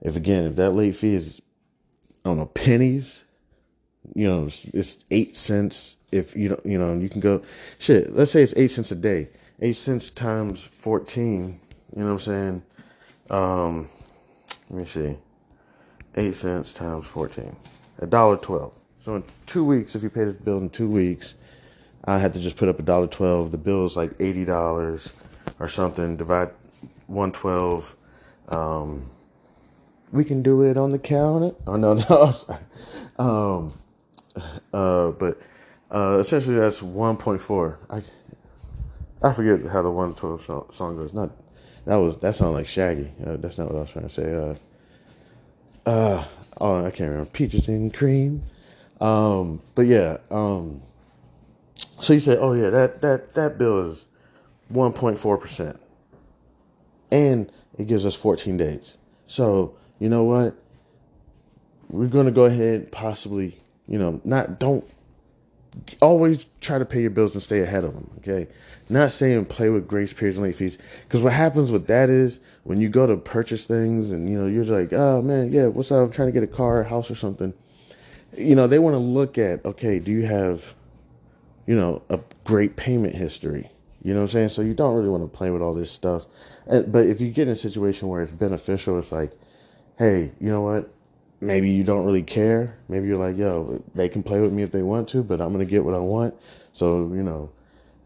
if 0.00 0.16
again, 0.16 0.44
if 0.44 0.56
that 0.56 0.70
late 0.70 0.96
fee 0.96 1.14
is, 1.14 1.40
I 2.24 2.30
don't 2.30 2.38
know, 2.38 2.46
pennies, 2.46 3.22
you 4.14 4.26
know, 4.26 4.46
it's 4.46 5.04
eight 5.10 5.36
cents. 5.36 5.96
If 6.12 6.36
you 6.36 6.50
don't, 6.50 6.64
you 6.66 6.78
know, 6.78 6.96
you 6.96 7.08
can 7.08 7.20
go, 7.20 7.42
shit, 7.78 8.14
let's 8.14 8.30
say 8.30 8.42
it's 8.42 8.54
eight 8.56 8.70
cents 8.70 8.90
a 8.90 8.96
day. 8.96 9.28
Eight 9.60 9.76
cents 9.76 10.10
times 10.10 10.62
14, 10.62 11.60
you 11.94 12.00
know 12.00 12.06
what 12.06 12.12
I'm 12.12 12.18
saying? 12.18 12.62
Um, 13.30 13.88
let 14.70 14.78
me 14.80 14.84
see. 14.84 15.16
Eight 16.16 16.34
cents 16.34 16.72
times 16.72 17.06
14, 17.06 17.56
a 17.98 18.06
dollar 18.06 18.36
12. 18.36 18.72
So 19.00 19.14
in 19.16 19.24
two 19.46 19.64
weeks, 19.64 19.94
if 19.94 20.02
you 20.02 20.10
pay 20.10 20.24
this 20.24 20.34
bill 20.34 20.58
in 20.58 20.70
two 20.70 20.88
weeks, 20.88 21.34
I 22.06 22.18
had 22.18 22.34
to 22.34 22.40
just 22.40 22.56
put 22.56 22.68
up 22.68 22.78
a 22.78 22.82
dollar 22.82 23.06
twelve. 23.06 23.50
The 23.50 23.58
bill 23.58 23.84
is 23.84 23.96
like 23.96 24.12
eighty 24.20 24.44
dollars 24.44 25.12
or 25.58 25.68
something. 25.68 26.16
Divide 26.16 26.50
one 27.06 27.32
twelve. 27.32 27.96
Um, 28.48 29.10
we 30.12 30.24
can 30.24 30.42
do 30.42 30.62
it 30.62 30.76
on 30.76 30.92
the 30.92 30.98
counter. 30.98 31.54
Oh 31.66 31.76
no, 31.76 31.94
no. 31.94 32.34
um, 33.24 33.72
uh, 34.72 35.10
but 35.10 35.40
uh, 35.90 36.18
essentially 36.18 36.56
that's 36.56 36.82
one 36.82 37.16
point 37.16 37.42
four. 37.42 37.78
I 37.90 38.02
I 39.22 39.32
forget 39.32 39.66
how 39.70 39.82
the 39.82 39.90
one 39.90 40.14
twelve 40.14 40.44
song 40.72 40.96
goes. 40.96 41.12
Not 41.12 41.30
that 41.86 41.96
was 41.96 42.16
that 42.18 42.34
sounded 42.34 42.54
like 42.54 42.68
Shaggy. 42.68 43.12
Uh, 43.24 43.36
that's 43.36 43.58
not 43.58 43.68
what 43.68 43.78
I 43.78 43.80
was 43.80 43.90
trying 43.90 44.08
to 44.08 44.14
say. 44.14 44.34
Uh, 44.34 45.90
uh, 45.90 46.24
oh, 46.60 46.84
I 46.84 46.90
can't 46.90 47.10
remember. 47.10 47.30
Peaches 47.30 47.68
and 47.68 47.92
cream. 47.92 48.42
Um, 49.00 49.60
but 49.74 49.86
yeah. 49.86 50.18
Um, 50.30 50.82
so 51.76 52.12
you 52.12 52.20
say, 52.20 52.36
oh 52.36 52.52
yeah, 52.52 52.70
that 52.70 53.00
that 53.02 53.34
that 53.34 53.58
bill 53.58 53.90
is 53.90 54.06
one 54.68 54.92
point 54.92 55.18
four 55.18 55.38
percent, 55.38 55.78
and 57.12 57.50
it 57.78 57.86
gives 57.86 58.04
us 58.04 58.14
fourteen 58.14 58.56
days. 58.56 58.98
So 59.26 59.76
you 59.98 60.08
know 60.08 60.24
what? 60.24 60.56
We're 61.88 62.08
to 62.08 62.32
go 62.32 62.46
ahead, 62.46 62.90
possibly, 62.90 63.58
you 63.86 63.98
know, 63.98 64.20
not 64.24 64.58
don't 64.58 64.84
always 66.00 66.46
try 66.60 66.78
to 66.78 66.84
pay 66.84 67.02
your 67.02 67.10
bills 67.10 67.34
and 67.34 67.42
stay 67.42 67.60
ahead 67.60 67.84
of 67.84 67.94
them. 67.94 68.10
Okay, 68.18 68.48
not 68.88 69.12
saying 69.12 69.44
play 69.44 69.68
with 69.68 69.86
grace 69.86 70.12
periods 70.12 70.38
and 70.38 70.46
late 70.46 70.56
fees, 70.56 70.78
because 71.04 71.22
what 71.22 71.32
happens 71.32 71.70
with 71.70 71.86
that 71.86 72.10
is 72.10 72.40
when 72.64 72.80
you 72.80 72.88
go 72.88 73.06
to 73.06 73.16
purchase 73.16 73.66
things 73.66 74.10
and 74.10 74.28
you 74.28 74.38
know 74.38 74.46
you're 74.46 74.64
like, 74.64 74.92
oh 74.92 75.22
man, 75.22 75.52
yeah, 75.52 75.66
what's 75.66 75.92
up? 75.92 76.04
I'm 76.04 76.10
trying 76.10 76.28
to 76.28 76.32
get 76.32 76.42
a 76.42 76.46
car, 76.48 76.80
a 76.80 76.88
house, 76.88 77.10
or 77.10 77.14
something. 77.14 77.54
You 78.36 78.54
know, 78.54 78.66
they 78.66 78.78
want 78.78 78.94
to 78.94 78.98
look 78.98 79.38
at, 79.38 79.64
okay, 79.64 79.98
do 79.98 80.12
you 80.12 80.26
have, 80.26 80.74
you 81.66 81.74
know, 81.74 82.02
a 82.08 82.20
great 82.44 82.76
payment 82.76 83.14
history? 83.14 83.70
You 84.02 84.14
know 84.14 84.20
what 84.20 84.26
I'm 84.26 84.32
saying? 84.32 84.48
So 84.50 84.62
you 84.62 84.74
don't 84.74 84.94
really 84.94 85.08
want 85.08 85.24
to 85.24 85.36
play 85.36 85.50
with 85.50 85.62
all 85.62 85.74
this 85.74 85.90
stuff. 85.90 86.26
But 86.66 87.06
if 87.06 87.20
you 87.20 87.30
get 87.30 87.48
in 87.48 87.52
a 87.54 87.56
situation 87.56 88.08
where 88.08 88.22
it's 88.22 88.32
beneficial, 88.32 88.98
it's 88.98 89.10
like, 89.10 89.32
hey, 89.98 90.32
you 90.40 90.50
know 90.50 90.60
what? 90.60 90.90
maybe 91.40 91.70
you 91.70 91.84
don't 91.84 92.04
really 92.04 92.22
care. 92.22 92.76
Maybe 92.88 93.06
you're 93.06 93.16
like, 93.16 93.36
yo, 93.36 93.82
they 93.94 94.08
can 94.08 94.22
play 94.22 94.40
with 94.40 94.52
me 94.52 94.62
if 94.62 94.72
they 94.72 94.82
want 94.82 95.08
to, 95.10 95.22
but 95.22 95.40
I'm 95.40 95.52
gonna 95.52 95.64
get 95.64 95.84
what 95.84 95.94
I 95.94 95.98
want. 95.98 96.34
So 96.72 97.12
you 97.14 97.22
know, 97.22 97.50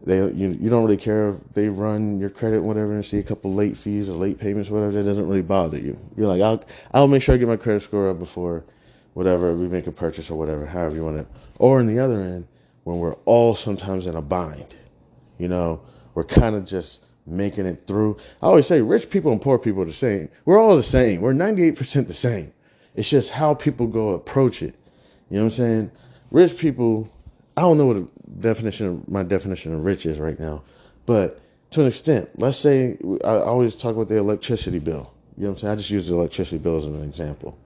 they 0.03 0.17
you 0.17 0.57
you 0.59 0.69
don't 0.69 0.83
really 0.83 0.97
care 0.97 1.29
if 1.29 1.37
they 1.53 1.69
run 1.69 2.19
your 2.19 2.29
credit 2.29 2.61
whatever 2.61 2.93
and 2.93 3.05
see 3.05 3.19
a 3.19 3.23
couple 3.23 3.53
late 3.53 3.77
fees 3.77 4.09
or 4.09 4.13
late 4.13 4.39
payments 4.39 4.69
or 4.69 4.75
whatever. 4.75 4.93
That 4.93 5.03
doesn't 5.03 5.27
really 5.27 5.41
bother 5.41 5.77
you. 5.77 5.97
You're 6.17 6.27
like, 6.27 6.41
I'll 6.41 6.63
I'll 6.93 7.07
make 7.07 7.21
sure 7.21 7.35
I 7.35 7.37
get 7.37 7.47
my 7.47 7.57
credit 7.57 7.83
score 7.83 8.09
up 8.09 8.19
before 8.19 8.63
whatever 9.13 9.53
we 9.53 9.67
make 9.67 9.87
a 9.87 9.91
purchase 9.91 10.29
or 10.29 10.37
whatever, 10.37 10.65
however 10.65 10.95
you 10.95 11.03
want 11.03 11.17
it. 11.17 11.27
Or 11.57 11.79
in 11.79 11.87
the 11.87 11.99
other 11.99 12.21
end, 12.21 12.47
when 12.83 12.99
we're 12.99 13.15
all 13.25 13.55
sometimes 13.55 14.05
in 14.05 14.15
a 14.15 14.21
bind, 14.21 14.75
you 15.37 15.47
know, 15.47 15.81
we're 16.13 16.23
kind 16.23 16.55
of 16.55 16.65
just 16.65 17.01
making 17.25 17.65
it 17.65 17.87
through. 17.87 18.17
I 18.41 18.47
always 18.47 18.67
say 18.67 18.81
rich 18.81 19.09
people 19.09 19.31
and 19.31 19.41
poor 19.41 19.57
people 19.57 19.83
are 19.83 19.85
the 19.85 19.93
same. 19.93 20.29
We're 20.45 20.59
all 20.59 20.75
the 20.75 20.83
same. 20.83 21.21
We're 21.21 21.33
98% 21.33 22.07
the 22.07 22.13
same 22.13 22.53
it's 22.95 23.09
just 23.09 23.31
how 23.31 23.53
people 23.53 23.87
go 23.87 24.09
approach 24.09 24.61
it. 24.61 24.75
You 25.29 25.37
know 25.37 25.45
what 25.45 25.53
I'm 25.53 25.57
saying? 25.57 25.91
Rich 26.29 26.57
people, 26.57 27.09
I 27.55 27.61
don't 27.61 27.77
know 27.77 27.85
what 27.85 27.95
the 27.95 28.07
definition 28.39 28.87
of 28.87 29.09
my 29.09 29.23
definition 29.23 29.73
of 29.73 29.85
rich 29.85 30.05
is 30.05 30.19
right 30.19 30.39
now, 30.39 30.63
but 31.05 31.39
to 31.71 31.81
an 31.81 31.87
extent, 31.87 32.29
let's 32.37 32.57
say 32.57 32.97
I 33.23 33.35
always 33.37 33.75
talk 33.75 33.95
about 33.95 34.09
the 34.09 34.17
electricity 34.17 34.79
bill. 34.79 35.13
You 35.37 35.43
know 35.43 35.49
what 35.49 35.55
I'm 35.55 35.59
saying? 35.59 35.71
I 35.71 35.75
just 35.75 35.89
use 35.89 36.07
the 36.07 36.15
electricity 36.15 36.57
bill 36.57 36.77
as 36.77 36.85
an 36.85 37.01
example 37.03 37.57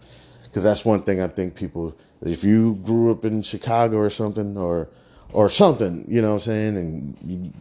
because 0.43 0.63
that's 0.63 0.86
one 0.86 1.03
thing 1.03 1.22
I 1.22 1.28
think 1.28 1.55
people. 1.55 1.95
If 2.22 2.43
you 2.43 2.80
grew 2.84 3.11
up 3.11 3.26
in 3.26 3.41
Chicago 3.41 3.97
or 3.97 4.09
something, 4.09 4.57
or 4.57 4.89
or 5.36 5.49
something, 5.49 6.05
you 6.07 6.21
know 6.21 6.29
what 6.29 6.47
I'm 6.47 6.51
saying, 6.51 6.77
and 6.77 7.17
you 7.25 7.53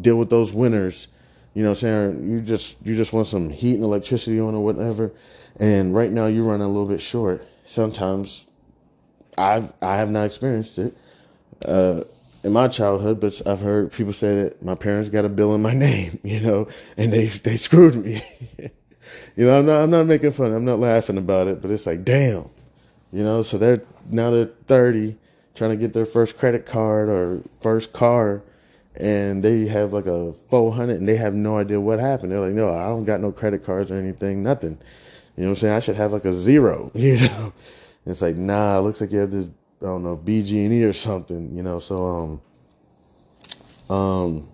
deal 0.00 0.16
with 0.16 0.30
those 0.30 0.52
winters, 0.52 1.08
you 1.54 1.62
know 1.62 1.70
what 1.70 1.82
I'm 1.82 2.14
saying, 2.14 2.30
you 2.30 2.40
just 2.40 2.76
you 2.84 2.96
just 2.96 3.12
want 3.12 3.28
some 3.28 3.50
heat 3.50 3.74
and 3.74 3.84
electricity 3.84 4.40
on 4.40 4.54
or 4.54 4.64
whatever 4.64 5.12
and 5.60 5.94
right 5.94 6.10
now 6.10 6.26
you're 6.26 6.44
running 6.44 6.66
a 6.66 6.68
little 6.68 6.86
bit 6.86 7.00
short. 7.00 7.46
Sometimes 7.66 8.46
I've 9.36 9.72
I 9.80 9.96
have 9.96 10.10
not 10.10 10.24
experienced 10.24 10.78
it 10.78 10.96
uh, 11.64 12.02
in 12.42 12.52
my 12.52 12.66
childhood, 12.68 13.20
but 13.20 13.40
I've 13.46 13.60
heard 13.60 13.92
people 13.92 14.12
say 14.12 14.42
that 14.42 14.62
my 14.62 14.74
parents 14.74 15.10
got 15.10 15.24
a 15.24 15.28
bill 15.28 15.54
in 15.54 15.62
my 15.62 15.74
name, 15.88 16.18
you 16.24 16.40
know, 16.40 16.66
and 16.96 17.12
they 17.12 17.26
they 17.26 17.56
screwed 17.56 17.96
me. 18.04 18.22
you 19.36 19.46
know, 19.46 19.58
I'm 19.58 19.66
not 19.66 19.82
I'm 19.82 19.90
not 19.90 20.06
making 20.06 20.32
fun. 20.32 20.52
I'm 20.52 20.64
not 20.64 20.80
laughing 20.80 21.18
about 21.18 21.46
it, 21.46 21.60
but 21.60 21.70
it's 21.70 21.86
like 21.86 22.04
damn, 22.04 22.48
you 23.12 23.22
know. 23.22 23.42
So 23.42 23.58
they're 23.58 23.82
now 24.08 24.30
they're 24.30 24.46
30, 24.46 25.16
trying 25.60 25.70
to 25.72 25.76
get 25.76 25.92
their 25.92 26.06
first 26.06 26.38
credit 26.38 26.64
card 26.64 27.10
or 27.10 27.42
first 27.60 27.92
car, 27.92 28.42
and 28.96 29.42
they 29.44 29.66
have 29.66 29.92
like 29.92 30.06
a 30.06 30.32
400, 30.48 30.96
and 30.96 31.06
they 31.06 31.16
have 31.16 31.34
no 31.34 31.58
idea 31.58 31.78
what 31.78 32.00
happened. 32.00 32.32
They're 32.32 32.40
like, 32.40 32.54
no, 32.54 32.72
I 32.72 32.86
don't 32.86 33.04
got 33.04 33.20
no 33.20 33.30
credit 33.30 33.62
cards 33.62 33.90
or 33.90 33.96
anything, 33.96 34.42
nothing. 34.42 34.78
You 35.36 35.42
know 35.42 35.50
what 35.50 35.58
I'm 35.58 35.60
saying? 35.60 35.74
I 35.74 35.80
should 35.80 35.96
have 35.96 36.12
like 36.14 36.24
a 36.24 36.34
zero, 36.34 36.90
you 36.94 37.18
know? 37.18 37.52
And 38.06 38.12
it's 38.12 38.22
like, 38.22 38.36
nah, 38.36 38.78
it 38.78 38.80
looks 38.80 39.02
like 39.02 39.12
you 39.12 39.18
have 39.18 39.32
this, 39.32 39.48
I 39.82 39.84
don't 39.84 40.02
know, 40.02 40.16
BG&E 40.16 40.82
or 40.82 40.94
something, 40.94 41.54
you 41.54 41.62
know? 41.62 41.78
So, 41.78 42.40
um, 43.90 43.94
um, 43.94 44.48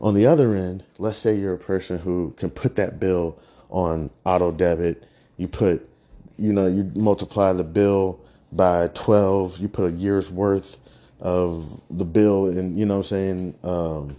on 0.00 0.14
the 0.14 0.24
other 0.24 0.54
end, 0.54 0.84
let's 0.96 1.18
say 1.18 1.34
you're 1.34 1.52
a 1.52 1.58
person 1.58 1.98
who 1.98 2.32
can 2.38 2.48
put 2.48 2.76
that 2.76 2.98
bill 2.98 3.38
on 3.68 4.08
auto 4.24 4.52
debit. 4.52 5.06
You 5.36 5.48
put, 5.48 5.86
you 6.38 6.54
know, 6.54 6.66
you 6.66 6.90
multiply 6.94 7.52
the 7.52 7.62
bill 7.62 8.21
by 8.52 8.88
12, 8.88 9.58
you 9.58 9.68
put 9.68 9.92
a 9.92 9.96
year's 9.96 10.30
worth 10.30 10.78
of 11.20 11.80
the 11.90 12.04
bill 12.04 12.46
and, 12.46 12.78
you 12.78 12.86
know 12.86 12.98
what 12.98 13.06
I'm 13.06 13.08
saying, 13.08 13.54
um, 13.64 14.16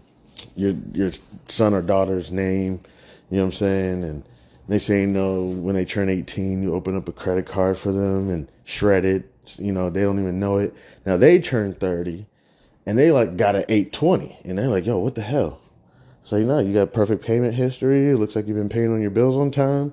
your, 0.55 0.73
your 0.93 1.11
son 1.47 1.73
or 1.73 1.81
daughter's 1.81 2.31
name, 2.31 2.81
you 3.29 3.37
know 3.37 3.43
what 3.43 3.53
I'm 3.53 3.57
saying? 3.57 4.03
And, 4.03 4.23
they 4.67 4.79
say 4.79 5.05
no 5.05 5.43
when 5.43 5.75
they 5.75 5.85
turn 5.85 6.09
18, 6.09 6.63
you 6.63 6.73
open 6.73 6.95
up 6.95 7.07
a 7.09 7.11
credit 7.11 7.45
card 7.45 7.77
for 7.77 7.91
them 7.91 8.29
and 8.29 8.47
shred 8.63 9.05
it. 9.05 9.29
You 9.57 9.73
know, 9.73 9.89
they 9.89 10.03
don't 10.03 10.19
even 10.19 10.39
know 10.39 10.57
it. 10.57 10.73
Now 11.05 11.17
they 11.17 11.39
turn 11.39 11.73
30 11.73 12.25
and 12.85 12.97
they 12.97 13.11
like 13.11 13.35
got 13.35 13.55
an 13.55 13.65
820 13.67 14.39
and 14.45 14.57
they're 14.57 14.67
like, 14.67 14.85
yo, 14.85 14.97
what 14.97 15.15
the 15.15 15.21
hell? 15.21 15.59
So, 16.23 16.37
you 16.37 16.45
know, 16.45 16.59
you 16.59 16.73
got 16.73 16.93
perfect 16.93 17.25
payment 17.25 17.55
history. 17.55 18.09
It 18.09 18.15
looks 18.15 18.35
like 18.35 18.47
you've 18.47 18.55
been 18.55 18.69
paying 18.69 18.93
on 18.93 19.01
your 19.01 19.11
bills 19.11 19.35
on 19.35 19.51
time. 19.51 19.91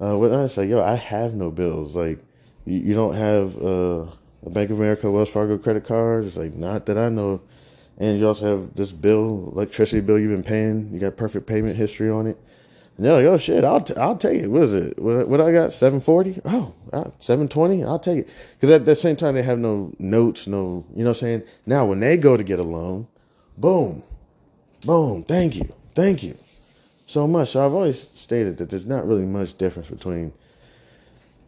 Uh, 0.00 0.16
what 0.16 0.32
I 0.32 0.46
say, 0.48 0.66
yo, 0.66 0.82
I 0.82 0.94
have 0.94 1.34
no 1.34 1.50
bills. 1.50 1.94
Like, 1.94 2.18
you, 2.66 2.78
you 2.78 2.94
don't 2.94 3.14
have 3.14 3.56
uh, 3.56 4.06
a 4.44 4.50
Bank 4.50 4.70
of 4.70 4.78
America, 4.78 5.10
Wells 5.10 5.30
Fargo 5.30 5.56
credit 5.56 5.86
card. 5.86 6.26
It's 6.26 6.36
like, 6.36 6.54
not 6.54 6.84
that 6.86 6.98
I 6.98 7.08
know. 7.08 7.40
And 7.98 8.18
you 8.18 8.28
also 8.28 8.44
have 8.44 8.74
this 8.74 8.92
bill, 8.92 9.50
electricity 9.54 10.02
bill 10.02 10.18
you've 10.18 10.30
been 10.30 10.42
paying. 10.42 10.92
You 10.92 11.00
got 11.00 11.16
perfect 11.16 11.46
payment 11.46 11.76
history 11.76 12.10
on 12.10 12.26
it. 12.26 12.38
And 12.96 13.04
they're 13.04 13.12
like, 13.12 13.26
oh 13.26 13.36
shit, 13.36 13.62
I'll 13.62 13.82
t- 13.82 13.96
I'll 13.96 14.16
take 14.16 14.42
it. 14.42 14.48
What 14.48 14.62
is 14.62 14.74
it? 14.74 14.98
What, 14.98 15.28
what 15.28 15.40
I 15.40 15.52
got? 15.52 15.70
Seven 15.70 16.00
forty? 16.00 16.40
Oh, 16.46 16.74
uh, 16.94 17.10
seven 17.18 17.46
twenty? 17.46 17.84
I'll 17.84 17.98
take 17.98 18.20
it. 18.20 18.28
Because 18.54 18.74
at 18.74 18.86
the 18.86 18.96
same 18.96 19.16
time, 19.16 19.34
they 19.34 19.42
have 19.42 19.58
no 19.58 19.92
notes, 19.98 20.46
no. 20.46 20.86
You 20.94 21.04
know 21.04 21.10
what 21.10 21.16
I'm 21.16 21.20
saying? 21.20 21.42
Now 21.66 21.84
when 21.84 22.00
they 22.00 22.16
go 22.16 22.38
to 22.38 22.42
get 22.42 22.58
a 22.58 22.62
loan, 22.62 23.06
boom, 23.58 24.02
boom. 24.82 25.24
Thank 25.24 25.56
you, 25.56 25.70
thank 25.94 26.22
you, 26.22 26.38
so 27.06 27.26
much. 27.26 27.50
So 27.50 27.66
I've 27.66 27.74
always 27.74 28.08
stated 28.14 28.56
that 28.58 28.70
there's 28.70 28.86
not 28.86 29.06
really 29.06 29.26
much 29.26 29.58
difference 29.58 29.88
between, 29.88 30.32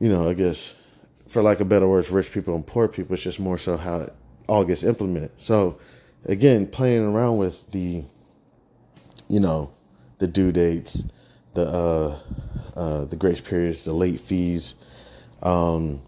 you 0.01 0.11
know, 0.11 0.29
I 0.29 0.35
guess, 0.35 0.75
for 1.29 1.43
lack 1.43 1.61
of 1.61 1.69
better 1.69 1.87
words, 1.87 2.11
rich 2.11 2.33
people 2.33 2.55
and 2.55 2.67
poor 2.67 2.89
people. 2.89 3.15
It's 3.15 3.23
just 3.23 3.39
more 3.41 3.59
so 3.59 3.77
how 3.77 4.01
it 4.01 4.15
all 4.49 4.65
gets 4.65 4.83
implemented. 4.83 5.33
So, 5.39 5.79
again, 6.25 6.67
playing 6.67 7.05
around 7.05 7.37
with 7.37 7.71
the, 7.71 8.05
you 9.29 9.41
know, 9.41 9.71
the 10.19 10.27
due 10.27 10.51
dates 10.53 11.03
the 11.59 11.69
uh, 11.69 12.19
uh, 12.77 13.05
the 13.05 13.17
grace 13.17 13.41
periods, 13.41 13.85
the 13.85 13.93
late 13.93 14.21
fees. 14.21 14.75
Um, 15.43 16.03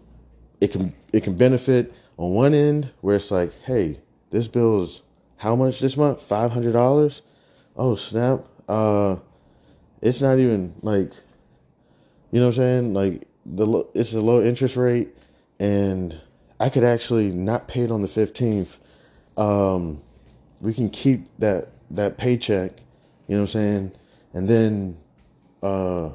it 0.59 0.71
can 0.71 0.93
it 1.11 1.23
can 1.23 1.35
benefit 1.35 1.93
on 2.17 2.31
one 2.31 2.53
end 2.53 2.91
where 3.01 3.17
it's 3.17 3.31
like, 3.31 3.53
hey, 3.63 3.99
this 4.29 4.47
bill 4.47 4.83
is 4.83 5.01
how 5.37 5.55
much 5.55 5.79
this 5.79 5.97
month? 5.97 6.21
Five 6.21 6.51
hundred 6.51 6.73
dollars. 6.73 7.21
Oh 7.75 7.95
snap! 7.95 8.45
Uh, 8.67 9.17
it's 10.01 10.21
not 10.21 10.39
even 10.39 10.73
like, 10.81 11.11
you 12.31 12.39
know 12.39 12.47
what 12.47 12.57
I'm 12.57 12.61
saying? 12.63 12.93
Like 12.93 13.27
the 13.45 13.85
it's 13.93 14.13
a 14.13 14.21
low 14.21 14.41
interest 14.41 14.75
rate, 14.75 15.09
and 15.59 16.19
I 16.59 16.69
could 16.69 16.83
actually 16.83 17.29
not 17.29 17.67
pay 17.67 17.81
it 17.81 17.91
on 17.91 18.01
the 18.01 18.07
fifteenth. 18.07 18.77
Um, 19.37 20.01
we 20.59 20.73
can 20.73 20.89
keep 20.89 21.27
that 21.39 21.69
that 21.91 22.17
paycheck. 22.17 22.71
You 23.27 23.35
know 23.35 23.43
what 23.43 23.55
I'm 23.55 23.61
saying? 23.61 23.91
And 24.33 24.47
then 24.47 24.97
uh, 25.63 26.09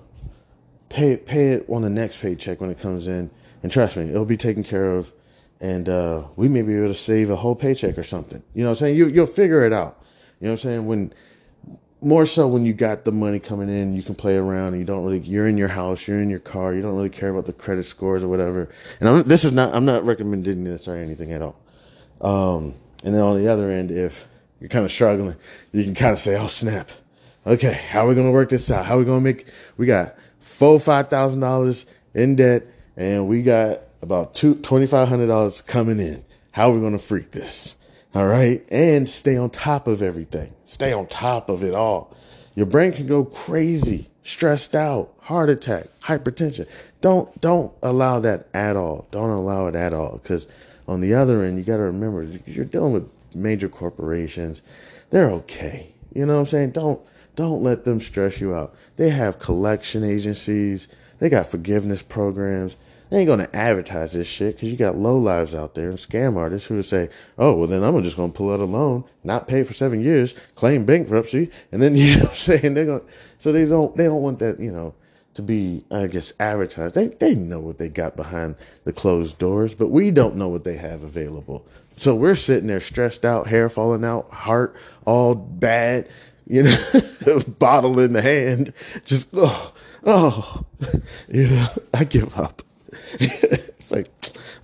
pay 0.88 1.16
pay 1.16 1.48
it 1.48 1.66
on 1.68 1.82
the 1.82 1.90
next 1.90 2.20
paycheck 2.20 2.60
when 2.60 2.70
it 2.70 2.80
comes 2.80 3.06
in, 3.06 3.30
and 3.62 3.72
trust 3.72 3.96
me, 3.96 4.08
it'll 4.08 4.24
be 4.24 4.36
taken 4.36 4.64
care 4.64 4.90
of, 4.92 5.12
and 5.60 5.88
uh, 5.88 6.24
we 6.36 6.48
may 6.48 6.62
be 6.62 6.74
able 6.76 6.88
to 6.88 6.94
save 6.94 7.30
a 7.30 7.36
whole 7.36 7.54
paycheck 7.54 7.98
or 7.98 8.04
something. 8.04 8.42
You 8.54 8.62
know 8.62 8.70
what 8.70 8.78
I'm 8.78 8.86
saying? 8.86 8.96
You 8.96 9.08
you'll 9.08 9.26
figure 9.26 9.64
it 9.64 9.72
out. 9.72 10.02
You 10.40 10.46
know 10.46 10.52
what 10.52 10.64
I'm 10.64 10.70
saying? 10.70 10.86
When 10.86 11.12
more 12.00 12.26
so 12.26 12.46
when 12.46 12.64
you 12.64 12.72
got 12.72 13.04
the 13.04 13.12
money 13.12 13.38
coming 13.38 13.68
in, 13.68 13.96
you 13.96 14.02
can 14.02 14.14
play 14.14 14.36
around 14.36 14.68
and 14.68 14.78
you 14.78 14.84
don't 14.84 15.04
really, 15.04 15.20
you're 15.20 15.48
in 15.48 15.56
your 15.56 15.68
house, 15.68 16.06
you're 16.06 16.20
in 16.20 16.28
your 16.28 16.38
car, 16.38 16.74
you 16.74 16.82
don't 16.82 16.94
really 16.94 17.08
care 17.08 17.30
about 17.30 17.46
the 17.46 17.52
credit 17.52 17.84
scores 17.84 18.22
or 18.22 18.28
whatever. 18.28 18.68
And 19.00 19.08
I'm, 19.08 19.22
this 19.22 19.44
is 19.44 19.52
not, 19.52 19.74
I'm 19.74 19.84
not 19.84 20.04
recommending 20.04 20.64
this 20.64 20.86
or 20.86 20.94
anything 20.94 21.32
at 21.32 21.42
all. 21.42 21.56
Um, 22.20 22.74
and 23.02 23.14
then 23.14 23.22
on 23.22 23.36
the 23.36 23.48
other 23.48 23.70
end, 23.70 23.90
if 23.90 24.26
you're 24.60 24.68
kind 24.68 24.84
of 24.84 24.92
struggling, 24.92 25.36
you 25.72 25.84
can 25.84 25.94
kind 25.94 26.12
of 26.12 26.18
say, 26.18 26.36
oh 26.36 26.48
snap, 26.48 26.90
okay, 27.46 27.72
how 27.72 28.04
are 28.04 28.08
we 28.08 28.14
gonna 28.14 28.30
work 28.30 28.50
this 28.50 28.70
out? 28.70 28.86
How 28.86 28.96
are 28.96 28.98
we 28.98 29.04
gonna 29.04 29.20
make? 29.20 29.46
We 29.76 29.86
got 29.86 30.16
four 30.38 30.80
five 30.80 31.08
thousand 31.08 31.40
dollars 31.40 31.86
in 32.14 32.36
debt, 32.36 32.64
and 32.96 33.28
we 33.28 33.42
got 33.42 33.80
about 34.02 34.34
two 34.34 34.56
twenty 34.56 34.86
five 34.86 35.08
hundred 35.08 35.28
dollars 35.28 35.60
coming 35.60 36.00
in. 36.00 36.24
How 36.52 36.70
are 36.70 36.74
we 36.74 36.80
gonna 36.80 36.98
freak 36.98 37.30
this? 37.32 37.76
All 38.14 38.26
right. 38.26 38.64
And 38.70 39.08
stay 39.08 39.36
on 39.36 39.50
top 39.50 39.86
of 39.86 40.02
everything. 40.02 40.54
Stay 40.64 40.92
on 40.92 41.06
top 41.06 41.48
of 41.48 41.62
it 41.62 41.74
all. 41.74 42.14
Your 42.54 42.66
brain 42.66 42.92
can 42.92 43.06
go 43.06 43.24
crazy, 43.24 44.08
stressed 44.22 44.74
out, 44.74 45.12
heart 45.20 45.50
attack, 45.50 45.86
hypertension. 46.02 46.66
Don't 47.02 47.38
don't 47.40 47.72
allow 47.82 48.18
that 48.20 48.48
at 48.54 48.76
all. 48.76 49.06
Don't 49.10 49.30
allow 49.30 49.66
it 49.66 49.74
at 49.74 49.92
all. 49.92 50.18
Because 50.22 50.48
on 50.88 51.00
the 51.00 51.12
other 51.12 51.44
end, 51.44 51.58
you 51.58 51.64
got 51.64 51.76
to 51.76 51.82
remember 51.82 52.22
you're 52.46 52.64
dealing 52.64 52.94
with 52.94 53.08
major 53.34 53.68
corporations. 53.68 54.62
They're 55.10 55.30
okay. 55.30 55.92
You 56.14 56.24
know 56.24 56.34
what 56.34 56.40
I'm 56.40 56.46
saying? 56.46 56.70
Don't 56.70 57.00
don't 57.36 57.62
let 57.62 57.84
them 57.84 58.00
stress 58.00 58.40
you 58.40 58.54
out. 58.54 58.74
They 58.96 59.10
have 59.10 59.38
collection 59.38 60.02
agencies. 60.02 60.88
They 61.18 61.28
got 61.28 61.46
forgiveness 61.46 62.02
programs. 62.02 62.76
They 63.10 63.18
ain't 63.18 63.28
gonna 63.28 63.48
advertise 63.52 64.12
this 64.12 64.26
shit 64.26 64.56
because 64.56 64.70
you 64.70 64.76
got 64.76 64.96
low 64.96 65.16
lives 65.16 65.54
out 65.54 65.74
there 65.74 65.88
and 65.88 65.98
scam 65.98 66.36
artists 66.36 66.68
who 66.68 66.76
would 66.76 66.86
say, 66.86 67.08
"Oh, 67.38 67.52
well, 67.52 67.68
then 67.68 67.84
I'm 67.84 68.02
just 68.02 68.16
gonna 68.16 68.32
pull 68.32 68.52
out 68.52 68.60
a 68.60 68.64
loan, 68.64 69.04
not 69.22 69.46
pay 69.46 69.62
for 69.62 69.74
seven 69.74 70.02
years, 70.02 70.34
claim 70.54 70.84
bankruptcy, 70.84 71.50
and 71.70 71.80
then 71.80 71.96
you 71.96 72.16
know 72.16 72.22
what 72.22 72.30
I'm 72.30 72.34
saying 72.34 72.74
they're 72.74 72.86
gonna." 72.86 73.02
So 73.38 73.52
they 73.52 73.64
don't 73.64 73.94
they 73.96 74.04
don't 74.04 74.22
want 74.22 74.38
that 74.40 74.58
you 74.58 74.72
know 74.72 74.94
to 75.34 75.42
be 75.42 75.84
I 75.90 76.08
guess 76.08 76.32
advertised. 76.40 76.94
They 76.94 77.08
they 77.08 77.34
know 77.34 77.60
what 77.60 77.78
they 77.78 77.88
got 77.88 78.16
behind 78.16 78.56
the 78.84 78.92
closed 78.92 79.38
doors, 79.38 79.74
but 79.74 79.88
we 79.88 80.10
don't 80.10 80.36
know 80.36 80.48
what 80.48 80.64
they 80.64 80.76
have 80.76 81.04
available. 81.04 81.64
So 81.96 82.14
we're 82.14 82.36
sitting 82.36 82.66
there 82.66 82.80
stressed 82.80 83.24
out, 83.24 83.46
hair 83.46 83.68
falling 83.68 84.04
out, 84.04 84.30
heart 84.30 84.76
all 85.06 85.34
bad, 85.34 86.08
you 86.46 86.64
know, 86.64 87.40
bottle 87.58 87.98
in 88.00 88.12
the 88.12 88.22
hand, 88.22 88.72
just 89.04 89.28
oh 89.32 89.72
oh, 90.06 90.64
you 91.28 91.48
know, 91.48 91.68
I 91.92 92.04
give 92.04 92.38
up. 92.38 92.62
it's 93.20 93.90
like 93.90 94.10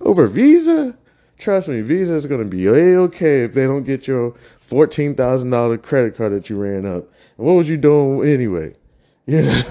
over 0.01 0.27
Visa. 0.27 0.97
Trust 1.37 1.67
me, 1.67 1.81
Visa 1.81 2.15
is 2.15 2.25
going 2.25 2.41
to 2.43 2.49
be 2.49 2.67
a 2.67 2.97
okay 3.01 3.43
if 3.43 3.53
they 3.53 3.65
don't 3.65 3.83
get 3.83 4.07
your 4.07 4.35
fourteen 4.59 5.15
thousand 5.15 5.49
dollar 5.49 5.77
credit 5.77 6.15
card 6.15 6.31
that 6.31 6.49
you 6.49 6.57
ran 6.57 6.85
up. 6.85 7.09
And 7.37 7.47
what 7.47 7.53
was 7.53 7.69
you 7.69 7.77
doing 7.77 8.27
anyway? 8.27 8.75
You 9.25 9.41
know, 9.43 9.61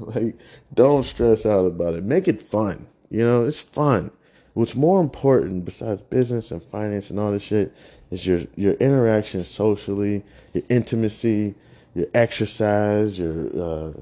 like 0.00 0.36
don't 0.74 1.04
stress 1.04 1.46
out 1.46 1.64
about 1.64 1.94
it. 1.94 2.02
Make 2.02 2.26
it 2.26 2.42
fun. 2.42 2.88
You 3.08 3.24
know, 3.24 3.44
it's 3.44 3.60
fun. 3.60 4.10
What's 4.54 4.74
more 4.74 5.00
important 5.00 5.64
besides 5.64 6.02
business 6.02 6.50
and 6.50 6.60
finance 6.60 7.08
and 7.10 7.20
all 7.20 7.30
this 7.30 7.42
shit 7.42 7.72
is 8.10 8.26
your 8.26 8.42
your 8.56 8.72
interaction 8.74 9.44
socially, 9.44 10.24
your 10.52 10.64
intimacy, 10.68 11.54
your 11.94 12.06
exercise, 12.14 13.18
your 13.18 13.46
uh, 13.62 13.92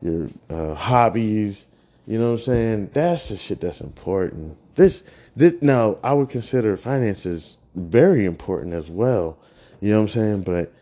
your 0.00 0.28
uh, 0.50 0.74
hobbies, 0.74 1.66
you 2.12 2.18
know 2.18 2.32
what 2.32 2.40
I'm 2.40 2.44
saying? 2.44 2.90
That's 2.92 3.30
the 3.30 3.38
shit 3.38 3.62
that's 3.62 3.80
important. 3.80 4.58
This, 4.74 5.02
this 5.34 5.54
now 5.62 5.96
I 6.04 6.12
would 6.12 6.28
consider 6.28 6.76
finances 6.76 7.56
very 7.74 8.26
important 8.26 8.74
as 8.74 8.90
well. 8.90 9.38
You 9.80 9.92
know 9.92 10.02
what 10.02 10.02
I'm 10.02 10.08
saying? 10.08 10.42
But 10.42 10.74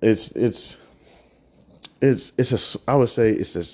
it's 0.00 0.28
it's 0.30 0.76
it's 2.00 2.32
it's 2.38 2.76
a 2.76 2.80
I 2.86 2.94
would 2.94 3.08
say 3.08 3.30
it's 3.30 3.56
a 3.56 3.64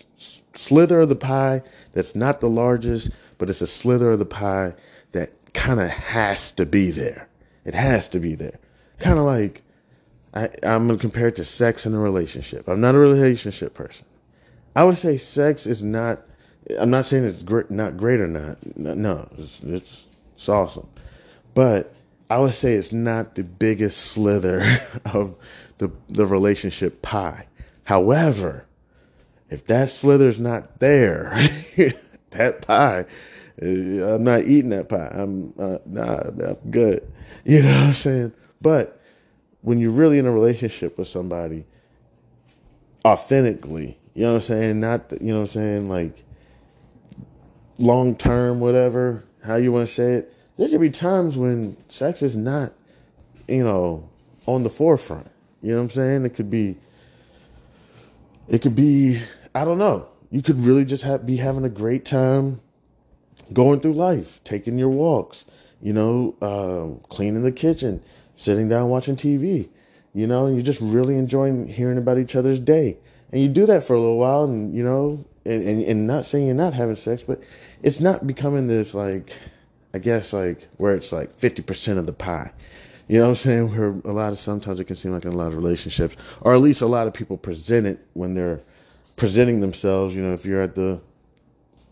slither 0.55 1.03
of 1.03 1.11
the 1.11 1.17
pie 1.17 1.63
that's 1.93 2.17
not 2.17 2.41
the 2.41 2.49
largest, 2.49 3.11
but 3.37 3.51
it's 3.51 3.61
a 3.61 3.67
slither 3.67 4.13
of 4.13 4.19
the 4.19 4.25
pie 4.25 4.73
that 5.13 5.53
kind 5.53 5.81
of 5.81 5.91
has 5.91 6.51
to 6.53 6.65
be 6.65 6.91
there. 6.91 7.29
It 7.67 7.75
has 7.75 8.09
to 8.09 8.19
be 8.19 8.35
there. 8.37 8.59
Kind 9.01 9.19
of 9.19 9.27
like 9.27 9.63
I, 10.33 10.45
I'm 10.63 10.87
gonna 10.87 10.97
compare 10.97 11.29
it 11.29 11.37
to 11.37 11.45
sex 11.45 11.85
in 11.85 11.93
a 11.93 11.99
relationship. 11.99 12.67
I'm 12.67 12.81
not 12.81 12.95
a 12.95 12.99
relationship 12.99 13.75
person. 13.75 14.07
I 14.75 14.85
would 14.85 14.97
say 14.97 15.19
sex 15.19 15.67
is 15.67 15.83
not 15.83 16.23
I'm 16.79 16.91
not 16.91 17.07
saying 17.07 17.25
it's 17.25 17.43
great, 17.43 17.71
not 17.71 17.97
great 17.97 18.21
or 18.21 18.27
not. 18.27 18.59
No, 18.77 19.29
it's, 19.39 19.61
it's, 19.63 20.07
it's 20.35 20.49
awesome, 20.49 20.89
but 21.55 21.95
I 22.29 22.39
would 22.39 22.55
say 22.55 22.75
it's 22.75 22.93
not 22.93 23.35
the 23.37 23.45
biggest 23.45 23.99
slither 23.99 24.81
of 25.05 25.37
the 25.79 25.91
the 26.09 26.27
relationship 26.27 27.03
pie. 27.03 27.47
However, 27.85 28.67
if 29.49 29.67
that 29.67 29.91
slither's 29.91 30.41
not 30.41 30.81
there, 30.81 31.31
that 32.31 32.63
pie, 32.63 33.07
uh, 33.63 33.67
I'm 33.67 34.25
not 34.25 34.43
eating 34.43 34.71
that 34.71 34.89
pie. 34.89 35.11
I'm 35.13 35.55
uh, 35.59 35.79
nah, 35.87 36.19
I'm 36.19 36.71
good. 36.71 37.13
You 37.45 37.63
know 37.63 37.69
what 37.69 37.87
I'm 37.87 37.93
saying? 37.93 38.33
But 38.61 39.01
when 39.61 39.79
you're 39.79 39.93
really 39.93 40.19
in 40.19 40.27
a 40.27 40.33
relationship 40.33 40.99
with 40.99 41.07
somebody, 41.07 41.65
authentically, 43.05 43.99
you 44.15 44.23
know 44.23 44.33
what 44.33 44.37
I'm 44.37 44.43
saying? 44.43 44.81
Not 44.81 45.13
you 45.21 45.29
know 45.29 45.41
what 45.41 45.41
I'm 45.43 45.47
saying 45.49 45.89
like 45.89 46.25
long 47.79 48.17
term, 48.17 48.61
whatever, 48.61 49.25
how 49.45 49.57
you 49.57 49.73
want 49.73 49.89
to 49.89 49.93
say 49.93 50.13
it, 50.15 50.35
there 50.57 50.69
could 50.69 50.81
be 50.81 50.91
times 50.91 51.37
when 51.37 51.77
sex 51.89 52.23
is 52.23 52.37
not, 52.37 52.73
you 53.47 53.63
know, 53.63 54.09
on 54.47 54.63
the 54.63 54.71
forefront. 54.71 55.31
You 55.63 55.73
know 55.73 55.79
what 55.79 55.85
I'm 55.85 55.91
saying? 55.91 56.25
It 56.25 56.31
could 56.31 56.51
be, 56.51 56.79
it 58.49 58.63
could 58.63 58.77
be, 58.77 59.23
I 59.55 59.65
don't 59.65 59.79
know. 59.79 60.09
You 60.31 60.43
could 60.43 60.59
really 60.65 60.85
just 60.85 61.03
have, 61.05 61.27
be 61.27 61.37
having 61.37 61.65
a 61.65 61.69
great 61.69 62.05
time 62.05 62.61
going 63.53 63.81
through 63.81 63.95
life, 63.95 64.41
taking 64.45 64.79
your 64.79 64.89
walks, 64.89 65.45
you 65.81 65.93
know, 65.93 66.35
um, 66.41 67.01
cleaning 67.09 67.43
the 67.43 67.53
kitchen, 67.53 68.03
sitting 68.35 68.69
down 68.69 68.89
watching 68.89 69.17
TV, 69.17 69.69
you 70.15 70.27
know, 70.27 70.47
and 70.47 70.57
you're 70.57 70.65
just 70.65 70.81
really 70.81 71.17
enjoying 71.17 71.69
hearing 71.69 71.99
about 71.99 72.19
each 72.19 72.35
other's 72.35 72.59
day. 72.59 72.99
And 73.33 73.43
you 73.43 73.49
do 73.49 73.67
that 73.67 73.85
for 73.85 73.95
a 73.95 74.01
little 74.01 74.19
while, 74.19 74.45
and, 74.45 74.75
you 74.75 74.85
know, 74.85 75.25
and, 75.47 75.63
and, 75.63 75.83
and 75.83 76.07
not 76.07 76.27
saying 76.27 76.47
you're 76.47 76.55
not 76.55 76.75
having 76.75 76.97
sex, 76.97 77.23
but 77.23 77.41
it's 77.83 78.01
not 78.01 78.27
becoming 78.27 78.67
this 78.67 78.95
like, 78.95 79.33
I 79.95 79.99
guess 79.99 80.33
like 80.33 80.69
where 80.77 80.95
it's 80.95 81.13
like 81.13 81.33
50% 81.39 81.99
of 81.99 82.07
the 82.07 82.13
pie. 82.13 82.53
You 83.09 83.19
know 83.19 83.25
what 83.25 83.31
I'm 83.31 83.37
saying? 83.37 83.77
Where 83.77 83.91
a 84.05 84.13
lot 84.13 84.33
of 84.33 84.39
sometimes 84.39 84.81
it 84.81 84.85
can 84.85 84.97
seem 84.97 85.13
like 85.13 85.25
in 85.25 85.33
a 85.33 85.37
lot 85.37 85.49
of 85.49 85.57
relationships, 85.57 86.17
or 86.41 86.55
at 86.55 86.61
least 86.61 86.81
a 86.81 86.87
lot 86.87 87.07
of 87.07 87.15
people 87.15 87.37
present 87.37 87.87
it 87.87 88.01
when 88.15 88.35
they're 88.35 88.61
presenting 89.15 89.61
themselves. 89.61 90.15
You 90.15 90.23
know, 90.23 90.33
if 90.33 90.45
you're 90.45 90.61
at 90.61 90.75
the, 90.75 91.01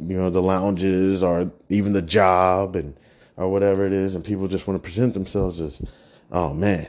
you 0.00 0.16
know, 0.16 0.28
the 0.28 0.42
lounges 0.42 1.22
or 1.22 1.52
even 1.68 1.92
the 1.92 2.02
job 2.02 2.74
and 2.74 2.96
or 3.36 3.48
whatever 3.50 3.86
it 3.86 3.92
is, 3.92 4.16
and 4.16 4.24
people 4.24 4.48
just 4.48 4.66
want 4.66 4.82
to 4.82 4.84
present 4.84 5.14
themselves 5.14 5.60
as, 5.60 5.80
oh 6.32 6.52
man, 6.52 6.88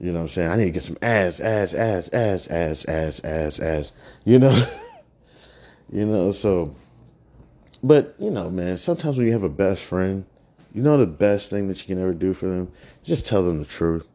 you 0.00 0.10
know 0.10 0.18
what 0.18 0.22
I'm 0.22 0.28
saying? 0.30 0.50
I 0.50 0.56
need 0.56 0.64
to 0.64 0.70
get 0.72 0.82
some 0.82 0.98
ass, 1.00 1.38
ass, 1.38 1.72
ass, 1.72 2.08
ass, 2.08 2.48
ass, 2.48 2.84
ass, 2.86 3.20
ass, 3.20 3.60
ass. 3.60 3.92
You 4.24 4.40
know. 4.40 4.66
You 5.92 6.06
know, 6.06 6.32
so, 6.32 6.74
but, 7.82 8.14
you 8.18 8.30
know, 8.30 8.48
man, 8.50 8.78
sometimes 8.78 9.16
when 9.16 9.26
you 9.26 9.32
have 9.32 9.42
a 9.42 9.48
best 9.48 9.82
friend, 9.82 10.24
you 10.72 10.82
know, 10.82 10.96
the 10.96 11.06
best 11.06 11.50
thing 11.50 11.66
that 11.68 11.80
you 11.80 11.86
can 11.86 12.00
ever 12.00 12.14
do 12.14 12.32
for 12.32 12.46
them, 12.46 12.70
just 13.02 13.26
tell 13.26 13.42
them 13.42 13.58
the 13.58 13.64
truth. 13.64 14.06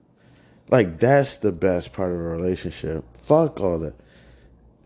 Like, 0.70 0.98
that's 1.00 1.38
the 1.38 1.52
best 1.52 1.92
part 1.92 2.12
of 2.12 2.18
a 2.18 2.22
relationship. 2.22 3.04
Fuck 3.18 3.60
all 3.60 3.80
that. 3.80 3.96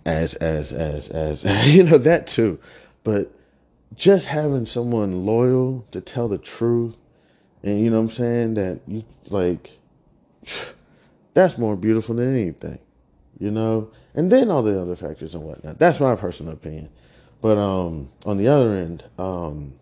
As, 0.05 0.33
as, 0.35 0.71
as, 0.71 1.09
as, 1.09 1.43
you 1.67 1.83
know, 1.83 1.99
that 1.99 2.25
too. 2.25 2.59
But 3.03 3.31
just 3.95 4.27
having 4.27 4.65
someone 4.65 5.25
loyal 5.25 5.85
to 5.91 6.01
tell 6.01 6.27
the 6.27 6.37
truth 6.37 6.97
and, 7.61 7.81
you 7.81 7.89
know 7.89 7.97
what 7.97 8.09
I'm 8.09 8.11
saying, 8.11 8.53
that 8.55 8.79
you, 8.87 9.03
like, 9.27 9.71
that's 11.33 11.57
more 11.57 11.75
beautiful 11.75 12.15
than 12.15 12.35
anything, 12.35 12.79
you 13.37 13.51
know? 13.51 13.91
And 14.15 14.31
then 14.31 14.49
all 14.49 14.63
the 14.63 14.79
other 14.79 14.95
factors 14.95 15.33
and 15.35 15.43
whatnot. 15.43 15.79
That's 15.79 15.99
my 15.99 16.15
personal 16.15 16.53
opinion. 16.53 16.89
But 17.41 17.57
um, 17.57 18.09
on 18.25 18.37
the 18.37 18.47
other 18.47 18.73
end, 18.73 19.03
um, 19.17 19.73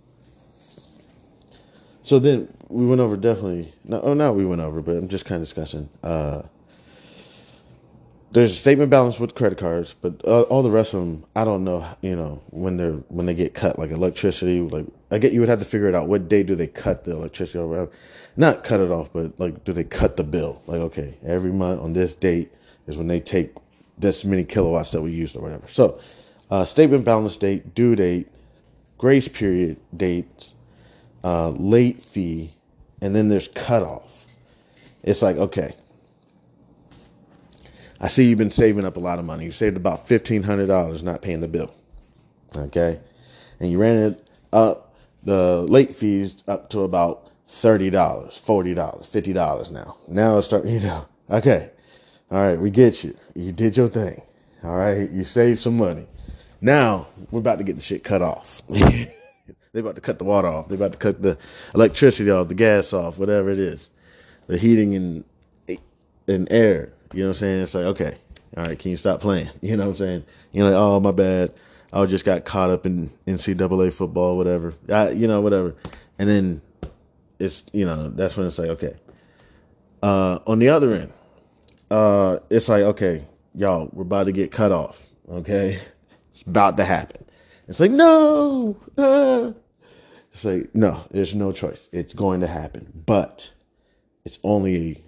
so 2.03 2.19
then 2.19 2.53
we 2.69 2.85
went 2.85 3.01
over 3.01 3.17
definitely. 3.17 3.73
Oh, 3.89 4.13
not 4.13 4.35
we 4.35 4.45
went 4.45 4.61
over, 4.61 4.81
but 4.81 4.95
I'm 4.95 5.07
just 5.07 5.25
kind 5.25 5.41
of 5.41 5.47
discussing. 5.47 5.89
Uh, 6.03 6.43
there's 8.31 8.51
a 8.51 8.55
statement 8.55 8.91
balance 8.91 9.19
with 9.19 9.35
credit 9.35 9.57
cards, 9.57 9.95
but 10.01 10.21
uh, 10.25 10.41
all 10.43 10.61
the 10.61 10.69
rest 10.69 10.93
of 10.93 10.99
them, 10.99 11.25
I 11.35 11.43
don't 11.43 11.63
know. 11.63 11.87
You 12.01 12.15
know, 12.15 12.41
when 12.51 12.77
they're 12.77 12.93
when 13.09 13.25
they 13.25 13.33
get 13.33 13.53
cut, 13.53 13.79
like 13.79 13.91
electricity, 13.91 14.61
like 14.61 14.85
I 15.09 15.17
get 15.17 15.33
you 15.33 15.39
would 15.39 15.49
have 15.49 15.59
to 15.59 15.65
figure 15.65 15.87
it 15.87 15.95
out. 15.95 16.07
What 16.07 16.27
day 16.27 16.43
do 16.43 16.55
they 16.55 16.67
cut 16.67 17.05
the 17.05 17.11
electricity? 17.11 17.59
Or 17.59 17.89
not 18.35 18.63
cut 18.63 18.79
it 18.79 18.91
off, 18.91 19.11
but 19.11 19.39
like 19.39 19.63
do 19.63 19.73
they 19.73 19.83
cut 19.83 20.17
the 20.17 20.23
bill? 20.23 20.61
Like 20.67 20.81
okay, 20.81 21.17
every 21.25 21.51
month 21.51 21.81
on 21.81 21.93
this 21.93 22.13
date 22.13 22.51
is 22.85 22.97
when 22.97 23.07
they 23.07 23.19
take 23.19 23.55
this 23.97 24.23
many 24.23 24.43
kilowatts 24.43 24.91
that 24.91 25.01
we 25.01 25.11
used 25.11 25.35
or 25.35 25.41
whatever. 25.41 25.67
So, 25.69 25.99
uh, 26.49 26.65
statement 26.65 27.03
balance 27.03 27.37
date, 27.37 27.73
due 27.73 27.95
date, 27.95 28.27
grace 28.97 29.27
period 29.27 29.77
dates, 29.95 30.55
uh, 31.23 31.49
late 31.49 32.03
fee, 32.03 32.53
and 33.01 33.15
then 33.15 33.29
there's 33.29 33.47
cutoff. 33.47 34.25
It's 35.03 35.21
like, 35.21 35.37
okay, 35.37 35.75
I 37.99 38.07
see 38.07 38.29
you've 38.29 38.37
been 38.37 38.51
saving 38.51 38.85
up 38.85 38.97
a 38.97 38.99
lot 38.99 39.19
of 39.19 39.25
money. 39.25 39.45
You 39.45 39.51
saved 39.51 39.77
about 39.77 40.07
$1,500 40.07 41.01
not 41.03 41.21
paying 41.21 41.41
the 41.41 41.47
bill. 41.47 41.73
Okay. 42.55 42.99
And 43.59 43.71
you 43.71 43.79
ran 43.79 43.95
it 43.95 44.27
up, 44.53 44.95
the 45.23 45.65
late 45.67 45.95
fees 45.95 46.43
up 46.47 46.69
to 46.71 46.81
about 46.81 47.31
$30, 47.49 47.91
$40, 47.91 48.75
$50 48.75 49.71
now. 49.71 49.97
Now 50.07 50.37
it's 50.37 50.47
starting, 50.47 50.73
you 50.75 50.79
know, 50.81 51.07
okay. 51.29 51.71
All 52.29 52.45
right, 52.45 52.59
we 52.59 52.69
get 52.69 53.03
you. 53.03 53.15
You 53.35 53.51
did 53.51 53.77
your 53.77 53.87
thing. 53.87 54.21
All 54.63 54.75
right, 54.75 55.09
you 55.09 55.23
saved 55.23 55.61
some 55.61 55.77
money. 55.77 56.07
Now 56.59 57.07
we're 57.31 57.39
about 57.39 57.59
to 57.59 57.63
get 57.63 57.75
the 57.75 57.81
shit 57.81 58.03
cut 58.03 58.21
off. 58.21 58.61
They're 58.67 59.07
about 59.73 59.95
to 59.95 60.01
cut 60.01 60.17
the 60.17 60.25
water 60.25 60.47
off. 60.47 60.67
They're 60.67 60.75
about 60.75 60.93
to 60.93 60.97
cut 60.97 61.21
the 61.21 61.37
electricity 61.75 62.31
off, 62.31 62.47
the 62.47 62.55
gas 62.55 62.93
off, 62.93 63.17
whatever 63.19 63.49
it 63.49 63.59
is, 63.59 63.89
the 64.47 64.57
heating 64.57 64.95
and 64.95 65.23
in 66.27 66.51
air. 66.51 66.93
You 67.13 67.21
know 67.21 67.29
what 67.29 67.35
I'm 67.35 67.39
saying? 67.39 67.63
It's 67.63 67.73
like, 67.73 67.85
okay, 67.85 68.17
all 68.55 68.63
right, 68.63 68.77
can 68.77 68.91
you 68.91 68.97
stop 68.97 69.21
playing? 69.21 69.49
You 69.61 69.77
know 69.77 69.85
what 69.85 69.91
I'm 69.91 69.97
saying? 69.97 70.25
You're 70.51 70.65
like, 70.65 70.75
oh 70.75 70.99
my 70.99 71.11
bad. 71.11 71.53
I 71.93 72.05
just 72.05 72.25
got 72.25 72.43
caught 72.43 72.69
up 72.69 72.85
in 72.85 73.11
NCAA 73.25 73.93
football, 73.93 74.35
whatever. 74.35 74.73
I, 74.89 75.11
you 75.11 75.27
know, 75.27 75.39
whatever. 75.39 75.75
And 76.19 76.27
then 76.27 76.61
it's 77.39 77.63
you 77.71 77.85
know 77.85 78.09
that's 78.09 78.35
when 78.35 78.47
it's 78.47 78.57
like 78.57 78.69
okay. 78.71 78.95
Uh, 80.03 80.39
on 80.45 80.59
the 80.59 80.69
other 80.69 80.93
end, 80.93 81.13
uh, 81.89 82.39
it's 82.49 82.69
like 82.69 82.83
okay, 82.83 83.25
y'all, 83.53 83.89
we're 83.91 84.03
about 84.03 84.25
to 84.25 84.31
get 84.31 84.51
cut 84.51 84.71
off. 84.71 85.01
Okay, 85.29 85.79
it's 86.31 86.41
about 86.41 86.77
to 86.77 86.85
happen. 86.85 87.25
It's 87.67 87.79
like 87.79 87.91
no, 87.91 88.77
uh. 88.97 89.53
it's 90.33 90.45
like 90.45 90.73
no, 90.73 91.05
there's 91.11 91.35
no 91.35 91.51
choice. 91.51 91.89
It's 91.91 92.13
going 92.13 92.41
to 92.41 92.47
happen, 92.47 93.03
but 93.05 93.51
it's 94.25 94.39
only 94.43 95.03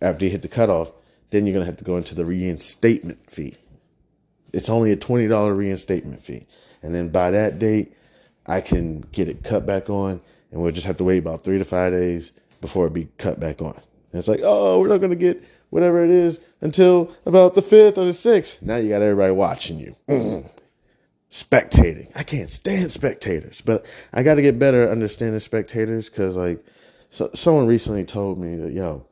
after 0.00 0.24
you 0.24 0.30
hit 0.30 0.42
the 0.42 0.48
cutoff. 0.48 0.92
Then 1.30 1.46
you're 1.46 1.54
gonna 1.54 1.66
have 1.66 1.78
to 1.78 1.84
go 1.84 1.96
into 1.96 2.14
the 2.14 2.26
reinstatement 2.26 3.30
fee. 3.30 3.56
It's 4.52 4.68
only 4.68 4.92
a 4.92 4.96
twenty 4.96 5.26
dollar 5.26 5.54
reinstatement 5.54 6.20
fee, 6.20 6.46
and 6.82 6.94
then 6.94 7.08
by 7.08 7.30
that 7.30 7.58
date, 7.58 7.94
I 8.46 8.60
can 8.60 9.00
get 9.12 9.28
it 9.28 9.42
cut 9.44 9.64
back 9.64 9.88
on 9.88 10.20
and 10.52 10.62
we'll 10.62 10.72
just 10.72 10.86
have 10.86 10.98
to 10.98 11.04
wait 11.04 11.18
about 11.18 11.42
three 11.42 11.58
to 11.58 11.64
five 11.64 11.92
days 11.92 12.32
before 12.60 12.86
it 12.86 12.92
be 12.92 13.08
cut 13.18 13.40
back 13.40 13.60
on. 13.60 13.74
And 14.12 14.18
it's 14.18 14.28
like, 14.28 14.40
oh, 14.44 14.78
we're 14.78 14.88
not 14.88 14.98
going 14.98 15.10
to 15.10 15.16
get 15.16 15.42
whatever 15.72 16.04
it 16.04 16.10
is 16.10 16.38
until 16.60 17.10
about 17.24 17.54
the 17.54 17.62
fifth 17.62 17.96
or 17.96 18.04
the 18.04 18.12
sixth. 18.12 18.60
Now 18.60 18.76
you 18.76 18.90
got 18.90 19.00
everybody 19.00 19.32
watching 19.32 19.78
you. 19.78 19.96
Mm. 20.06 20.50
Spectating. 21.30 22.12
I 22.14 22.24
can't 22.24 22.50
stand 22.50 22.92
spectators, 22.92 23.62
but 23.62 23.86
I 24.12 24.22
got 24.22 24.34
to 24.34 24.42
get 24.42 24.58
better 24.58 24.82
at 24.82 24.90
understanding 24.90 25.40
spectators 25.40 26.10
because, 26.10 26.36
like, 26.36 26.62
so, 27.10 27.30
someone 27.34 27.66
recently 27.66 28.04
told 28.04 28.38
me 28.38 28.54
that, 28.56 28.72
yo, 28.72 29.06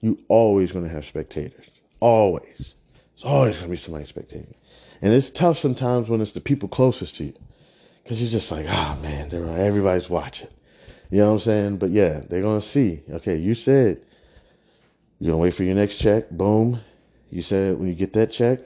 you 0.00 0.18
always 0.26 0.72
going 0.72 0.84
to 0.84 0.90
have 0.90 1.04
spectators. 1.04 1.70
Always. 2.00 2.74
It's 3.14 3.24
always 3.24 3.58
going 3.58 3.68
to 3.68 3.70
be 3.70 3.76
somebody 3.76 4.04
spectating. 4.04 4.54
And 5.00 5.14
it's 5.14 5.30
tough 5.30 5.58
sometimes 5.58 6.08
when 6.08 6.20
it's 6.20 6.32
the 6.32 6.40
people 6.40 6.68
closest 6.68 7.18
to 7.18 7.24
you 7.26 7.34
because 8.02 8.20
you're 8.20 8.32
just 8.32 8.50
like, 8.50 8.66
oh 8.68 8.98
man, 9.00 9.32
everybody's 9.32 10.10
watching. 10.10 10.48
You 11.08 11.18
know 11.18 11.28
what 11.28 11.34
I'm 11.34 11.40
saying? 11.40 11.76
But 11.76 11.90
yeah, 11.90 12.22
they're 12.28 12.42
gonna 12.42 12.60
see. 12.60 13.02
Okay, 13.08 13.36
you 13.36 13.54
said 13.54 14.02
you're 15.20 15.32
gonna 15.32 15.42
wait 15.42 15.54
for 15.54 15.64
your 15.64 15.74
next 15.74 15.96
check. 15.96 16.30
Boom. 16.30 16.80
You 17.30 17.42
said 17.42 17.78
when 17.78 17.88
you 17.88 17.94
get 17.94 18.14
that 18.14 18.32
check, 18.32 18.60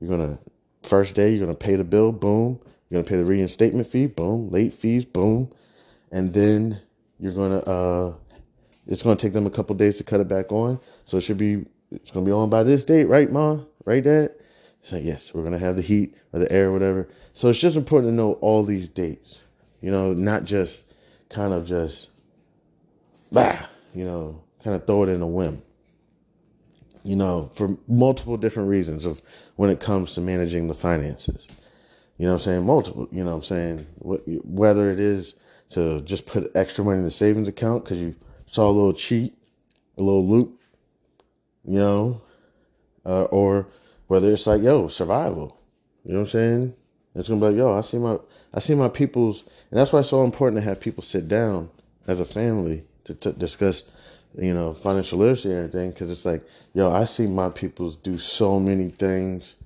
you're 0.00 0.10
gonna 0.10 0.38
first 0.82 1.14
day 1.14 1.30
you're 1.30 1.40
gonna 1.40 1.54
pay 1.54 1.76
the 1.76 1.84
bill. 1.84 2.12
Boom. 2.12 2.60
You're 2.88 3.00
gonna 3.00 3.08
pay 3.08 3.16
the 3.16 3.24
reinstatement 3.24 3.86
fee. 3.86 4.06
Boom. 4.06 4.50
Late 4.50 4.74
fees. 4.74 5.04
Boom. 5.04 5.52
And 6.10 6.32
then 6.32 6.82
you're 7.20 7.32
gonna 7.32 7.58
uh, 7.60 8.14
it's 8.88 9.02
gonna 9.02 9.16
take 9.16 9.32
them 9.32 9.46
a 9.46 9.50
couple 9.50 9.76
days 9.76 9.98
to 9.98 10.04
cut 10.04 10.20
it 10.20 10.28
back 10.28 10.50
on. 10.50 10.80
So 11.04 11.18
it 11.18 11.20
should 11.20 11.38
be 11.38 11.64
it's 11.92 12.10
gonna 12.10 12.26
be 12.26 12.32
on 12.32 12.50
by 12.50 12.64
this 12.64 12.84
date, 12.84 13.04
right, 13.04 13.30
mom? 13.30 13.66
Right, 13.84 14.02
dad? 14.02 14.34
So 14.82 14.96
yes, 14.96 15.32
we're 15.32 15.44
gonna 15.44 15.58
have 15.58 15.76
the 15.76 15.82
heat 15.82 16.16
or 16.32 16.40
the 16.40 16.50
air, 16.50 16.68
or 16.68 16.72
whatever. 16.72 17.08
So 17.34 17.48
it's 17.48 17.58
just 17.58 17.76
important 17.76 18.10
to 18.12 18.14
know 18.14 18.32
all 18.34 18.64
these 18.64 18.88
dates. 18.88 19.42
You 19.80 19.90
know, 19.90 20.12
not 20.12 20.44
just 20.44 20.82
kind 21.28 21.52
of 21.52 21.66
just, 21.66 22.08
bah, 23.30 23.66
you 23.94 24.04
know, 24.04 24.42
kind 24.62 24.76
of 24.76 24.86
throw 24.86 25.04
it 25.04 25.08
in 25.08 25.22
a 25.22 25.26
whim. 25.26 25.62
You 27.02 27.16
know, 27.16 27.50
for 27.54 27.76
multiple 27.88 28.36
different 28.36 28.68
reasons 28.68 29.06
of 29.06 29.22
when 29.56 29.70
it 29.70 29.80
comes 29.80 30.14
to 30.14 30.20
managing 30.20 30.68
the 30.68 30.74
finances. 30.74 31.46
You 32.18 32.26
know 32.26 32.34
I'm 32.34 32.38
saying? 32.38 32.66
Multiple, 32.66 33.08
you 33.10 33.24
know 33.24 33.34
I'm 33.34 33.42
saying? 33.42 33.86
Whether 33.98 34.90
it 34.90 35.00
is 35.00 35.34
to 35.70 36.02
just 36.02 36.26
put 36.26 36.50
extra 36.54 36.84
money 36.84 36.98
in 36.98 37.04
the 37.04 37.10
savings 37.10 37.48
account 37.48 37.84
because 37.84 37.98
you 37.98 38.14
saw 38.50 38.68
a 38.68 38.72
little 38.72 38.92
cheat, 38.92 39.34
a 39.96 40.02
little 40.02 40.26
loop, 40.26 40.60
you 41.64 41.78
know, 41.78 42.20
uh, 43.06 43.24
or 43.24 43.68
whether 44.08 44.30
it's 44.30 44.46
like, 44.46 44.62
yo, 44.62 44.88
survival. 44.88 45.56
You 46.04 46.12
know 46.12 46.20
what 46.20 46.24
I'm 46.24 46.30
saying? 46.30 46.74
It's 47.14 47.28
gonna 47.28 47.40
be 47.40 47.46
like, 47.46 47.56
yo, 47.56 47.76
I 47.76 47.80
see 47.80 47.98
my 47.98 48.18
I 48.52 48.60
see 48.60 48.74
my 48.74 48.88
people's 48.88 49.44
and 49.70 49.78
that's 49.78 49.92
why 49.92 50.00
it's 50.00 50.08
so 50.08 50.24
important 50.24 50.60
to 50.60 50.68
have 50.68 50.80
people 50.80 51.02
sit 51.02 51.28
down 51.28 51.70
as 52.06 52.20
a 52.20 52.24
family 52.24 52.84
to, 53.04 53.14
to 53.14 53.32
discuss, 53.32 53.84
you 54.36 54.54
know, 54.54 54.72
financial 54.72 55.18
literacy 55.18 55.50
and 55.50 55.58
everything. 55.58 55.90
Because 55.90 56.10
it's 56.10 56.24
like, 56.24 56.42
yo, 56.74 56.90
I 56.90 57.04
see 57.04 57.26
my 57.26 57.48
peoples 57.48 57.96
do 57.96 58.18
so 58.18 58.60
many 58.60 58.90
things, 58.90 59.56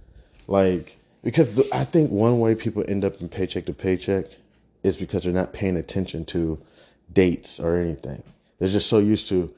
like 0.47 0.99
because 1.23 1.55
the, 1.55 1.69
I 1.73 1.85
think 1.85 2.11
one 2.11 2.39
way 2.39 2.55
people 2.55 2.85
end 2.87 3.05
up 3.05 3.21
in 3.21 3.29
paycheck 3.29 3.67
to 3.67 3.73
paycheck 3.73 4.27
is 4.83 4.97
because 4.97 5.25
they're 5.25 5.33
not 5.33 5.53
paying 5.53 5.77
attention 5.77 6.25
to 6.27 6.61
dates 7.13 7.59
or 7.59 7.77
anything. 7.77 8.23
They're 8.59 8.69
just 8.69 8.89
so 8.89 8.99
used 8.99 9.29
to 9.29 9.53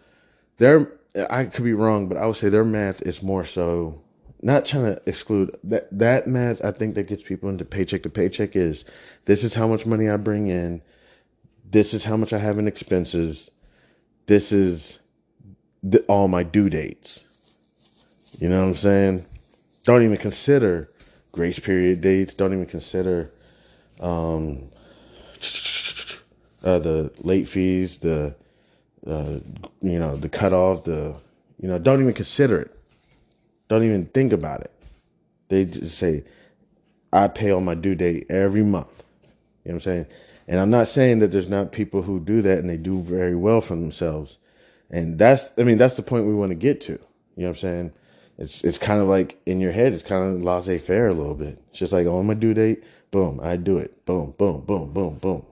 their. 0.59 0.93
I 1.31 1.47
could 1.47 1.65
be 1.65 1.73
wrong, 1.73 2.09
but 2.09 2.19
I 2.19 2.27
would 2.27 2.37
say 2.37 2.51
their 2.51 2.65
math 2.65 3.03
is 3.03 3.23
more 3.23 3.45
so 3.45 4.03
not 4.43 4.67
trying 4.67 4.85
to 4.85 5.03
exclude 5.07 5.57
that 5.65 5.89
that 5.91 6.27
math 6.27 6.65
I 6.65 6.71
think 6.71 6.95
that 6.95 7.09
gets 7.09 7.23
people 7.23 7.49
into 7.49 7.65
paycheck 7.65 8.03
to 8.03 8.11
paycheck 8.11 8.55
is 8.55 8.85
this 9.25 9.43
is 9.43 9.55
how 9.55 9.67
much 9.67 9.87
money 9.87 10.09
I 10.09 10.17
bring 10.19 10.49
in, 10.49 10.83
this 11.69 11.95
is 11.95 12.05
how 12.05 12.17
much 12.17 12.33
I 12.33 12.39
have 12.39 12.59
in 12.59 12.69
expenses, 12.69 13.51
this 14.27 14.53
is 14.53 15.01
the, 15.83 16.01
all 16.03 16.29
my 16.29 16.43
due 16.43 16.71
dates. 16.71 17.21
You 18.39 18.49
know 18.49 18.63
what 18.63 18.69
I'm 18.69 18.77
saying? 18.77 19.27
Don't 19.85 20.03
even 20.03 20.17
consider 20.17 20.91
grace 21.33 21.59
period 21.59 22.01
dates. 22.01 22.35
Don't 22.35 22.53
even 22.53 22.67
consider 22.67 23.33
um, 24.01 24.71
uh, 26.63 26.79
the 26.79 27.13
late 27.19 27.49
fees, 27.49 27.99
the 27.99 28.35
uh, 29.07 29.39
you 29.81 29.99
know 29.99 30.17
the 30.17 30.29
cutoff, 30.29 30.85
the 30.85 31.15
you 31.61 31.69
know 31.69 31.79
don't 31.79 32.01
even 32.01 32.13
consider 32.13 32.61
it 32.61 32.77
don't 33.69 33.85
even 33.85 34.07
think 34.07 34.33
about 34.33 34.61
it. 34.61 34.71
They 35.49 35.65
just 35.65 35.99
say, 35.99 36.25
I 37.13 37.29
pay 37.29 37.51
on 37.51 37.65
my 37.65 37.75
due 37.75 37.95
date 37.95 38.27
every 38.31 38.63
month. 38.63 39.03
You 39.65 39.73
know 39.73 39.75
what 39.75 39.75
I'm 39.75 39.81
saying? 39.81 40.07
And 40.49 40.61
I'm 40.61 40.71
not 40.71 40.89
saying 40.89 41.19
that 41.21 41.33
there's 41.33 41.49
not 41.49 41.73
people 41.73 42.03
who 42.03 42.21
do 42.21 42.41
that 42.43 42.59
and 42.59 42.71
they 42.71 42.77
do 42.77 43.01
very 43.03 43.35
well 43.35 43.61
for 43.61 43.75
themselves. 43.75 44.39
And 44.91 45.19
that's, 45.19 45.51
I 45.59 45.65
mean, 45.65 45.79
that's 45.79 45.97
the 45.97 46.03
point 46.03 46.27
we 46.27 46.35
want 46.35 46.51
to 46.51 46.57
get 46.57 46.81
to. 46.83 46.93
You 46.93 46.99
know 47.43 47.49
what 47.49 47.49
I'm 47.49 47.57
saying? 47.57 47.93
It's, 48.39 48.63
it's 48.63 48.79
kind 48.79 49.01
of 49.01 49.09
like 49.09 49.41
in 49.47 49.61
your 49.61 49.73
head, 49.73 49.93
it's 49.93 50.03
kind 50.03 50.37
of 50.37 50.43
laissez 50.43 50.79
faire 50.79 51.09
a 51.09 51.15
little 51.15 51.35
bit. 51.35 51.61
It's 51.71 51.79
just 51.79 51.93
like 51.93 52.07
on 52.07 52.27
my 52.27 52.35
due 52.35 52.55
date, 52.55 52.85
boom, 53.11 53.41
I 53.43 53.57
do 53.57 53.79
it. 53.79 54.05
Boom, 54.05 54.35
boom, 54.39 54.61
boom, 54.61 54.93
boom, 54.93 55.17
boom. 55.17 55.45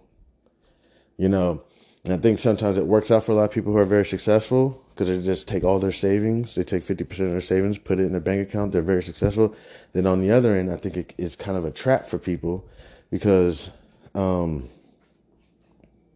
You 1.17 1.29
know, 1.29 1.63
I 2.09 2.19
think 2.19 2.39
sometimes 2.39 2.77
it 2.77 2.87
works 2.87 3.11
out 3.11 3.25
for 3.25 3.33
a 3.33 3.35
lot 3.35 3.45
of 3.45 3.51
people 3.51 3.73
who 3.73 3.79
are 3.79 3.85
very 3.87 4.05
successful 4.05 4.83
because 4.95 5.09
they 5.09 5.21
just 5.23 5.49
take 5.49 5.65
all 5.65 5.79
their 5.79 5.93
savings. 5.93 6.55
They 6.55 6.63
take 6.63 6.85
50% 6.85 7.01
of 7.11 7.17
their 7.17 7.41
savings, 7.41 7.79
put 7.79 7.99
it 7.99 8.05
in 8.05 8.13
their 8.13 8.21
bank 8.21 8.49
account. 8.49 8.73
They're 8.73 8.83
very 8.83 9.03
successful. 9.03 9.55
Then 9.93 10.07
on 10.07 10.21
the 10.21 10.31
other 10.31 10.55
end, 10.55 10.71
I 10.71 10.77
think 10.77 10.97
it, 10.97 11.15
it's 11.17 11.37
kind 11.37 11.57
of 11.57 11.65
a 11.65 11.71
trap 11.71 12.07
for 12.07 12.19
people 12.19 12.69
because 13.11 13.71
um, 14.15 14.69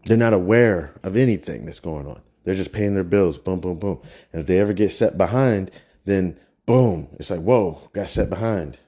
they're 0.05 0.17
not 0.17 0.33
aware 0.33 0.93
of 1.03 1.17
anything 1.17 1.65
that's 1.67 1.81
going 1.81 2.07
on. 2.07 2.21
They're 2.45 2.55
just 2.55 2.73
paying 2.73 2.95
their 2.95 3.05
bills, 3.05 3.37
boom, 3.39 3.61
boom, 3.61 3.79
boom. 3.79 4.01
And 4.33 4.41
if 4.41 4.47
they 4.47 4.59
ever 4.59 4.73
get 4.73 4.91
set 4.91 5.19
behind, 5.19 5.71
then 6.05 6.39
boom, 6.67 7.09
it's 7.19 7.31
like, 7.31 7.41
whoa, 7.41 7.89
got 7.93 8.09
set 8.09 8.31
behind. 8.31 8.79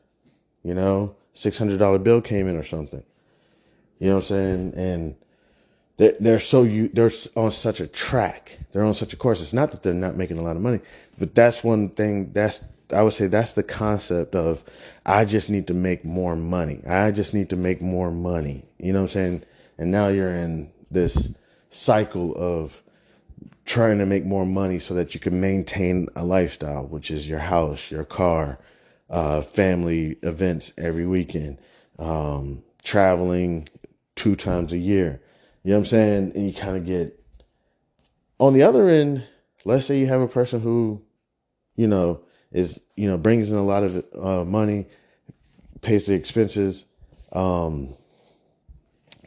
You 0.62 0.74
know, 0.74 1.16
$600 1.34 2.02
bill 2.02 2.20
came 2.20 2.48
in 2.48 2.56
or 2.56 2.64
something. 2.64 3.02
You 3.98 4.08
know 4.08 4.14
what 4.16 4.22
I'm 4.22 4.26
saying? 4.28 4.74
And 4.76 5.16
they're, 6.00 6.16
they're 6.18 6.40
so 6.40 6.62
you 6.62 6.88
they're 6.88 7.10
on 7.36 7.52
such 7.52 7.78
a 7.78 7.86
track 7.86 8.58
they're 8.72 8.82
on 8.82 8.94
such 8.94 9.12
a 9.12 9.16
course 9.16 9.42
it's 9.42 9.52
not 9.52 9.70
that 9.70 9.82
they're 9.82 9.92
not 9.92 10.16
making 10.16 10.38
a 10.38 10.42
lot 10.42 10.56
of 10.56 10.62
money 10.62 10.80
but 11.18 11.34
that's 11.34 11.62
one 11.62 11.90
thing 11.90 12.32
that's 12.32 12.62
i 12.90 13.02
would 13.02 13.12
say 13.12 13.26
that's 13.26 13.52
the 13.52 13.62
concept 13.62 14.34
of 14.34 14.64
i 15.04 15.26
just 15.26 15.50
need 15.50 15.66
to 15.66 15.74
make 15.74 16.02
more 16.02 16.34
money 16.34 16.80
i 16.88 17.10
just 17.10 17.34
need 17.34 17.50
to 17.50 17.56
make 17.56 17.82
more 17.82 18.10
money 18.10 18.64
you 18.78 18.94
know 18.94 19.00
what 19.00 19.10
i'm 19.10 19.12
saying 19.12 19.42
and 19.76 19.90
now 19.90 20.08
you're 20.08 20.34
in 20.34 20.72
this 20.90 21.28
cycle 21.70 22.34
of 22.36 22.82
trying 23.64 23.98
to 23.98 24.06
make 24.06 24.24
more 24.24 24.46
money 24.46 24.78
so 24.78 24.94
that 24.94 25.14
you 25.14 25.20
can 25.20 25.40
maintain 25.40 26.08
a 26.16 26.24
lifestyle 26.24 26.84
which 26.84 27.10
is 27.10 27.28
your 27.28 27.38
house 27.38 27.90
your 27.90 28.04
car 28.04 28.58
uh, 29.08 29.40
family 29.40 30.16
events 30.22 30.72
every 30.76 31.06
weekend 31.06 31.58
um, 31.98 32.62
traveling 32.82 33.68
two 34.16 34.34
times 34.34 34.72
a 34.72 34.78
year 34.78 35.20
you 35.62 35.70
know 35.70 35.76
what 35.76 35.80
I'm 35.80 35.86
saying? 35.86 36.32
And 36.34 36.46
you 36.46 36.54
kind 36.54 36.76
of 36.76 36.86
get 36.86 37.22
on 38.38 38.54
the 38.54 38.62
other 38.62 38.88
end, 38.88 39.24
let's 39.64 39.84
say 39.84 39.98
you 39.98 40.06
have 40.06 40.22
a 40.22 40.28
person 40.28 40.60
who, 40.60 41.02
you 41.76 41.86
know, 41.86 42.22
is, 42.50 42.80
you 42.96 43.08
know, 43.08 43.18
brings 43.18 43.50
in 43.50 43.58
a 43.58 43.62
lot 43.62 43.82
of 43.82 44.04
uh, 44.18 44.44
money, 44.44 44.86
pays 45.82 46.06
the 46.06 46.14
expenses, 46.14 46.84
um, 47.32 47.94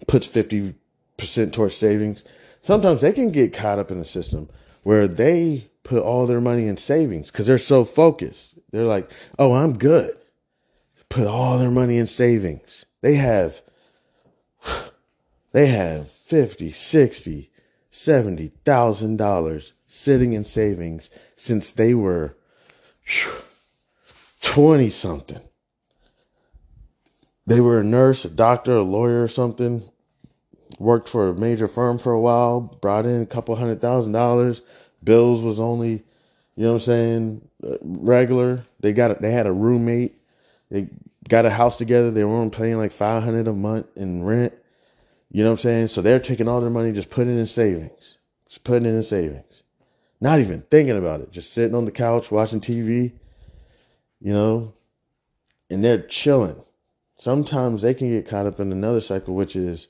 puts 0.07 0.27
50% 0.27 0.73
towards 1.17 1.75
savings. 1.75 2.23
Sometimes 2.61 3.01
they 3.01 3.11
can 3.11 3.31
get 3.31 3.53
caught 3.53 3.79
up 3.79 3.91
in 3.91 3.99
the 3.99 4.05
system 4.05 4.49
where 4.83 5.07
they 5.07 5.69
put 5.83 6.01
all 6.01 6.25
their 6.25 6.41
money 6.41 6.67
in 6.67 6.77
savings 6.77 7.29
because 7.29 7.45
they're 7.45 7.57
so 7.57 7.85
focused. 7.85 8.55
They're 8.71 8.85
like, 8.85 9.09
oh, 9.37 9.53
I'm 9.53 9.77
good. 9.77 10.17
Put 11.09 11.27
all 11.27 11.57
their 11.57 11.71
money 11.71 11.97
in 11.97 12.07
savings. 12.07 12.85
They 13.01 13.15
have, 13.15 13.61
they 15.51 15.67
have 15.67 16.09
50, 16.09 16.71
60, 16.71 17.51
70,000 17.89 19.17
dollars 19.17 19.73
sitting 19.85 20.33
in 20.33 20.43
savings 20.43 21.11
since 21.35 21.69
they 21.69 21.93
were 21.93 22.35
20 24.41 24.89
something. 24.89 25.41
They 27.45 27.59
were 27.59 27.79
a 27.79 27.83
nurse, 27.83 28.25
a 28.25 28.29
doctor, 28.29 28.71
a 28.71 28.81
lawyer, 28.81 29.23
or 29.23 29.27
something. 29.27 29.89
Worked 30.79 31.07
for 31.07 31.29
a 31.29 31.33
major 31.33 31.67
firm 31.67 31.99
for 31.99 32.11
a 32.11 32.19
while, 32.19 32.61
brought 32.61 33.05
in 33.05 33.21
a 33.21 33.25
couple 33.25 33.55
hundred 33.55 33.81
thousand 33.81 34.11
dollars. 34.11 34.61
Bills 35.03 35.41
was 35.41 35.59
only, 35.59 36.03
you 36.55 36.63
know 36.63 36.69
what 36.69 36.75
I'm 36.75 36.81
saying, 36.81 37.49
uh, 37.65 37.77
regular. 37.81 38.65
They 38.79 38.93
got 38.93 39.11
a, 39.11 39.13
they 39.15 39.31
had 39.31 39.47
a 39.47 39.51
roommate. 39.51 40.15
They 40.69 40.89
got 41.27 41.45
a 41.45 41.49
house 41.49 41.77
together. 41.77 42.11
They 42.11 42.23
weren't 42.23 42.53
paying 42.53 42.77
like 42.77 42.91
500 42.91 43.47
a 43.47 43.53
month 43.53 43.87
in 43.95 44.23
rent. 44.23 44.53
You 45.31 45.43
know 45.43 45.49
what 45.49 45.59
I'm 45.59 45.63
saying? 45.63 45.87
So 45.89 46.01
they're 46.01 46.19
taking 46.19 46.47
all 46.47 46.61
their 46.61 46.69
money, 46.69 46.91
just 46.91 47.09
putting 47.09 47.35
it 47.35 47.39
in 47.39 47.47
savings, 47.47 48.19
just 48.47 48.63
putting 48.63 48.85
it 48.85 48.95
in 48.95 49.03
savings, 49.03 49.63
not 50.21 50.39
even 50.39 50.61
thinking 50.69 50.97
about 50.97 51.21
it, 51.21 51.31
just 51.31 51.51
sitting 51.51 51.75
on 51.75 51.85
the 51.85 51.91
couch 51.91 52.29
watching 52.29 52.61
TV, 52.61 53.13
you 54.21 54.31
know, 54.31 54.73
and 55.71 55.83
they're 55.83 56.03
chilling. 56.03 56.61
Sometimes 57.17 57.81
they 57.81 57.95
can 57.95 58.09
get 58.09 58.27
caught 58.27 58.45
up 58.45 58.59
in 58.59 58.71
another 58.71 59.01
cycle, 59.01 59.33
which 59.33 59.55
is 59.55 59.87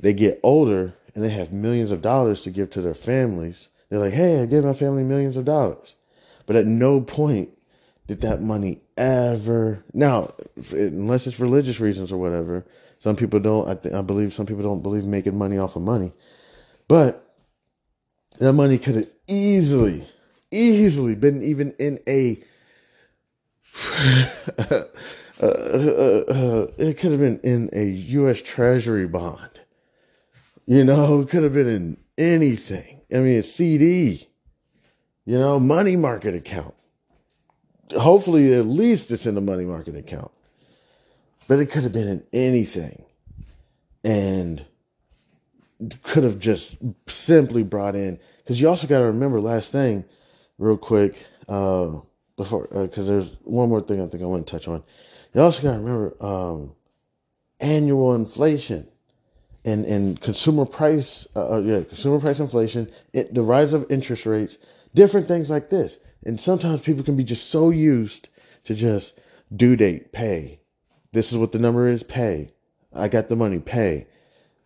they 0.00 0.12
get 0.12 0.40
older 0.42 0.94
and 1.14 1.22
they 1.22 1.30
have 1.30 1.52
millions 1.52 1.90
of 1.90 2.02
dollars 2.02 2.42
to 2.42 2.50
give 2.50 2.70
to 2.70 2.80
their 2.80 2.94
families. 2.94 3.68
They're 3.88 3.98
like, 3.98 4.14
hey, 4.14 4.42
I 4.42 4.46
gave 4.46 4.64
my 4.64 4.72
family 4.72 5.04
millions 5.04 5.36
of 5.36 5.44
dollars. 5.44 5.94
But 6.46 6.56
at 6.56 6.66
no 6.66 7.00
point 7.00 7.50
did 8.06 8.22
that 8.22 8.40
money 8.40 8.80
ever, 8.96 9.84
now, 9.92 10.34
unless 10.72 11.26
it's 11.26 11.38
religious 11.38 11.80
reasons 11.80 12.10
or 12.10 12.18
whatever, 12.18 12.64
some 12.98 13.16
people 13.16 13.40
don't. 13.40 13.68
I, 13.68 13.74
th- 13.74 13.94
I 13.94 14.02
believe 14.02 14.34
some 14.34 14.46
people 14.46 14.62
don't 14.62 14.82
believe 14.82 15.04
making 15.04 15.38
money 15.38 15.58
off 15.58 15.76
of 15.76 15.82
money, 15.82 16.12
but 16.86 17.34
that 18.38 18.52
money 18.52 18.78
could 18.78 18.96
have 18.96 19.08
easily, 19.26 20.06
easily 20.50 21.14
been 21.14 21.42
even 21.42 21.72
in 21.78 21.98
a. 22.06 22.42
uh, 24.58 24.82
uh, 25.40 25.46
uh, 25.46 26.66
it 26.76 26.98
could 26.98 27.12
have 27.12 27.20
been 27.20 27.40
in 27.42 27.70
a 27.72 27.84
U.S. 27.84 28.42
Treasury 28.42 29.06
bond. 29.06 29.60
You 30.70 30.84
know, 30.84 31.22
it 31.22 31.28
could 31.28 31.42
have 31.42 31.54
been 31.54 31.68
in 31.68 31.96
anything. 32.16 33.00
I 33.12 33.16
mean, 33.16 33.38
a 33.38 33.42
CD. 33.42 34.28
You 35.26 35.38
know, 35.38 35.58
money 35.58 35.96
market 35.96 36.34
account. 36.34 36.74
Hopefully, 37.92 38.54
at 38.54 38.66
least 38.66 39.10
it's 39.10 39.26
in 39.26 39.34
the 39.34 39.40
money 39.40 39.64
market 39.64 39.96
account 39.96 40.30
but 41.50 41.58
it 41.58 41.66
could 41.66 41.82
have 41.82 41.90
been 41.90 42.06
in 42.06 42.22
anything 42.32 43.04
and 44.04 44.64
could 46.04 46.22
have 46.22 46.38
just 46.38 46.76
simply 47.08 47.64
brought 47.64 47.96
in 47.96 48.20
because 48.38 48.60
you 48.60 48.68
also 48.68 48.86
got 48.86 49.00
to 49.00 49.06
remember 49.06 49.40
last 49.40 49.72
thing 49.72 50.04
real 50.58 50.76
quick 50.76 51.16
uh, 51.48 51.90
before 52.36 52.68
because 52.70 53.08
uh, 53.08 53.12
there's 53.12 53.36
one 53.42 53.68
more 53.68 53.80
thing 53.80 54.00
i 54.00 54.06
think 54.06 54.22
i 54.22 54.26
want 54.26 54.46
to 54.46 54.52
touch 54.52 54.68
on 54.68 54.80
you 55.34 55.40
also 55.40 55.60
got 55.60 55.72
to 55.72 55.78
remember 55.78 56.24
um, 56.24 56.72
annual 57.58 58.14
inflation 58.14 58.86
and 59.64 59.84
and 59.84 60.20
consumer 60.20 60.64
price 60.64 61.26
uh, 61.36 61.54
uh, 61.54 61.58
yeah 61.60 61.82
consumer 61.82 62.18
price 62.18 62.40
inflation 62.40 62.90
it, 63.12 63.34
the 63.34 63.42
rise 63.42 63.72
of 63.72 63.84
interest 63.90 64.26
rates 64.26 64.58
different 64.94 65.28
things 65.28 65.50
like 65.50 65.70
this 65.70 65.98
and 66.24 66.40
sometimes 66.40 66.80
people 66.80 67.04
can 67.04 67.16
be 67.16 67.24
just 67.24 67.50
so 67.50 67.70
used 67.70 68.28
to 68.64 68.74
just 68.74 69.18
due 69.54 69.76
date 69.76 70.12
pay 70.12 70.60
this 71.12 71.32
is 71.32 71.38
what 71.38 71.52
the 71.52 71.58
number 71.58 71.88
is. 71.88 72.02
Pay. 72.02 72.52
I 72.92 73.08
got 73.08 73.28
the 73.28 73.36
money. 73.36 73.58
Pay. 73.58 74.06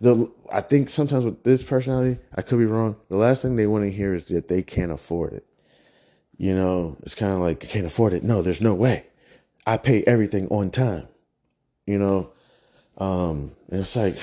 The 0.00 0.30
I 0.52 0.60
think 0.60 0.90
sometimes 0.90 1.24
with 1.24 1.44
this 1.44 1.62
personality, 1.62 2.20
I 2.34 2.42
could 2.42 2.58
be 2.58 2.66
wrong. 2.66 2.96
The 3.08 3.16
last 3.16 3.42
thing 3.42 3.56
they 3.56 3.66
want 3.66 3.84
to 3.84 3.90
hear 3.90 4.14
is 4.14 4.26
that 4.26 4.48
they 4.48 4.62
can't 4.62 4.92
afford 4.92 5.32
it. 5.32 5.46
You 6.36 6.54
know, 6.54 6.96
it's 7.02 7.14
kind 7.14 7.32
of 7.32 7.40
like 7.40 7.64
I 7.64 7.68
can't 7.68 7.86
afford 7.86 8.12
it. 8.12 8.24
No, 8.24 8.42
there's 8.42 8.60
no 8.60 8.74
way. 8.74 9.06
I 9.66 9.76
pay 9.76 10.02
everything 10.04 10.48
on 10.48 10.70
time. 10.70 11.08
You 11.86 11.98
know, 11.98 12.30
um, 12.98 13.52
it's 13.68 13.94
like, 13.94 14.16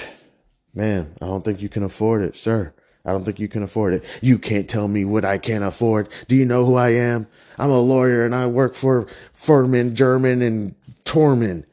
man, 0.74 1.15
I 1.22 1.26
don't 1.26 1.43
think 1.43 1.61
you 1.61 1.69
can 1.69 1.84
afford 1.84 2.24
it, 2.24 2.36
sir. 2.36 2.74
I 3.03 3.11
don't 3.11 3.26
think 3.26 3.39
you 3.39 3.47
can 3.47 3.63
afford 3.63 3.95
it. 3.95 4.03
You 4.22 4.38
can't 4.38 4.69
tell 4.69 4.88
me 4.88 5.05
what 5.05 5.26
I 5.26 5.38
can't 5.38 5.63
afford. 5.63 6.09
Do 6.28 6.36
you 6.36 6.45
know 6.45 6.65
who 6.65 6.76
I 6.76 6.89
am? 6.89 7.28
I'm 7.57 7.72
a 7.72 7.80
lawyer 7.80 8.26
and 8.26 8.36
I 8.36 8.47
work 8.47 8.76
for 8.76 9.07
Furman, 9.34 9.95
German, 9.95 10.41
and 10.41 10.76
Torman. 11.03 11.65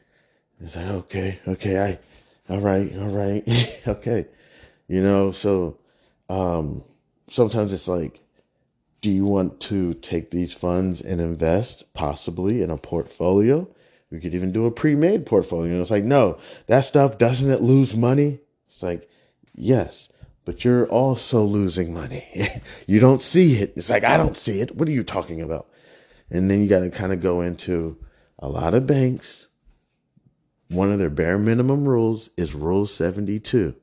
It's 0.61 0.75
like, 0.75 0.87
okay, 0.87 1.39
okay, 1.47 1.79
I, 1.79 1.99
all 2.53 2.61
right, 2.61 2.93
all 2.97 3.09
right, 3.09 3.47
okay. 3.87 4.27
You 4.89 5.03
know, 5.03 5.33
so 5.33 5.79
um, 6.31 6.83
sometimes 7.29 7.73
it's 7.73 7.89
like, 7.89 8.21
do 9.01 9.11
you 9.11 9.27
want 9.27 9.61
to 9.61 9.95
take 9.95 10.31
these 10.31 10.53
funds 10.53 11.01
and 11.01 11.21
invest 11.21 11.93
possibly 11.95 12.63
in 12.63 12.71
a 12.71 12.77
portfolio? 12.77 13.69
We 14.11 14.19
could 14.19 14.35
even 14.35 14.51
do 14.51 14.67
a 14.67 14.71
pre-made 14.71 15.27
portfolio. 15.27 15.73
And 15.73 15.83
it's 15.83 15.91
like, 15.91 16.05
no, 16.05 16.39
that 16.67 16.81
stuff 16.81 17.19
doesn't 17.19 17.51
it 17.51 17.61
lose 17.61 17.95
money? 17.95 18.41
It's 18.79 18.83
like, 18.83 19.11
yes, 19.55 20.09
but 20.45 20.65
you're 20.65 20.87
also 20.87 21.43
losing 21.43 21.93
money. 21.93 22.25
you 22.87 23.01
don't 23.01 23.21
see 23.21 23.57
it. 23.57 23.73
It's 23.77 23.91
like, 23.91 24.05
I 24.05 24.17
don't 24.17 24.37
see 24.37 24.61
it. 24.61 24.77
What 24.77 24.89
are 24.89 24.93
you 24.93 25.03
talking 25.03 25.43
about? 25.43 25.69
And 26.31 26.51
then 26.51 26.63
you 26.63 26.69
got 26.69 26.81
to 26.81 26.91
kind 26.91 27.13
of 27.13 27.21
go 27.21 27.41
into 27.41 27.99
a 28.39 28.49
lot 28.49 28.75
of 28.75 28.87
banks 28.87 29.49
one 30.71 30.93
of 30.93 30.99
their 30.99 31.11
bare 31.11 31.39
minimum 31.39 31.89
rules 31.89 32.31
is 32.37 32.55
Rule 32.55 32.87
72. 32.87 33.75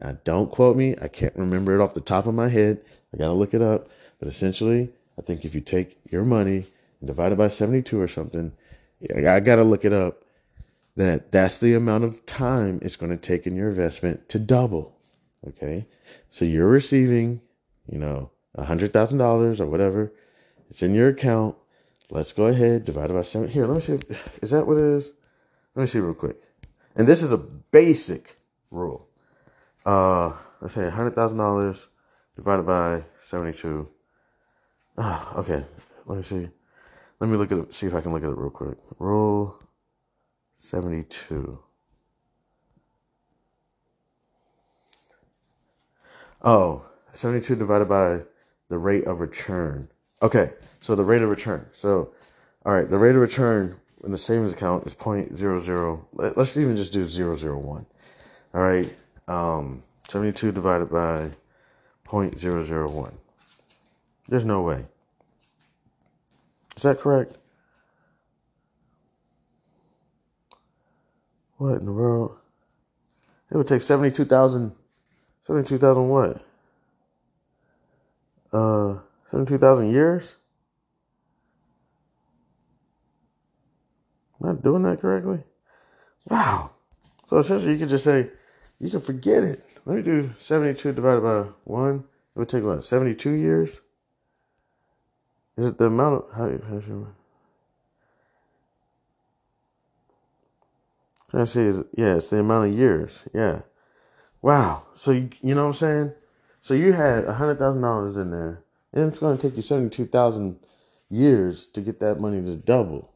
Now, 0.00 0.18
don't 0.24 0.50
quote 0.50 0.76
me. 0.76 0.94
I 1.00 1.08
can't 1.08 1.34
remember 1.36 1.74
it 1.74 1.82
off 1.82 1.94
the 1.94 2.00
top 2.00 2.26
of 2.26 2.34
my 2.34 2.48
head. 2.48 2.82
I 3.12 3.16
got 3.16 3.28
to 3.28 3.32
look 3.32 3.54
it 3.54 3.62
up. 3.62 3.88
But 4.18 4.28
essentially, 4.28 4.90
I 5.18 5.22
think 5.22 5.44
if 5.44 5.54
you 5.54 5.60
take 5.60 5.98
your 6.10 6.24
money 6.24 6.66
and 7.00 7.06
divide 7.06 7.32
it 7.32 7.38
by 7.38 7.48
72 7.48 7.98
or 7.98 8.08
something, 8.08 8.52
yeah, 9.00 9.34
I 9.34 9.40
got 9.40 9.56
to 9.56 9.64
look 9.64 9.84
it 9.84 9.92
up, 9.92 10.22
that 10.98 11.30
that's 11.30 11.58
the 11.58 11.74
amount 11.74 12.02
of 12.02 12.26
time 12.26 12.80
it's 12.82 12.96
going 12.96 13.12
to 13.12 13.16
take 13.16 13.46
in 13.46 13.54
your 13.54 13.68
investment 13.68 14.28
to 14.28 14.38
double. 14.38 14.98
Okay. 15.46 15.86
So 16.28 16.44
you're 16.44 16.66
receiving, 16.66 17.40
you 17.90 18.00
know, 18.00 18.32
$100,000 18.56 19.60
or 19.60 19.66
whatever. 19.66 20.12
It's 20.68 20.82
in 20.82 20.96
your 20.96 21.08
account. 21.08 21.54
Let's 22.10 22.32
go 22.32 22.46
ahead, 22.46 22.84
divide 22.84 23.10
it 23.10 23.14
by 23.14 23.22
seven. 23.22 23.48
Here, 23.48 23.64
let 23.66 23.76
me 23.76 23.80
see. 23.80 23.92
If, 23.92 24.42
is 24.42 24.50
that 24.50 24.66
what 24.66 24.76
it 24.76 24.82
is? 24.82 25.12
Let 25.76 25.82
me 25.82 25.86
see 25.86 26.00
real 26.00 26.14
quick. 26.14 26.42
And 26.96 27.06
this 27.06 27.22
is 27.22 27.30
a 27.30 27.38
basic 27.38 28.36
rule. 28.72 29.06
Uh, 29.86 30.32
let's 30.60 30.74
say 30.74 30.80
$100,000 30.80 31.80
divided 32.34 32.62
by 32.64 33.04
72. 33.22 33.88
Ah, 34.96 35.36
okay. 35.36 35.64
Let 36.06 36.16
me 36.16 36.22
see. 36.24 36.48
Let 37.20 37.30
me 37.30 37.36
look 37.36 37.52
at 37.52 37.58
it, 37.58 37.72
see 37.72 37.86
if 37.86 37.94
I 37.94 38.00
can 38.00 38.12
look 38.12 38.24
at 38.24 38.30
it 38.30 38.36
real 38.36 38.50
quick. 38.50 38.78
Rule 38.98 39.60
72. 40.58 41.58
Oh, 46.42 46.84
72 47.14 47.56
divided 47.56 47.88
by 47.88 48.20
the 48.68 48.78
rate 48.78 49.06
of 49.06 49.20
return. 49.20 49.88
Okay, 50.20 50.52
so 50.80 50.94
the 50.94 51.04
rate 51.04 51.22
of 51.22 51.30
return. 51.30 51.66
So, 51.72 52.12
all 52.66 52.74
right, 52.74 52.88
the 52.88 52.98
rate 52.98 53.14
of 53.14 53.20
return 53.20 53.80
in 54.04 54.12
the 54.12 54.18
savings 54.18 54.52
account 54.52 54.86
is 54.86 54.94
0.00. 54.94 56.36
Let's 56.36 56.56
even 56.56 56.76
just 56.76 56.92
do 56.92 57.08
001. 57.08 57.86
All 58.54 58.62
right. 58.62 58.94
Um, 59.26 59.82
72 60.08 60.52
divided 60.52 60.90
by 60.90 61.30
0.001. 62.06 63.12
There's 64.28 64.44
no 64.44 64.62
way. 64.62 64.84
Is 66.76 66.82
that 66.82 67.00
correct? 67.00 67.36
What 71.58 71.74
in 71.74 71.86
the 71.86 71.92
world? 71.92 72.36
It 73.50 73.56
would 73.56 73.68
take 73.68 73.82
72,000. 73.82 74.72
72,000 75.46 76.08
what? 76.08 76.44
Uh, 78.52 78.98
72,000 79.30 79.92
years? 79.92 80.36
Am 84.40 84.50
I 84.50 84.52
doing 84.54 84.82
that 84.84 85.00
correctly? 85.00 85.42
Wow. 86.28 86.70
So 87.26 87.38
essentially, 87.38 87.72
you 87.72 87.78
could 87.78 87.88
just 87.88 88.04
say, 88.04 88.30
you 88.78 88.90
can 88.90 89.00
forget 89.00 89.42
it. 89.42 89.64
Let 89.84 89.96
me 89.96 90.02
do 90.02 90.30
72 90.38 90.92
divided 90.92 91.22
by 91.22 91.50
1. 91.64 91.96
It 91.96 92.04
would 92.38 92.48
take 92.48 92.62
what, 92.62 92.84
72 92.84 93.30
years? 93.30 93.70
Is 95.56 95.66
it 95.66 95.78
the 95.78 95.86
amount 95.86 96.14
of. 96.14 96.36
How, 96.36 96.44
how 96.68 97.06
I? 101.32 101.42
Is 101.42 101.82
yeah, 101.96 102.16
it's 102.16 102.30
the 102.30 102.40
amount 102.40 102.70
of 102.70 102.78
years. 102.78 103.24
Yeah. 103.34 103.62
Wow. 104.42 104.86
So 104.94 105.10
you 105.10 105.30
you 105.42 105.54
know 105.54 105.66
what 105.66 105.68
I'm 105.68 105.74
saying? 105.74 106.12
So 106.60 106.74
you 106.74 106.92
had 106.92 107.24
a 107.24 107.34
hundred 107.34 107.58
thousand 107.58 107.82
dollars 107.82 108.16
in 108.16 108.30
there, 108.30 108.64
and 108.92 109.08
it's 109.08 109.18
going 109.18 109.36
to 109.36 109.42
take 109.42 109.56
you 109.56 109.62
seventy 109.62 109.94
two 109.94 110.06
thousand 110.06 110.58
years 111.10 111.66
to 111.68 111.80
get 111.80 112.00
that 112.00 112.20
money 112.20 112.42
to 112.42 112.56
double 112.56 113.12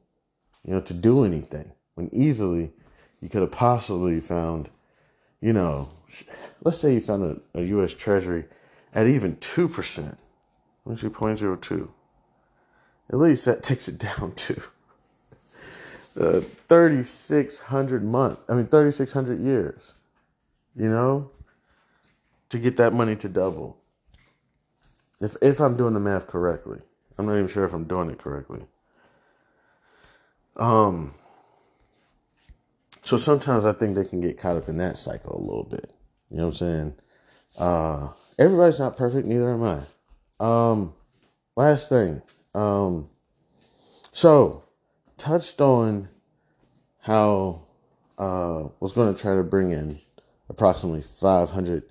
you 0.65 0.75
know, 0.75 0.81
to 0.81 0.95
do 0.95 1.25
anything 1.25 1.73
when 1.95 2.09
easily 2.13 2.73
you 3.21 3.29
could 3.29 3.43
have 3.43 3.53
possibly 3.53 4.21
found, 4.21 4.69
you 5.41 5.53
know, 5.53 5.91
let's 6.63 6.79
say 6.79 6.95
you 6.95 7.01
found 7.01 7.41
a, 7.55 7.61
a 7.61 7.65
U.S. 7.65 7.95
Treasury 7.95 8.45
at 8.95 9.07
even 9.07 9.37
2%. 9.37 10.17
Let 10.85 10.95
me 10.95 11.01
see, 11.01 11.09
0.02. 11.09 11.89
At 13.11 13.19
least 13.19 13.45
that 13.45 13.63
takes 13.63 13.89
it 13.89 13.99
down 13.99 14.33
to 14.37 14.63
uh, 16.19 16.41
3,600 16.41 18.05
month. 18.05 18.39
I 18.49 18.55
mean, 18.55 18.67
3,600 18.67 19.41
years. 19.41 19.95
You 20.75 20.89
know, 20.89 21.31
to 22.49 22.59
get 22.59 22.77
that 22.79 22.93
money 22.95 23.15
to 23.17 23.29
double. 23.29 23.77
If 25.21 25.37
if 25.43 25.61
I'm 25.61 25.77
doing 25.77 25.95
the 25.95 26.01
math 26.01 26.27
correctly, 26.27 26.81
I'm 27.19 27.27
not 27.27 27.35
even 27.35 27.49
sure 27.49 27.65
if 27.65 27.73
I'm 27.73 27.85
doing 27.85 28.11
it 28.11 28.19
correctly. 28.19 28.63
Um. 30.57 31.15
So 33.05 33.17
sometimes 33.17 33.65
I 33.65 33.73
think 33.73 33.97
they 33.97 34.05
can 34.05 34.21
get 34.21 34.39
caught 34.39 34.57
up 34.57 34.69
in 34.69 34.79
that 34.79 34.97
cycle 34.97 35.37
a 35.37 35.45
little 35.45 35.65
bit. 35.65 35.93
You 36.31 36.39
know 36.39 36.47
what 36.47 36.53
I'm 36.53 36.55
saying? 36.55 36.95
Uh, 37.59 38.09
everybody's 38.39 38.79
not 38.79 38.97
perfect, 38.97 39.27
neither 39.27 39.53
am 39.53 39.63
I. 39.63 39.83
Um, 40.41 40.95
last 41.57 41.89
thing. 41.89 42.23
Um, 42.55 43.11
so 44.13 44.65
touched 45.23 45.61
on 45.61 46.09
how 47.01 47.63
uh 48.19 48.69
was 48.81 48.93
going 48.93 49.15
to 49.15 49.21
try 49.21 49.35
to 49.35 49.43
bring 49.43 49.71
in 49.71 50.01
approximately 50.49 51.03
500 51.03 51.85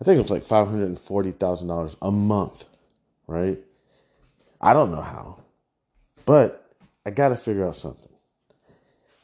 I 0.00 0.04
think 0.04 0.18
it 0.18 0.22
was 0.22 0.30
like 0.30 0.44
$540,000 0.44 1.96
a 2.02 2.10
month, 2.10 2.66
right? 3.26 3.58
I 4.60 4.74
don't 4.74 4.90
know 4.90 5.00
how. 5.00 5.40
But 6.26 6.70
I 7.06 7.10
got 7.10 7.28
to 7.30 7.36
figure 7.36 7.66
out 7.66 7.76
something. 7.76 8.10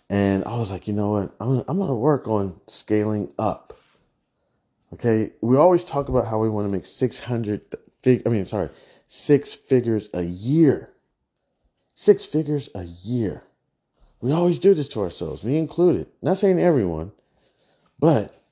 And 0.09 0.45
I 0.45 0.57
was 0.57 0.71
like, 0.71 0.89
you 0.89 0.95
know 0.95 1.11
what? 1.11 1.35
I'm, 1.41 1.63
I'm 1.69 1.77
going 1.77 1.89
to 1.89 1.95
work 1.95 2.27
on 2.27 2.61
scaling 2.69 3.33
up. 3.39 3.79
Okay. 4.95 5.33
We 5.41 5.57
always 5.57 5.85
talk 5.85 6.09
about 6.09 6.27
how 6.27 6.39
we 6.39 6.49
want 6.49 6.67
to 6.67 6.71
make 6.71 6.87
600 6.87 7.77
fig, 8.03 8.23
I 8.25 8.31
mean, 8.31 8.47
sorry, 8.47 8.71
six 9.09 9.53
figures 9.53 10.09
a 10.15 10.23
year. 10.23 10.92
Six 12.03 12.25
figures 12.25 12.69
a 12.75 12.83
year. 12.83 13.45
We 14.21 14.33
always 14.33 14.59
do 14.59 14.75
this 14.75 14.89
to 14.89 15.03
ourselves, 15.03 15.45
me 15.45 15.57
included. 15.57 16.09
Not 16.21 16.37
saying 16.37 16.59
everyone, 16.59 17.13
but 18.01 18.43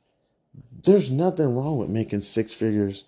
there's 0.85 1.11
nothing 1.11 1.57
wrong 1.57 1.77
with 1.77 1.89
making 1.89 2.23
six 2.23 2.55
figures 2.55 3.07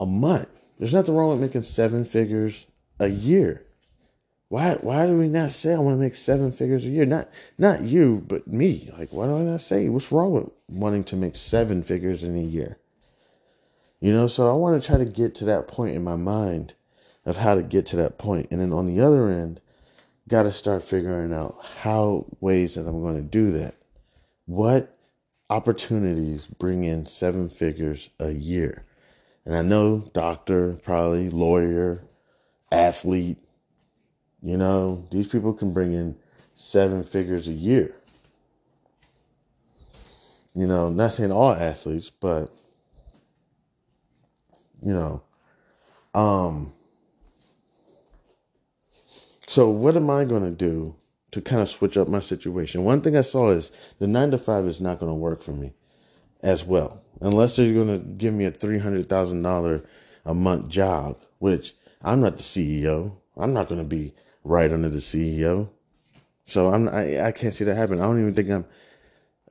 a 0.00 0.06
month. 0.06 0.48
There's 0.78 0.94
nothing 0.94 1.14
wrong 1.14 1.32
with 1.32 1.40
making 1.40 1.64
seven 1.64 2.06
figures 2.06 2.64
a 2.98 3.08
year. 3.08 3.66
Why 4.48 4.78
why 4.80 5.06
do 5.06 5.18
we 5.18 5.28
not 5.28 5.52
say 5.52 5.74
I 5.74 5.78
want 5.80 5.98
to 5.98 6.02
make 6.02 6.14
seven 6.14 6.50
figures 6.50 6.86
a 6.86 6.88
year? 6.88 7.04
Not 7.04 7.28
not 7.58 7.82
you, 7.82 8.24
but 8.26 8.48
me. 8.48 8.90
Like 8.98 9.10
why 9.12 9.26
do 9.26 9.36
I 9.36 9.42
not 9.42 9.60
say 9.60 9.90
what's 9.90 10.10
wrong 10.10 10.32
with 10.32 10.48
wanting 10.66 11.04
to 11.04 11.16
make 11.16 11.36
seven 11.36 11.82
figures 11.82 12.22
in 12.22 12.34
a 12.38 12.42
year? 12.42 12.78
You 14.00 14.14
know, 14.14 14.28
so 14.28 14.48
I 14.48 14.54
want 14.54 14.80
to 14.80 14.86
try 14.88 14.96
to 14.96 15.04
get 15.04 15.34
to 15.34 15.44
that 15.44 15.68
point 15.68 15.94
in 15.94 16.02
my 16.02 16.16
mind 16.16 16.72
of 17.26 17.36
how 17.36 17.54
to 17.54 17.62
get 17.62 17.84
to 17.84 17.96
that 17.96 18.16
point. 18.16 18.48
And 18.50 18.62
then 18.62 18.72
on 18.72 18.86
the 18.86 19.04
other 19.04 19.30
end, 19.30 19.60
got 20.28 20.44
to 20.44 20.52
start 20.52 20.82
figuring 20.82 21.32
out 21.32 21.58
how 21.82 22.26
ways 22.40 22.74
that 22.74 22.86
I'm 22.86 23.02
going 23.02 23.16
to 23.16 23.22
do 23.22 23.52
that. 23.58 23.74
What 24.46 24.96
opportunities 25.50 26.46
bring 26.46 26.84
in 26.84 27.06
seven 27.06 27.48
figures 27.48 28.10
a 28.18 28.30
year? 28.30 28.84
And 29.44 29.54
I 29.54 29.62
know 29.62 30.10
doctor, 30.14 30.74
probably 30.82 31.28
lawyer, 31.28 32.02
athlete, 32.72 33.38
you 34.42 34.56
know, 34.56 35.06
these 35.10 35.26
people 35.26 35.52
can 35.52 35.72
bring 35.72 35.92
in 35.92 36.16
seven 36.54 37.04
figures 37.04 37.48
a 37.48 37.52
year. 37.52 37.94
You 40.54 40.66
know, 40.66 40.88
not 40.88 41.12
saying 41.12 41.32
all 41.32 41.52
athletes, 41.52 42.10
but 42.10 42.54
you 44.82 44.92
know, 44.92 45.22
um 46.14 46.72
so 49.46 49.68
what 49.68 49.96
am 49.96 50.10
I 50.10 50.24
going 50.24 50.44
to 50.44 50.50
do 50.50 50.96
to 51.32 51.40
kind 51.40 51.62
of 51.62 51.68
switch 51.68 51.96
up 51.96 52.08
my 52.08 52.20
situation? 52.20 52.84
One 52.84 53.00
thing 53.00 53.16
I 53.16 53.22
saw 53.22 53.50
is 53.50 53.70
the 53.98 54.06
9 54.06 54.32
to 54.32 54.38
5 54.38 54.66
is 54.66 54.80
not 54.80 55.00
going 55.00 55.10
to 55.10 55.14
work 55.14 55.42
for 55.42 55.52
me 55.52 55.72
as 56.42 56.64
well. 56.64 57.02
Unless 57.20 57.56
they're 57.56 57.72
going 57.72 57.88
to 57.88 57.98
give 57.98 58.34
me 58.34 58.44
a 58.44 58.52
$300,000 58.52 59.86
a 60.24 60.34
month 60.34 60.68
job, 60.68 61.18
which 61.38 61.74
I'm 62.02 62.20
not 62.20 62.36
the 62.36 62.42
CEO. 62.42 63.16
I'm 63.36 63.52
not 63.52 63.68
going 63.68 63.80
to 63.80 63.86
be 63.86 64.14
right 64.44 64.72
under 64.72 64.88
the 64.88 64.98
CEO. 64.98 65.70
So 66.46 66.72
I'm 66.72 66.88
I, 66.88 67.26
I 67.26 67.32
can't 67.32 67.54
see 67.54 67.64
that 67.64 67.74
happen. 67.74 68.00
I 68.00 68.04
don't 68.04 68.20
even 68.20 68.34
think 68.34 68.50
I'm 68.50 68.66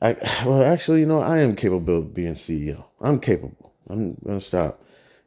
I 0.02 0.44
well 0.46 0.64
actually, 0.64 1.02
you 1.02 1.06
know, 1.06 1.22
I 1.22 1.39
am 1.39 1.56
capable 1.56 2.00
of 2.00 2.14
being 2.14 2.34
CEO. 2.36 2.84
I'm 3.02 3.20
capable. 3.20 3.74
I'm 3.89 4.16
gonna 4.26 4.41
stop. 4.41 4.82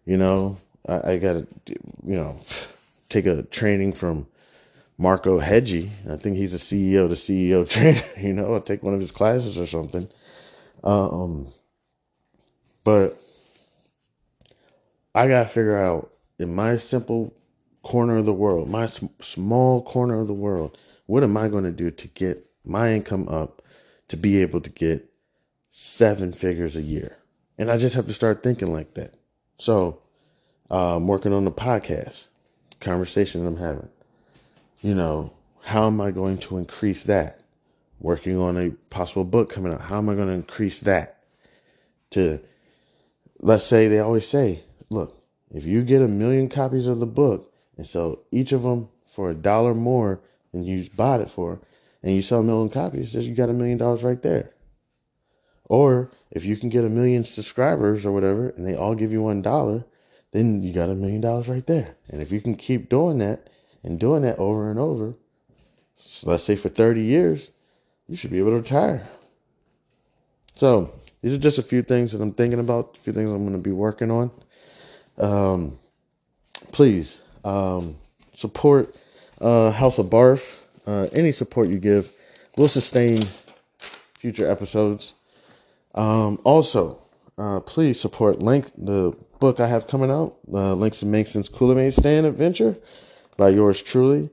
You 0.04 0.16
know, 0.16 0.58
I, 0.86 1.12
I 1.12 1.18
gotta 1.18 1.46
you 1.66 2.14
know 2.14 2.40
take 3.08 3.26
a 3.26 3.42
training 3.42 3.92
from 3.92 4.26
Marco 4.98 5.40
Hedgie. 5.40 5.90
I 6.08 6.16
think 6.16 6.36
he's 6.36 6.54
a 6.54 6.58
CEO, 6.58 7.08
the 7.08 7.14
CEO 7.14 7.68
trainer, 7.68 8.02
you 8.18 8.32
know, 8.32 8.54
I'll 8.54 8.60
take 8.60 8.82
one 8.82 8.94
of 8.94 9.00
his 9.00 9.12
classes 9.12 9.58
or 9.58 9.66
something. 9.66 10.08
Um 10.82 11.52
but 12.84 13.20
I 15.14 15.28
gotta 15.28 15.48
figure 15.48 15.76
out 15.76 16.12
in 16.38 16.54
my 16.54 16.76
simple 16.76 17.34
corner 17.86 18.16
of 18.16 18.26
the 18.26 18.32
world, 18.32 18.68
my 18.68 18.88
small 19.20 19.82
corner 19.82 20.20
of 20.20 20.26
the 20.26 20.34
world, 20.34 20.76
what 21.06 21.22
am 21.22 21.36
I 21.36 21.48
going 21.48 21.64
to 21.64 21.70
do 21.70 21.90
to 21.90 22.08
get 22.08 22.44
my 22.64 22.92
income 22.92 23.28
up 23.28 23.62
to 24.08 24.16
be 24.16 24.42
able 24.42 24.60
to 24.60 24.70
get 24.70 25.08
seven 25.70 26.32
figures 26.32 26.74
a 26.74 26.82
year? 26.82 27.18
And 27.56 27.70
I 27.70 27.78
just 27.78 27.94
have 27.94 28.06
to 28.08 28.12
start 28.12 28.42
thinking 28.42 28.72
like 28.72 28.94
that. 28.94 29.14
So, 29.58 30.00
uh, 30.68 30.96
I'm 30.96 31.06
working 31.06 31.32
on 31.32 31.44
the 31.44 31.52
podcast, 31.52 32.26
conversation 32.80 33.42
that 33.42 33.48
I'm 33.48 33.56
having. 33.56 33.88
You 34.86 34.94
know, 34.94 35.32
how 35.62 35.88
am 35.88 36.00
I 36.00 36.12
going 36.12 36.38
to 36.38 36.58
increase 36.58 37.02
that? 37.02 37.40
Working 37.98 38.38
on 38.38 38.56
a 38.56 38.70
possible 38.88 39.24
book 39.24 39.50
coming 39.50 39.72
out. 39.72 39.80
How 39.80 39.98
am 39.98 40.08
I 40.08 40.14
going 40.14 40.28
to 40.28 40.34
increase 40.34 40.78
that? 40.82 41.24
To, 42.10 42.38
let's 43.40 43.64
say, 43.64 43.88
they 43.88 43.98
always 43.98 44.28
say, 44.28 44.62
look, 44.88 45.20
if 45.50 45.66
you 45.66 45.82
get 45.82 46.02
a 46.02 46.06
million 46.06 46.48
copies 46.48 46.86
of 46.86 47.00
the 47.00 47.06
book, 47.06 47.52
and 47.76 47.84
so 47.84 48.20
each 48.30 48.52
of 48.52 48.62
them 48.62 48.88
for 49.04 49.28
a 49.28 49.34
dollar 49.34 49.74
more 49.74 50.20
than 50.52 50.62
you 50.62 50.88
bought 50.94 51.20
it 51.20 51.30
for, 51.30 51.60
and 52.00 52.14
you 52.14 52.22
sell 52.22 52.38
a 52.38 52.44
million 52.44 52.70
copies, 52.70 53.12
you 53.12 53.34
got 53.34 53.48
a 53.48 53.54
million 53.54 53.78
dollars 53.78 54.04
right 54.04 54.22
there. 54.22 54.52
Or 55.64 56.12
if 56.30 56.44
you 56.44 56.56
can 56.56 56.68
get 56.68 56.84
a 56.84 56.88
million 56.88 57.24
subscribers 57.24 58.06
or 58.06 58.12
whatever, 58.12 58.50
and 58.50 58.64
they 58.64 58.76
all 58.76 58.94
give 58.94 59.10
you 59.10 59.22
one 59.22 59.42
dollar, 59.42 59.84
then 60.30 60.62
you 60.62 60.72
got 60.72 60.90
a 60.90 60.94
million 60.94 61.22
dollars 61.22 61.48
right 61.48 61.66
there. 61.66 61.96
And 62.08 62.22
if 62.22 62.30
you 62.30 62.40
can 62.40 62.54
keep 62.54 62.88
doing 62.88 63.18
that 63.18 63.50
and 63.86 64.00
doing 64.00 64.22
that 64.22 64.38
over 64.38 64.68
and 64.68 64.78
over, 64.78 65.14
so 66.04 66.30
let's 66.30 66.44
say 66.44 66.56
for 66.56 66.68
30 66.68 67.02
years, 67.02 67.50
you 68.08 68.16
should 68.16 68.30
be 68.30 68.38
able 68.38 68.50
to 68.50 68.56
retire. 68.56 69.06
So 70.54 70.92
these 71.22 71.32
are 71.32 71.38
just 71.38 71.58
a 71.58 71.62
few 71.62 71.82
things 71.82 72.12
that 72.12 72.20
I'm 72.20 72.32
thinking 72.32 72.58
about, 72.58 72.96
a 72.96 73.00
few 73.00 73.12
things 73.12 73.30
I'm 73.30 73.44
going 73.44 73.52
to 73.52 73.58
be 73.58 73.72
working 73.72 74.10
on. 74.10 74.30
Um, 75.18 75.78
please 76.72 77.20
um, 77.44 77.96
support 78.34 78.94
uh, 79.40 79.70
House 79.70 79.98
of 79.98 80.06
Barf. 80.06 80.58
Uh, 80.86 81.08
any 81.12 81.32
support 81.32 81.68
you 81.68 81.78
give 81.78 82.12
will 82.56 82.68
sustain 82.68 83.24
future 84.14 84.50
episodes. 84.50 85.14
Um, 85.94 86.40
also, 86.44 86.98
uh, 87.38 87.60
please 87.60 88.00
support 88.00 88.40
Link, 88.40 88.70
the 88.76 89.16
book 89.38 89.60
I 89.60 89.68
have 89.68 89.86
coming 89.86 90.10
out, 90.10 90.36
uh, 90.52 90.74
Langston 90.74 91.10
Mason's 91.10 91.48
Kool-Aid 91.48 91.92
Stand 91.92 92.26
Adventure 92.26 92.76
by 93.36 93.50
yours 93.50 93.82
truly. 93.82 94.30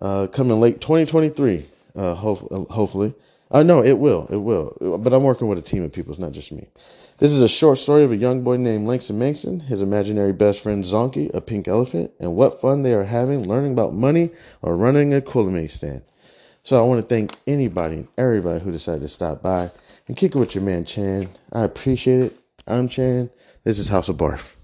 Uh, 0.00 0.26
coming 0.26 0.60
late 0.60 0.80
2023, 0.80 1.66
uh, 1.96 2.14
ho- 2.14 2.66
hopefully. 2.70 3.14
Uh, 3.50 3.62
no, 3.62 3.82
it 3.82 3.98
will. 3.98 4.26
It 4.30 4.36
will. 4.36 4.98
But 5.00 5.12
I'm 5.12 5.22
working 5.22 5.48
with 5.48 5.58
a 5.58 5.62
team 5.62 5.82
of 5.84 5.92
people. 5.92 6.12
It's 6.12 6.20
not 6.20 6.32
just 6.32 6.52
me. 6.52 6.68
This 7.18 7.32
is 7.32 7.40
a 7.40 7.48
short 7.48 7.78
story 7.78 8.04
of 8.04 8.12
a 8.12 8.16
young 8.16 8.42
boy 8.42 8.58
named 8.58 8.86
Langston 8.86 9.18
Mason, 9.18 9.60
his 9.60 9.80
imaginary 9.80 10.34
best 10.34 10.60
friend 10.60 10.84
Zonky, 10.84 11.32
a 11.32 11.40
pink 11.40 11.66
elephant, 11.66 12.10
and 12.20 12.36
what 12.36 12.60
fun 12.60 12.82
they 12.82 12.92
are 12.92 13.04
having 13.04 13.48
learning 13.48 13.72
about 13.72 13.94
money 13.94 14.30
or 14.60 14.76
running 14.76 15.14
a 15.14 15.22
Kool-Aid 15.22 15.70
stand. 15.70 16.02
So 16.62 16.76
I 16.76 16.86
want 16.86 17.00
to 17.00 17.06
thank 17.06 17.36
anybody 17.46 17.96
and 17.96 18.08
everybody 18.18 18.60
who 18.62 18.70
decided 18.70 19.00
to 19.02 19.08
stop 19.08 19.40
by 19.40 19.70
and 20.08 20.16
kick 20.16 20.34
it 20.34 20.38
with 20.38 20.54
your 20.54 20.64
man 20.64 20.84
Chan. 20.84 21.30
I 21.52 21.62
appreciate 21.62 22.20
it. 22.20 22.36
I'm 22.66 22.88
Chan. 22.88 23.30
This 23.64 23.78
is 23.78 23.88
House 23.88 24.08
of 24.10 24.16
Barf. 24.16 24.55